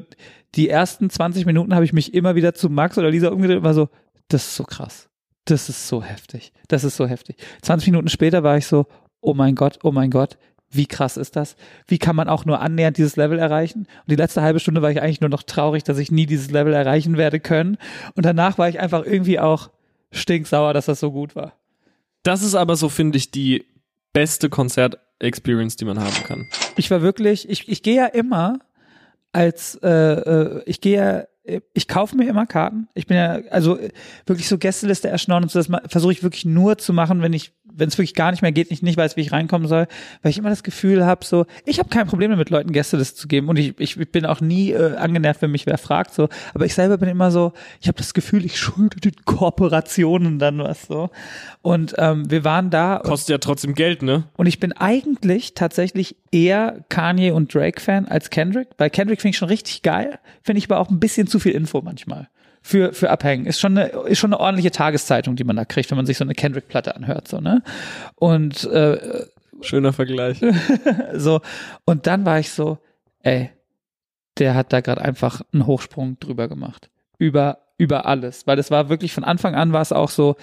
die 0.56 0.70
ersten 0.70 1.10
20 1.10 1.46
Minuten 1.46 1.76
habe 1.76 1.86
ich 1.86 1.94
mich 1.94 2.14
immer 2.14 2.36
wieder 2.36 2.54
zu 2.54 2.70
Max 2.70 2.98
oder 2.98 3.12
Lisa 3.12 3.30
umgedreht 3.30 3.58
und 3.58 3.64
war 3.64 3.74
so, 3.74 3.90
das 4.30 4.46
ist 4.48 4.56
so 4.56 4.64
krass. 4.64 5.10
Das 5.46 5.70
ist 5.70 5.88
so 5.88 6.02
heftig. 6.02 6.54
Das 6.70 6.84
ist 6.84 6.96
so 6.96 7.06
heftig. 7.08 7.38
20 7.62 7.90
Minuten 7.90 8.10
später 8.10 8.42
war 8.42 8.58
ich 8.58 8.66
so, 8.66 8.88
oh 9.22 9.34
mein 9.34 9.54
Gott, 9.54 9.80
oh 9.84 9.92
mein 9.92 10.10
Gott, 10.10 10.38
wie 10.70 10.86
krass 10.88 11.18
ist 11.18 11.36
das? 11.36 11.56
Wie 11.88 11.98
kann 11.98 12.16
man 12.16 12.28
auch 12.28 12.46
nur 12.46 12.60
annähernd 12.60 12.98
dieses 12.98 13.16
Level 13.16 13.40
erreichen? 13.40 13.80
Und 13.80 14.12
die 14.12 14.16
letzte 14.16 14.42
halbe 14.42 14.60
Stunde 14.60 14.82
war 14.82 14.92
ich 14.92 15.02
eigentlich 15.02 15.22
nur 15.22 15.30
noch 15.30 15.44
traurig, 15.44 15.84
dass 15.84 15.98
ich 15.98 16.12
nie 16.12 16.26
dieses 16.26 16.52
Level 16.52 16.74
erreichen 16.74 17.18
werde 17.18 17.40
können. 17.40 17.78
Und 18.16 18.26
danach 18.26 18.58
war 18.58 18.70
ich 18.70 18.80
einfach 18.80 19.06
irgendwie 19.06 19.40
auch 19.40 19.70
stinksauer, 20.12 20.74
dass 20.74 20.86
das 20.86 21.00
so 21.00 21.12
gut 21.12 21.36
war. 21.36 21.54
Das 22.24 22.42
ist 22.42 22.56
aber 22.56 22.76
so, 22.76 22.90
finde 22.90 23.18
ich, 23.18 23.32
die 23.32 23.66
beste 24.14 24.50
Konzert-Experience, 24.50 25.76
die 25.76 25.86
man 25.86 26.00
haben 26.00 26.24
kann. 26.24 26.48
Ich 26.76 26.90
war 26.90 27.02
wirklich, 27.02 27.48
ich, 27.50 27.70
ich 27.70 27.84
gehe 27.84 27.96
ja 27.96 28.06
immer 28.08 28.60
als, 29.32 29.76
äh, 29.84 29.90
äh, 29.90 30.64
ich 30.66 30.82
gehe 30.82 30.98
ja, 30.98 31.24
ich 31.74 31.88
kaufe 31.88 32.16
mir 32.16 32.28
immer 32.28 32.46
Karten. 32.46 32.88
Ich 32.94 33.08
bin 33.08 33.18
ja, 33.18 33.40
also 33.52 33.78
äh, 33.78 33.92
wirklich 34.26 34.48
so 34.48 34.58
Gästeliste 34.58 35.10
erschnorren 35.10 35.44
und 35.44 35.52
so, 35.52 35.60
das 35.60 35.70
versuche 35.88 36.12
ich 36.12 36.24
wirklich 36.24 36.46
nur 36.46 36.78
zu 36.78 36.94
machen, 36.94 37.22
wenn 37.22 37.34
ich, 37.34 37.54
wenn 37.64 37.88
es 37.88 37.98
wirklich 37.98 38.16
gar 38.16 38.32
nicht 38.32 38.42
mehr 38.42 38.52
geht, 38.52 38.72
ich 38.72 38.82
nicht 38.82 38.98
weiß, 38.98 39.16
wie 39.16 39.22
ich 39.22 39.32
reinkommen 39.32 39.68
soll, 39.68 39.88
weil 40.22 40.30
ich 40.32 40.38
immer 40.38 40.50
das 40.50 40.64
Gefühl 40.64 41.06
habe, 41.06 41.26
so, 41.26 41.46
ich 41.66 41.80
habe 41.80 41.90
kein 41.90 42.08
Problem 42.08 42.32
damit, 42.32 42.50
Leuten 42.50 42.72
Gästeliste 42.72 43.20
zu 43.20 43.28
geben 43.28 43.50
und 43.50 43.58
ich, 43.58 43.80
ich 43.80 43.96
bin 44.12 44.26
auch 44.26 44.42
nie 44.42 44.72
äh, 44.72 44.96
angenervt, 44.96 45.42
wenn 45.42 45.52
mich 45.52 45.66
wer 45.66 45.78
fragt, 45.78 46.14
so, 46.14 46.30
aber 46.54 46.66
ich 46.66 46.74
selber 46.74 46.98
bin 46.98 47.10
immer 47.10 47.32
so, 47.32 47.54
ich 47.80 47.88
habe 47.88 47.98
das 47.98 48.14
Gefühl, 48.14 48.46
ich 48.46 48.60
schulde 48.60 49.00
den 49.00 49.14
Kooperationen 49.26 50.40
dann 50.40 50.60
was 50.60 50.84
so. 50.84 51.10
Und 51.62 51.96
ähm, 51.98 52.30
wir 52.30 52.44
waren 52.44 52.70
da 52.70 53.02
Kostet 53.04 53.30
ja 53.30 53.38
trotzdem 53.38 53.74
Geld, 53.74 54.02
ne? 54.02 54.26
und 54.38 54.46
ich 54.46 54.60
bin 54.60 54.72
eigentlich 54.74 55.54
tatsächlich 55.54 56.16
eher 56.36 56.84
Kanye 56.90 57.32
und 57.32 57.54
Drake-Fan 57.54 58.08
als 58.08 58.30
Kendrick. 58.30 58.68
Weil 58.78 58.90
Kendrick 58.90 59.22
finde 59.22 59.32
ich 59.32 59.38
schon 59.38 59.48
richtig 59.48 59.82
geil, 59.82 60.20
finde 60.44 60.60
ich 60.60 60.70
aber 60.70 60.80
auch 60.80 60.90
ein 60.90 61.00
bisschen 61.00 61.28
zu 61.28 61.35
viel 61.40 61.54
Info 61.54 61.82
manchmal. 61.82 62.30
Für, 62.62 62.94
für 62.94 63.12
Abhängen. 63.12 63.46
Ist 63.46 63.60
schon, 63.60 63.78
eine, 63.78 63.90
ist 64.08 64.18
schon 64.18 64.34
eine 64.34 64.40
ordentliche 64.40 64.72
Tageszeitung, 64.72 65.36
die 65.36 65.44
man 65.44 65.56
da 65.56 65.66
kriegt, 65.66 65.92
wenn 65.92 65.98
man 65.98 66.08
sich 66.08 66.18
so 66.18 66.24
eine 66.24 66.34
Kendrick-Platte 66.34 66.96
anhört. 66.96 67.28
So, 67.28 67.40
ne? 67.40 67.62
Und 68.16 68.64
äh, 68.64 69.26
Schöner 69.62 69.94
Vergleich. 69.94 70.42
so, 71.14 71.42
und 71.86 72.08
dann 72.08 72.26
war 72.26 72.40
ich 72.40 72.50
so, 72.50 72.80
ey, 73.22 73.52
der 74.38 74.56
hat 74.56 74.74
da 74.74 74.82
gerade 74.82 75.02
einfach 75.02 75.42
einen 75.54 75.66
Hochsprung 75.66 76.20
drüber 76.20 76.48
gemacht. 76.48 76.90
Über, 77.18 77.60
über 77.78 78.06
alles. 78.06 78.48
Weil 78.48 78.58
das 78.58 78.72
war 78.72 78.90
wirklich 78.90 79.14
von 79.14 79.24
Anfang 79.24 79.56
an 79.56 79.72
war 79.72 79.82
es 79.82 79.92
auch 79.92 80.10
so, 80.10 80.36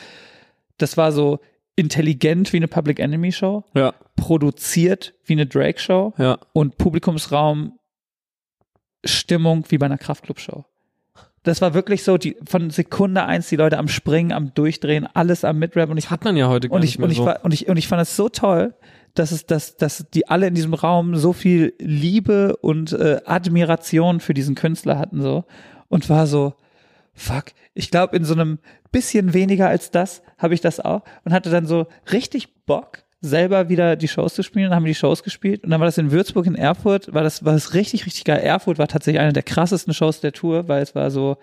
das 0.78 0.96
war 0.96 1.12
so 1.12 1.40
intelligent 1.76 2.52
wie 2.52 2.58
eine 2.58 2.68
Public 2.68 2.98
Enemy 2.98 3.32
Show, 3.32 3.64
Ja, 3.74 3.94
produziert 4.16 5.14
wie 5.24 5.34
eine 5.34 5.46
Drake 5.46 5.80
Show 5.80 6.14
ja. 6.18 6.38
und 6.52 6.78
Publikumsraum 6.78 7.78
Stimmung 9.04 9.64
wie 9.68 9.78
bei 9.78 9.86
einer 9.86 9.98
Kraftclub-Show. 9.98 10.64
Das 11.42 11.60
war 11.60 11.74
wirklich 11.74 12.04
so, 12.04 12.18
die, 12.18 12.36
von 12.46 12.70
Sekunde 12.70 13.24
eins 13.24 13.48
die 13.48 13.56
Leute 13.56 13.78
am 13.78 13.88
Springen, 13.88 14.32
am 14.32 14.54
Durchdrehen, 14.54 15.08
alles 15.12 15.44
am 15.44 15.58
Mitrap 15.58 15.90
und 15.90 15.98
ich 15.98 16.10
Hat 16.10 16.24
man 16.24 16.36
ja 16.36 16.48
heute 16.48 16.68
gar 16.68 16.76
und 16.76 16.82
nicht 16.82 16.92
ich, 16.92 16.98
mehr 16.98 17.06
und 17.06 17.10
ich 17.10 17.18
so. 17.18 17.34
und 17.42 17.54
ich, 17.54 17.68
und 17.68 17.76
ich 17.76 17.88
fand 17.88 18.02
es 18.02 18.16
so 18.16 18.28
toll, 18.28 18.74
dass 19.14 19.32
es, 19.32 19.46
dass, 19.46 19.76
dass 19.76 20.06
die 20.14 20.28
alle 20.28 20.46
in 20.46 20.54
diesem 20.54 20.74
Raum 20.74 21.16
so 21.16 21.32
viel 21.32 21.74
Liebe 21.78 22.56
und 22.56 22.92
äh, 22.92 23.20
Admiration 23.26 24.20
für 24.20 24.34
diesen 24.34 24.54
Künstler 24.54 24.98
hatten 24.98 25.20
so 25.20 25.44
und 25.88 26.08
war 26.08 26.26
so, 26.26 26.54
fuck, 27.12 27.46
ich 27.74 27.90
glaube 27.90 28.16
in 28.16 28.24
so 28.24 28.34
einem 28.34 28.58
bisschen 28.90 29.34
weniger 29.34 29.68
als 29.68 29.90
das 29.90 30.22
habe 30.38 30.54
ich 30.54 30.60
das 30.60 30.78
auch 30.78 31.02
und 31.24 31.32
hatte 31.32 31.50
dann 31.50 31.66
so 31.66 31.86
richtig 32.12 32.64
Bock 32.66 33.04
selber 33.22 33.68
wieder 33.68 33.96
die 33.96 34.08
Shows 34.08 34.34
zu 34.34 34.42
spielen, 34.42 34.66
dann 34.66 34.76
haben 34.76 34.84
wir 34.84 34.90
die 34.90 34.98
Shows 34.98 35.22
gespielt 35.22 35.64
und 35.64 35.70
dann 35.70 35.80
war 35.80 35.86
das 35.86 35.96
in 35.96 36.10
Würzburg 36.10 36.46
in 36.46 36.54
Erfurt, 36.54 37.14
war 37.14 37.22
das 37.22 37.44
war 37.44 37.54
das 37.54 37.72
richtig 37.74 38.04
richtig 38.04 38.24
geil. 38.24 38.40
Erfurt 38.40 38.78
war 38.78 38.88
tatsächlich 38.88 39.20
eine 39.20 39.32
der 39.32 39.42
krassesten 39.42 39.94
Shows 39.94 40.20
der 40.20 40.32
Tour, 40.32 40.68
weil 40.68 40.82
es 40.82 40.94
war 40.94 41.10
so 41.10 41.38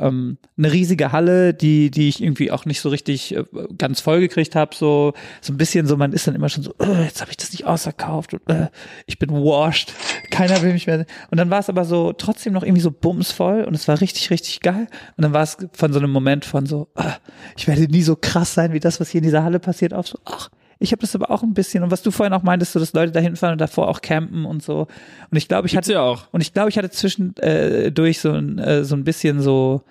ähm, 0.00 0.38
eine 0.56 0.72
riesige 0.72 1.12
Halle, 1.12 1.54
die, 1.54 1.90
die 1.90 2.08
ich 2.08 2.22
irgendwie 2.22 2.50
auch 2.50 2.64
nicht 2.64 2.80
so 2.80 2.88
richtig 2.88 3.36
äh, 3.36 3.44
ganz 3.76 4.00
voll 4.00 4.20
gekriegt 4.20 4.56
habe. 4.56 4.74
So, 4.74 5.12
so 5.40 5.52
ein 5.52 5.56
bisschen 5.56 5.86
so, 5.86 5.96
man 5.96 6.12
ist 6.12 6.26
dann 6.26 6.34
immer 6.34 6.48
schon 6.48 6.64
so, 6.64 6.74
äh, 6.80 7.04
jetzt 7.04 7.20
habe 7.20 7.30
ich 7.30 7.36
das 7.36 7.52
nicht 7.52 7.66
ausverkauft 7.66 8.34
und 8.34 8.48
äh, 8.48 8.68
ich 9.06 9.18
bin 9.18 9.30
washed. 9.30 9.92
keiner 10.30 10.62
will 10.62 10.72
mich 10.72 10.86
mehr. 10.86 11.04
Und 11.30 11.38
dann 11.38 11.50
war 11.50 11.60
es 11.60 11.68
aber 11.68 11.84
so 11.84 12.12
trotzdem 12.12 12.52
noch 12.52 12.62
irgendwie 12.62 12.80
so 12.80 12.90
bumsvoll 12.90 13.64
und 13.64 13.74
es 13.74 13.86
war 13.88 14.00
richtig, 14.00 14.30
richtig 14.30 14.60
geil. 14.60 14.86
Und 15.16 15.22
dann 15.22 15.32
war 15.32 15.42
es 15.42 15.58
von 15.72 15.92
so 15.92 15.98
einem 15.98 16.10
Moment 16.10 16.44
von 16.44 16.66
so, 16.66 16.88
ah, 16.94 17.16
ich 17.56 17.68
werde 17.68 17.82
nie 17.82 18.02
so 18.02 18.16
krass 18.16 18.54
sein 18.54 18.72
wie 18.72 18.80
das, 18.80 19.00
was 19.00 19.10
hier 19.10 19.18
in 19.18 19.24
dieser 19.24 19.44
Halle 19.44 19.60
passiert, 19.60 19.92
auf 19.92 20.08
so, 20.08 20.18
ach, 20.24 20.48
ich 20.82 20.92
habe 20.92 21.00
das 21.02 21.14
aber 21.14 21.30
auch 21.30 21.42
ein 21.42 21.54
bisschen. 21.54 21.84
Und 21.84 21.90
was 21.90 22.02
du 22.02 22.10
vorhin 22.10 22.32
auch 22.32 22.42
meintest, 22.42 22.72
so 22.72 22.80
dass 22.80 22.94
Leute 22.94 23.12
dahin 23.12 23.36
fahren 23.36 23.52
und 23.52 23.60
davor 23.60 23.88
auch 23.88 24.00
campen 24.00 24.46
und 24.46 24.62
so. 24.62 24.88
Und 25.30 25.36
ich 25.36 25.46
glaube, 25.46 25.66
ich 25.66 25.72
Gibt's 25.72 25.88
hatte 25.88 25.92
ja 25.92 26.02
auch. 26.02 26.26
und 26.32 26.40
ich 26.40 26.54
glaube, 26.54 26.70
ich 26.70 26.78
hatte 26.78 26.90
zwischen 26.90 27.36
äh, 27.36 27.92
so 28.14 28.32
ein 28.32 28.58
äh, 28.58 28.82
so 28.82 28.96
ein 28.96 29.04
bisschen 29.04 29.40
so 29.40 29.82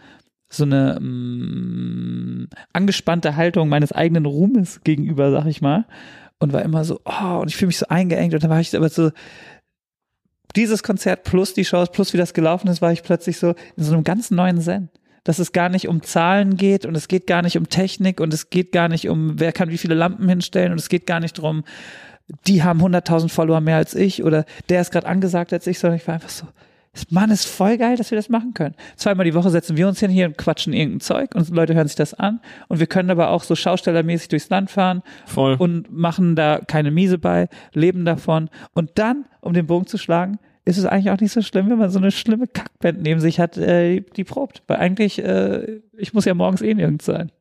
so 0.49 0.63
eine 0.63 0.99
mh, 0.99 2.47
angespannte 2.73 3.35
Haltung 3.35 3.69
meines 3.69 3.91
eigenen 3.91 4.25
Ruhmes 4.25 4.81
gegenüber, 4.83 5.31
sag 5.31 5.45
ich 5.45 5.61
mal, 5.61 5.85
und 6.39 6.53
war 6.53 6.63
immer 6.63 6.83
so, 6.83 6.99
oh, 7.05 7.37
und 7.41 7.49
ich 7.49 7.55
fühle 7.55 7.67
mich 7.67 7.77
so 7.77 7.85
eingeengt 7.87 8.33
und 8.33 8.43
dann 8.43 8.49
war 8.49 8.59
ich 8.59 8.75
aber 8.75 8.89
so 8.89 9.11
dieses 10.55 10.81
Konzert 10.81 11.23
plus 11.23 11.53
die 11.53 11.65
Shows 11.65 11.91
plus 11.91 12.13
wie 12.13 12.17
das 12.17 12.33
gelaufen 12.33 12.67
ist, 12.67 12.81
war 12.81 12.91
ich 12.91 13.03
plötzlich 13.03 13.37
so 13.37 13.53
in 13.77 13.83
so 13.83 13.93
einem 13.93 14.03
ganz 14.03 14.31
neuen 14.31 14.59
Zen. 14.59 14.89
Dass 15.23 15.39
es 15.39 15.51
gar 15.51 15.69
nicht 15.69 15.87
um 15.87 16.01
Zahlen 16.01 16.57
geht 16.57 16.85
und 16.85 16.95
es 16.95 17.07
geht 17.07 17.27
gar 17.27 17.41
nicht 17.41 17.57
um 17.57 17.69
Technik 17.69 18.19
und 18.19 18.33
es 18.33 18.49
geht 18.49 18.71
gar 18.71 18.87
nicht 18.87 19.09
um, 19.09 19.39
wer 19.39 19.51
kann 19.51 19.69
wie 19.69 19.77
viele 19.77 19.95
Lampen 19.95 20.27
hinstellen 20.27 20.71
und 20.71 20.79
es 20.79 20.89
geht 20.89 21.05
gar 21.05 21.19
nicht 21.19 21.37
drum, 21.37 21.63
die 22.47 22.63
haben 22.63 22.81
100.000 22.81 23.29
Follower 23.29 23.61
mehr 23.61 23.77
als 23.77 23.95
ich 23.95 24.23
oder 24.23 24.45
der 24.69 24.81
ist 24.81 24.91
gerade 24.91 25.07
angesagt 25.07 25.53
als 25.53 25.67
ich, 25.67 25.79
sondern 25.79 25.97
ich 25.97 26.07
war 26.07 26.15
einfach 26.15 26.29
so, 26.29 26.47
Mann, 27.09 27.31
ist 27.31 27.45
voll 27.45 27.77
geil, 27.77 27.95
dass 27.95 28.11
wir 28.11 28.17
das 28.17 28.29
machen 28.29 28.53
können. 28.53 28.75
Zweimal 28.95 29.25
die 29.25 29.33
Woche 29.33 29.49
setzen 29.49 29.77
wir 29.77 29.87
uns 29.87 29.99
hin 29.99 30.11
hier 30.11 30.25
und 30.25 30.37
quatschen 30.37 30.73
irgendein 30.73 30.99
Zeug 30.99 31.35
und 31.35 31.49
Leute 31.49 31.73
hören 31.75 31.87
sich 31.87 31.95
das 31.95 32.13
an 32.13 32.41
und 32.67 32.79
wir 32.79 32.87
können 32.87 33.09
aber 33.09 33.29
auch 33.29 33.43
so 33.43 33.55
schaustellermäßig 33.55 34.29
durchs 34.29 34.49
Land 34.49 34.71
fahren 34.71 35.01
Voll. 35.25 35.55
und 35.57 35.91
machen 35.91 36.35
da 36.35 36.59
keine 36.59 36.91
Miese 36.91 37.17
bei, 37.17 37.47
leben 37.73 38.05
davon 38.05 38.49
und 38.73 38.91
dann, 38.95 39.25
um 39.41 39.53
den 39.53 39.67
Bogen 39.67 39.87
zu 39.87 39.97
schlagen, 39.97 40.39
ist 40.69 40.77
es 40.77 40.85
eigentlich 40.85 41.09
auch 41.11 41.19
nicht 41.19 41.31
so 41.31 41.41
schlimm, 41.41 41.69
wenn 41.69 41.77
man 41.77 41.89
so 41.89 41.99
eine 41.99 42.11
schlimme 42.11 42.47
Kackband 42.47 43.01
neben 43.01 43.19
sich 43.19 43.39
hat, 43.39 43.57
äh, 43.57 44.01
die 44.01 44.23
probt. 44.23 44.63
Weil 44.67 44.77
eigentlich, 44.77 45.23
äh, 45.23 45.81
ich 45.97 46.13
muss 46.13 46.25
ja 46.25 46.33
morgens 46.33 46.61
eh 46.61 46.73
nirgends 46.73 47.05
sein. 47.05 47.31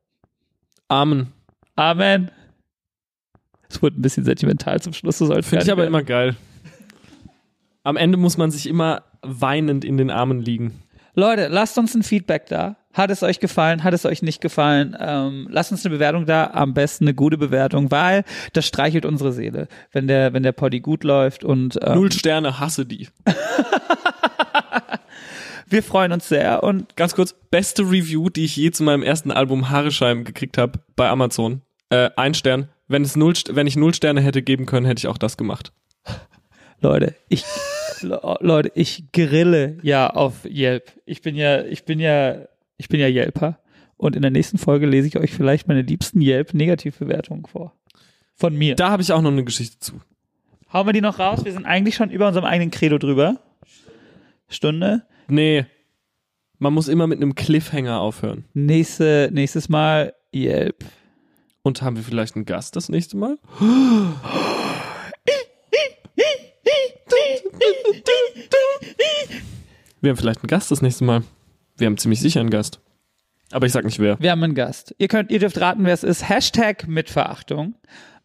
Amen. 0.88 1.28
Amen. 1.76 2.30
Es 3.68 3.82
wurde 3.82 4.00
ein 4.00 4.02
bisschen 4.02 4.24
sentimental 4.24 4.80
zum 4.80 4.94
Schluss. 4.94 5.18
Finde 5.18 5.40
ich 5.62 5.70
aber 5.70 5.82
nicht 5.82 5.88
immer 5.88 6.02
geil. 6.02 6.36
Am 7.82 7.96
Ende 7.96 8.16
muss 8.16 8.38
man 8.38 8.50
sich 8.50 8.66
immer 8.66 9.02
weinend 9.22 9.84
in 9.84 9.96
den 9.96 10.10
Armen 10.10 10.40
liegen. 10.40 10.82
Leute, 11.18 11.48
lasst 11.48 11.76
uns 11.78 11.96
ein 11.96 12.04
Feedback 12.04 12.46
da. 12.46 12.76
Hat 12.92 13.10
es 13.10 13.24
euch 13.24 13.40
gefallen? 13.40 13.82
Hat 13.82 13.92
es 13.92 14.06
euch 14.06 14.22
nicht 14.22 14.40
gefallen? 14.40 14.96
Ähm, 15.00 15.48
lasst 15.50 15.72
uns 15.72 15.84
eine 15.84 15.92
Bewertung 15.92 16.26
da. 16.26 16.52
Am 16.52 16.74
besten 16.74 17.06
eine 17.06 17.14
gute 17.14 17.36
Bewertung, 17.36 17.90
weil 17.90 18.22
das 18.52 18.68
streichelt 18.68 19.04
unsere 19.04 19.32
Seele, 19.32 19.66
wenn 19.90 20.06
der, 20.06 20.32
wenn 20.32 20.44
der 20.44 20.52
Poddy 20.52 20.78
gut 20.78 21.02
läuft 21.02 21.42
und 21.42 21.76
ähm, 21.82 21.96
Null 21.96 22.12
Sterne, 22.12 22.60
hasse 22.60 22.86
die. 22.86 23.08
wir 25.66 25.82
freuen 25.82 26.12
uns 26.12 26.28
sehr 26.28 26.62
und 26.62 26.94
Ganz 26.94 27.16
kurz, 27.16 27.34
beste 27.50 27.82
Review, 27.82 28.30
die 28.30 28.44
ich 28.44 28.54
je 28.54 28.70
zu 28.70 28.84
meinem 28.84 29.02
ersten 29.02 29.32
Album 29.32 29.70
Haarescheim 29.70 30.22
gekriegt 30.22 30.56
habe 30.56 30.78
bei 30.94 31.08
Amazon. 31.08 31.62
Äh, 31.90 32.10
ein 32.14 32.34
Stern. 32.34 32.68
Wenn, 32.86 33.02
es 33.02 33.16
null, 33.16 33.34
wenn 33.50 33.66
ich 33.66 33.74
null 33.74 33.92
Sterne 33.92 34.20
hätte 34.20 34.42
geben 34.42 34.66
können, 34.66 34.86
hätte 34.86 35.00
ich 35.00 35.08
auch 35.08 35.18
das 35.18 35.36
gemacht. 35.36 35.72
Leute, 36.80 37.16
ich 37.28 37.42
Leute, 38.02 38.72
ich 38.74 39.10
grille 39.12 39.78
ja 39.82 40.10
auf 40.10 40.44
Yelp. 40.44 40.92
Ich 41.06 41.22
bin 41.22 41.36
ja, 41.36 41.62
ich 41.64 41.84
bin 41.84 42.00
ja, 42.00 42.46
ich 42.76 42.88
bin 42.88 43.00
ja 43.00 43.08
Yelper. 43.08 43.58
Und 43.96 44.14
in 44.14 44.22
der 44.22 44.30
nächsten 44.30 44.58
Folge 44.58 44.86
lese 44.86 45.08
ich 45.08 45.18
euch 45.18 45.32
vielleicht 45.32 45.66
meine 45.66 45.82
liebsten 45.82 46.20
Yelp-Negativbewertungen 46.20 47.46
vor. 47.46 47.74
Von 48.34 48.56
mir. 48.56 48.76
Da 48.76 48.90
habe 48.90 49.02
ich 49.02 49.12
auch 49.12 49.20
noch 49.20 49.32
eine 49.32 49.44
Geschichte 49.44 49.80
zu. 49.80 50.00
Hauen 50.72 50.86
wir 50.86 50.92
die 50.92 51.00
noch 51.00 51.18
raus? 51.18 51.44
Wir 51.44 51.52
sind 51.52 51.66
eigentlich 51.66 51.96
schon 51.96 52.10
über 52.10 52.28
unserem 52.28 52.46
eigenen 52.46 52.70
Credo 52.70 52.98
drüber. 52.98 53.40
Stunde. 54.48 55.02
Nee. 55.26 55.66
Man 56.58 56.72
muss 56.72 56.88
immer 56.88 57.06
mit 57.06 57.20
einem 57.20 57.34
Cliffhanger 57.34 58.00
aufhören. 58.00 58.44
Nächste, 58.54 59.30
nächstes 59.32 59.68
Mal 59.68 60.14
Yelp. 60.34 60.84
Und 61.62 61.82
haben 61.82 61.96
wir 61.96 62.02
vielleicht 62.02 62.36
einen 62.36 62.44
Gast 62.44 62.76
das 62.76 62.88
nächste 62.88 63.16
Mal? 63.16 63.38
Wir 70.00 70.10
haben 70.10 70.16
vielleicht 70.16 70.42
einen 70.42 70.48
Gast 70.48 70.70
das 70.70 70.82
nächste 70.82 71.04
Mal. 71.04 71.22
Wir 71.76 71.86
haben 71.86 71.98
ziemlich 71.98 72.20
sicher 72.20 72.40
einen 72.40 72.50
Gast. 72.50 72.80
Aber 73.50 73.66
ich 73.66 73.72
sag 73.72 73.84
nicht 73.84 73.98
wer. 73.98 74.18
Wir 74.20 74.30
haben 74.30 74.42
einen 74.42 74.54
Gast. 74.54 74.94
Ihr 74.98 75.08
könnt, 75.08 75.30
ihr 75.30 75.38
dürft 75.38 75.58
raten, 75.60 75.84
wer 75.84 75.94
es 75.94 76.04
ist. 76.04 76.28
Hashtag 76.28 76.86
mit 76.86 77.08
Verachtung. 77.10 77.74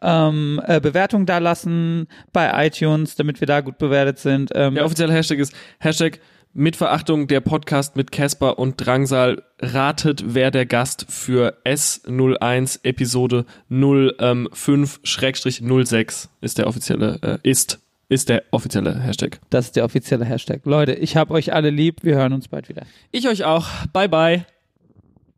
Ähm, 0.01 0.61
äh, 0.67 0.81
Bewertung 0.81 1.25
da 1.25 1.37
lassen 1.37 2.07
bei 2.33 2.67
iTunes, 2.67 3.15
damit 3.15 3.39
wir 3.39 3.47
da 3.47 3.61
gut 3.61 3.77
bewertet 3.77 4.19
sind. 4.19 4.51
Ähm, 4.53 4.75
Der 4.75 4.83
offizielle 4.85 5.13
Hashtag 5.13 5.39
ist 5.39 5.53
Hashtag 5.79 6.19
mit 6.53 6.75
Verachtung 6.75 7.27
der 7.27 7.39
Podcast 7.39 7.95
mit 7.95 8.11
Casper 8.11 8.59
und 8.59 8.75
Drangsal 8.85 9.41
ratet, 9.59 10.35
wer 10.35 10.51
der 10.51 10.67
Gast 10.67 11.07
für 11.09 11.57
S01 11.65 12.81
Episode 12.83 13.45
05-06 13.71 16.27
ist 16.41 16.57
der 16.59 16.67
offizielle, 16.67 17.17
äh, 17.23 17.39
ist, 17.49 17.79
ist 18.13 18.29
der 18.29 18.43
offizielle 18.51 18.99
Hashtag. 19.01 19.39
Das 19.49 19.65
ist 19.65 19.75
der 19.75 19.85
offizielle 19.85 20.25
Hashtag. 20.25 20.61
Leute, 20.65 20.93
ich 20.93 21.17
hab 21.17 21.31
euch 21.31 21.53
alle 21.53 21.69
lieb. 21.69 22.03
Wir 22.03 22.15
hören 22.15 22.33
uns 22.33 22.47
bald 22.47 22.69
wieder. 22.69 22.83
Ich 23.11 23.27
euch 23.27 23.43
auch. 23.43 23.67
Bye 23.91 24.09
bye. 24.09 24.45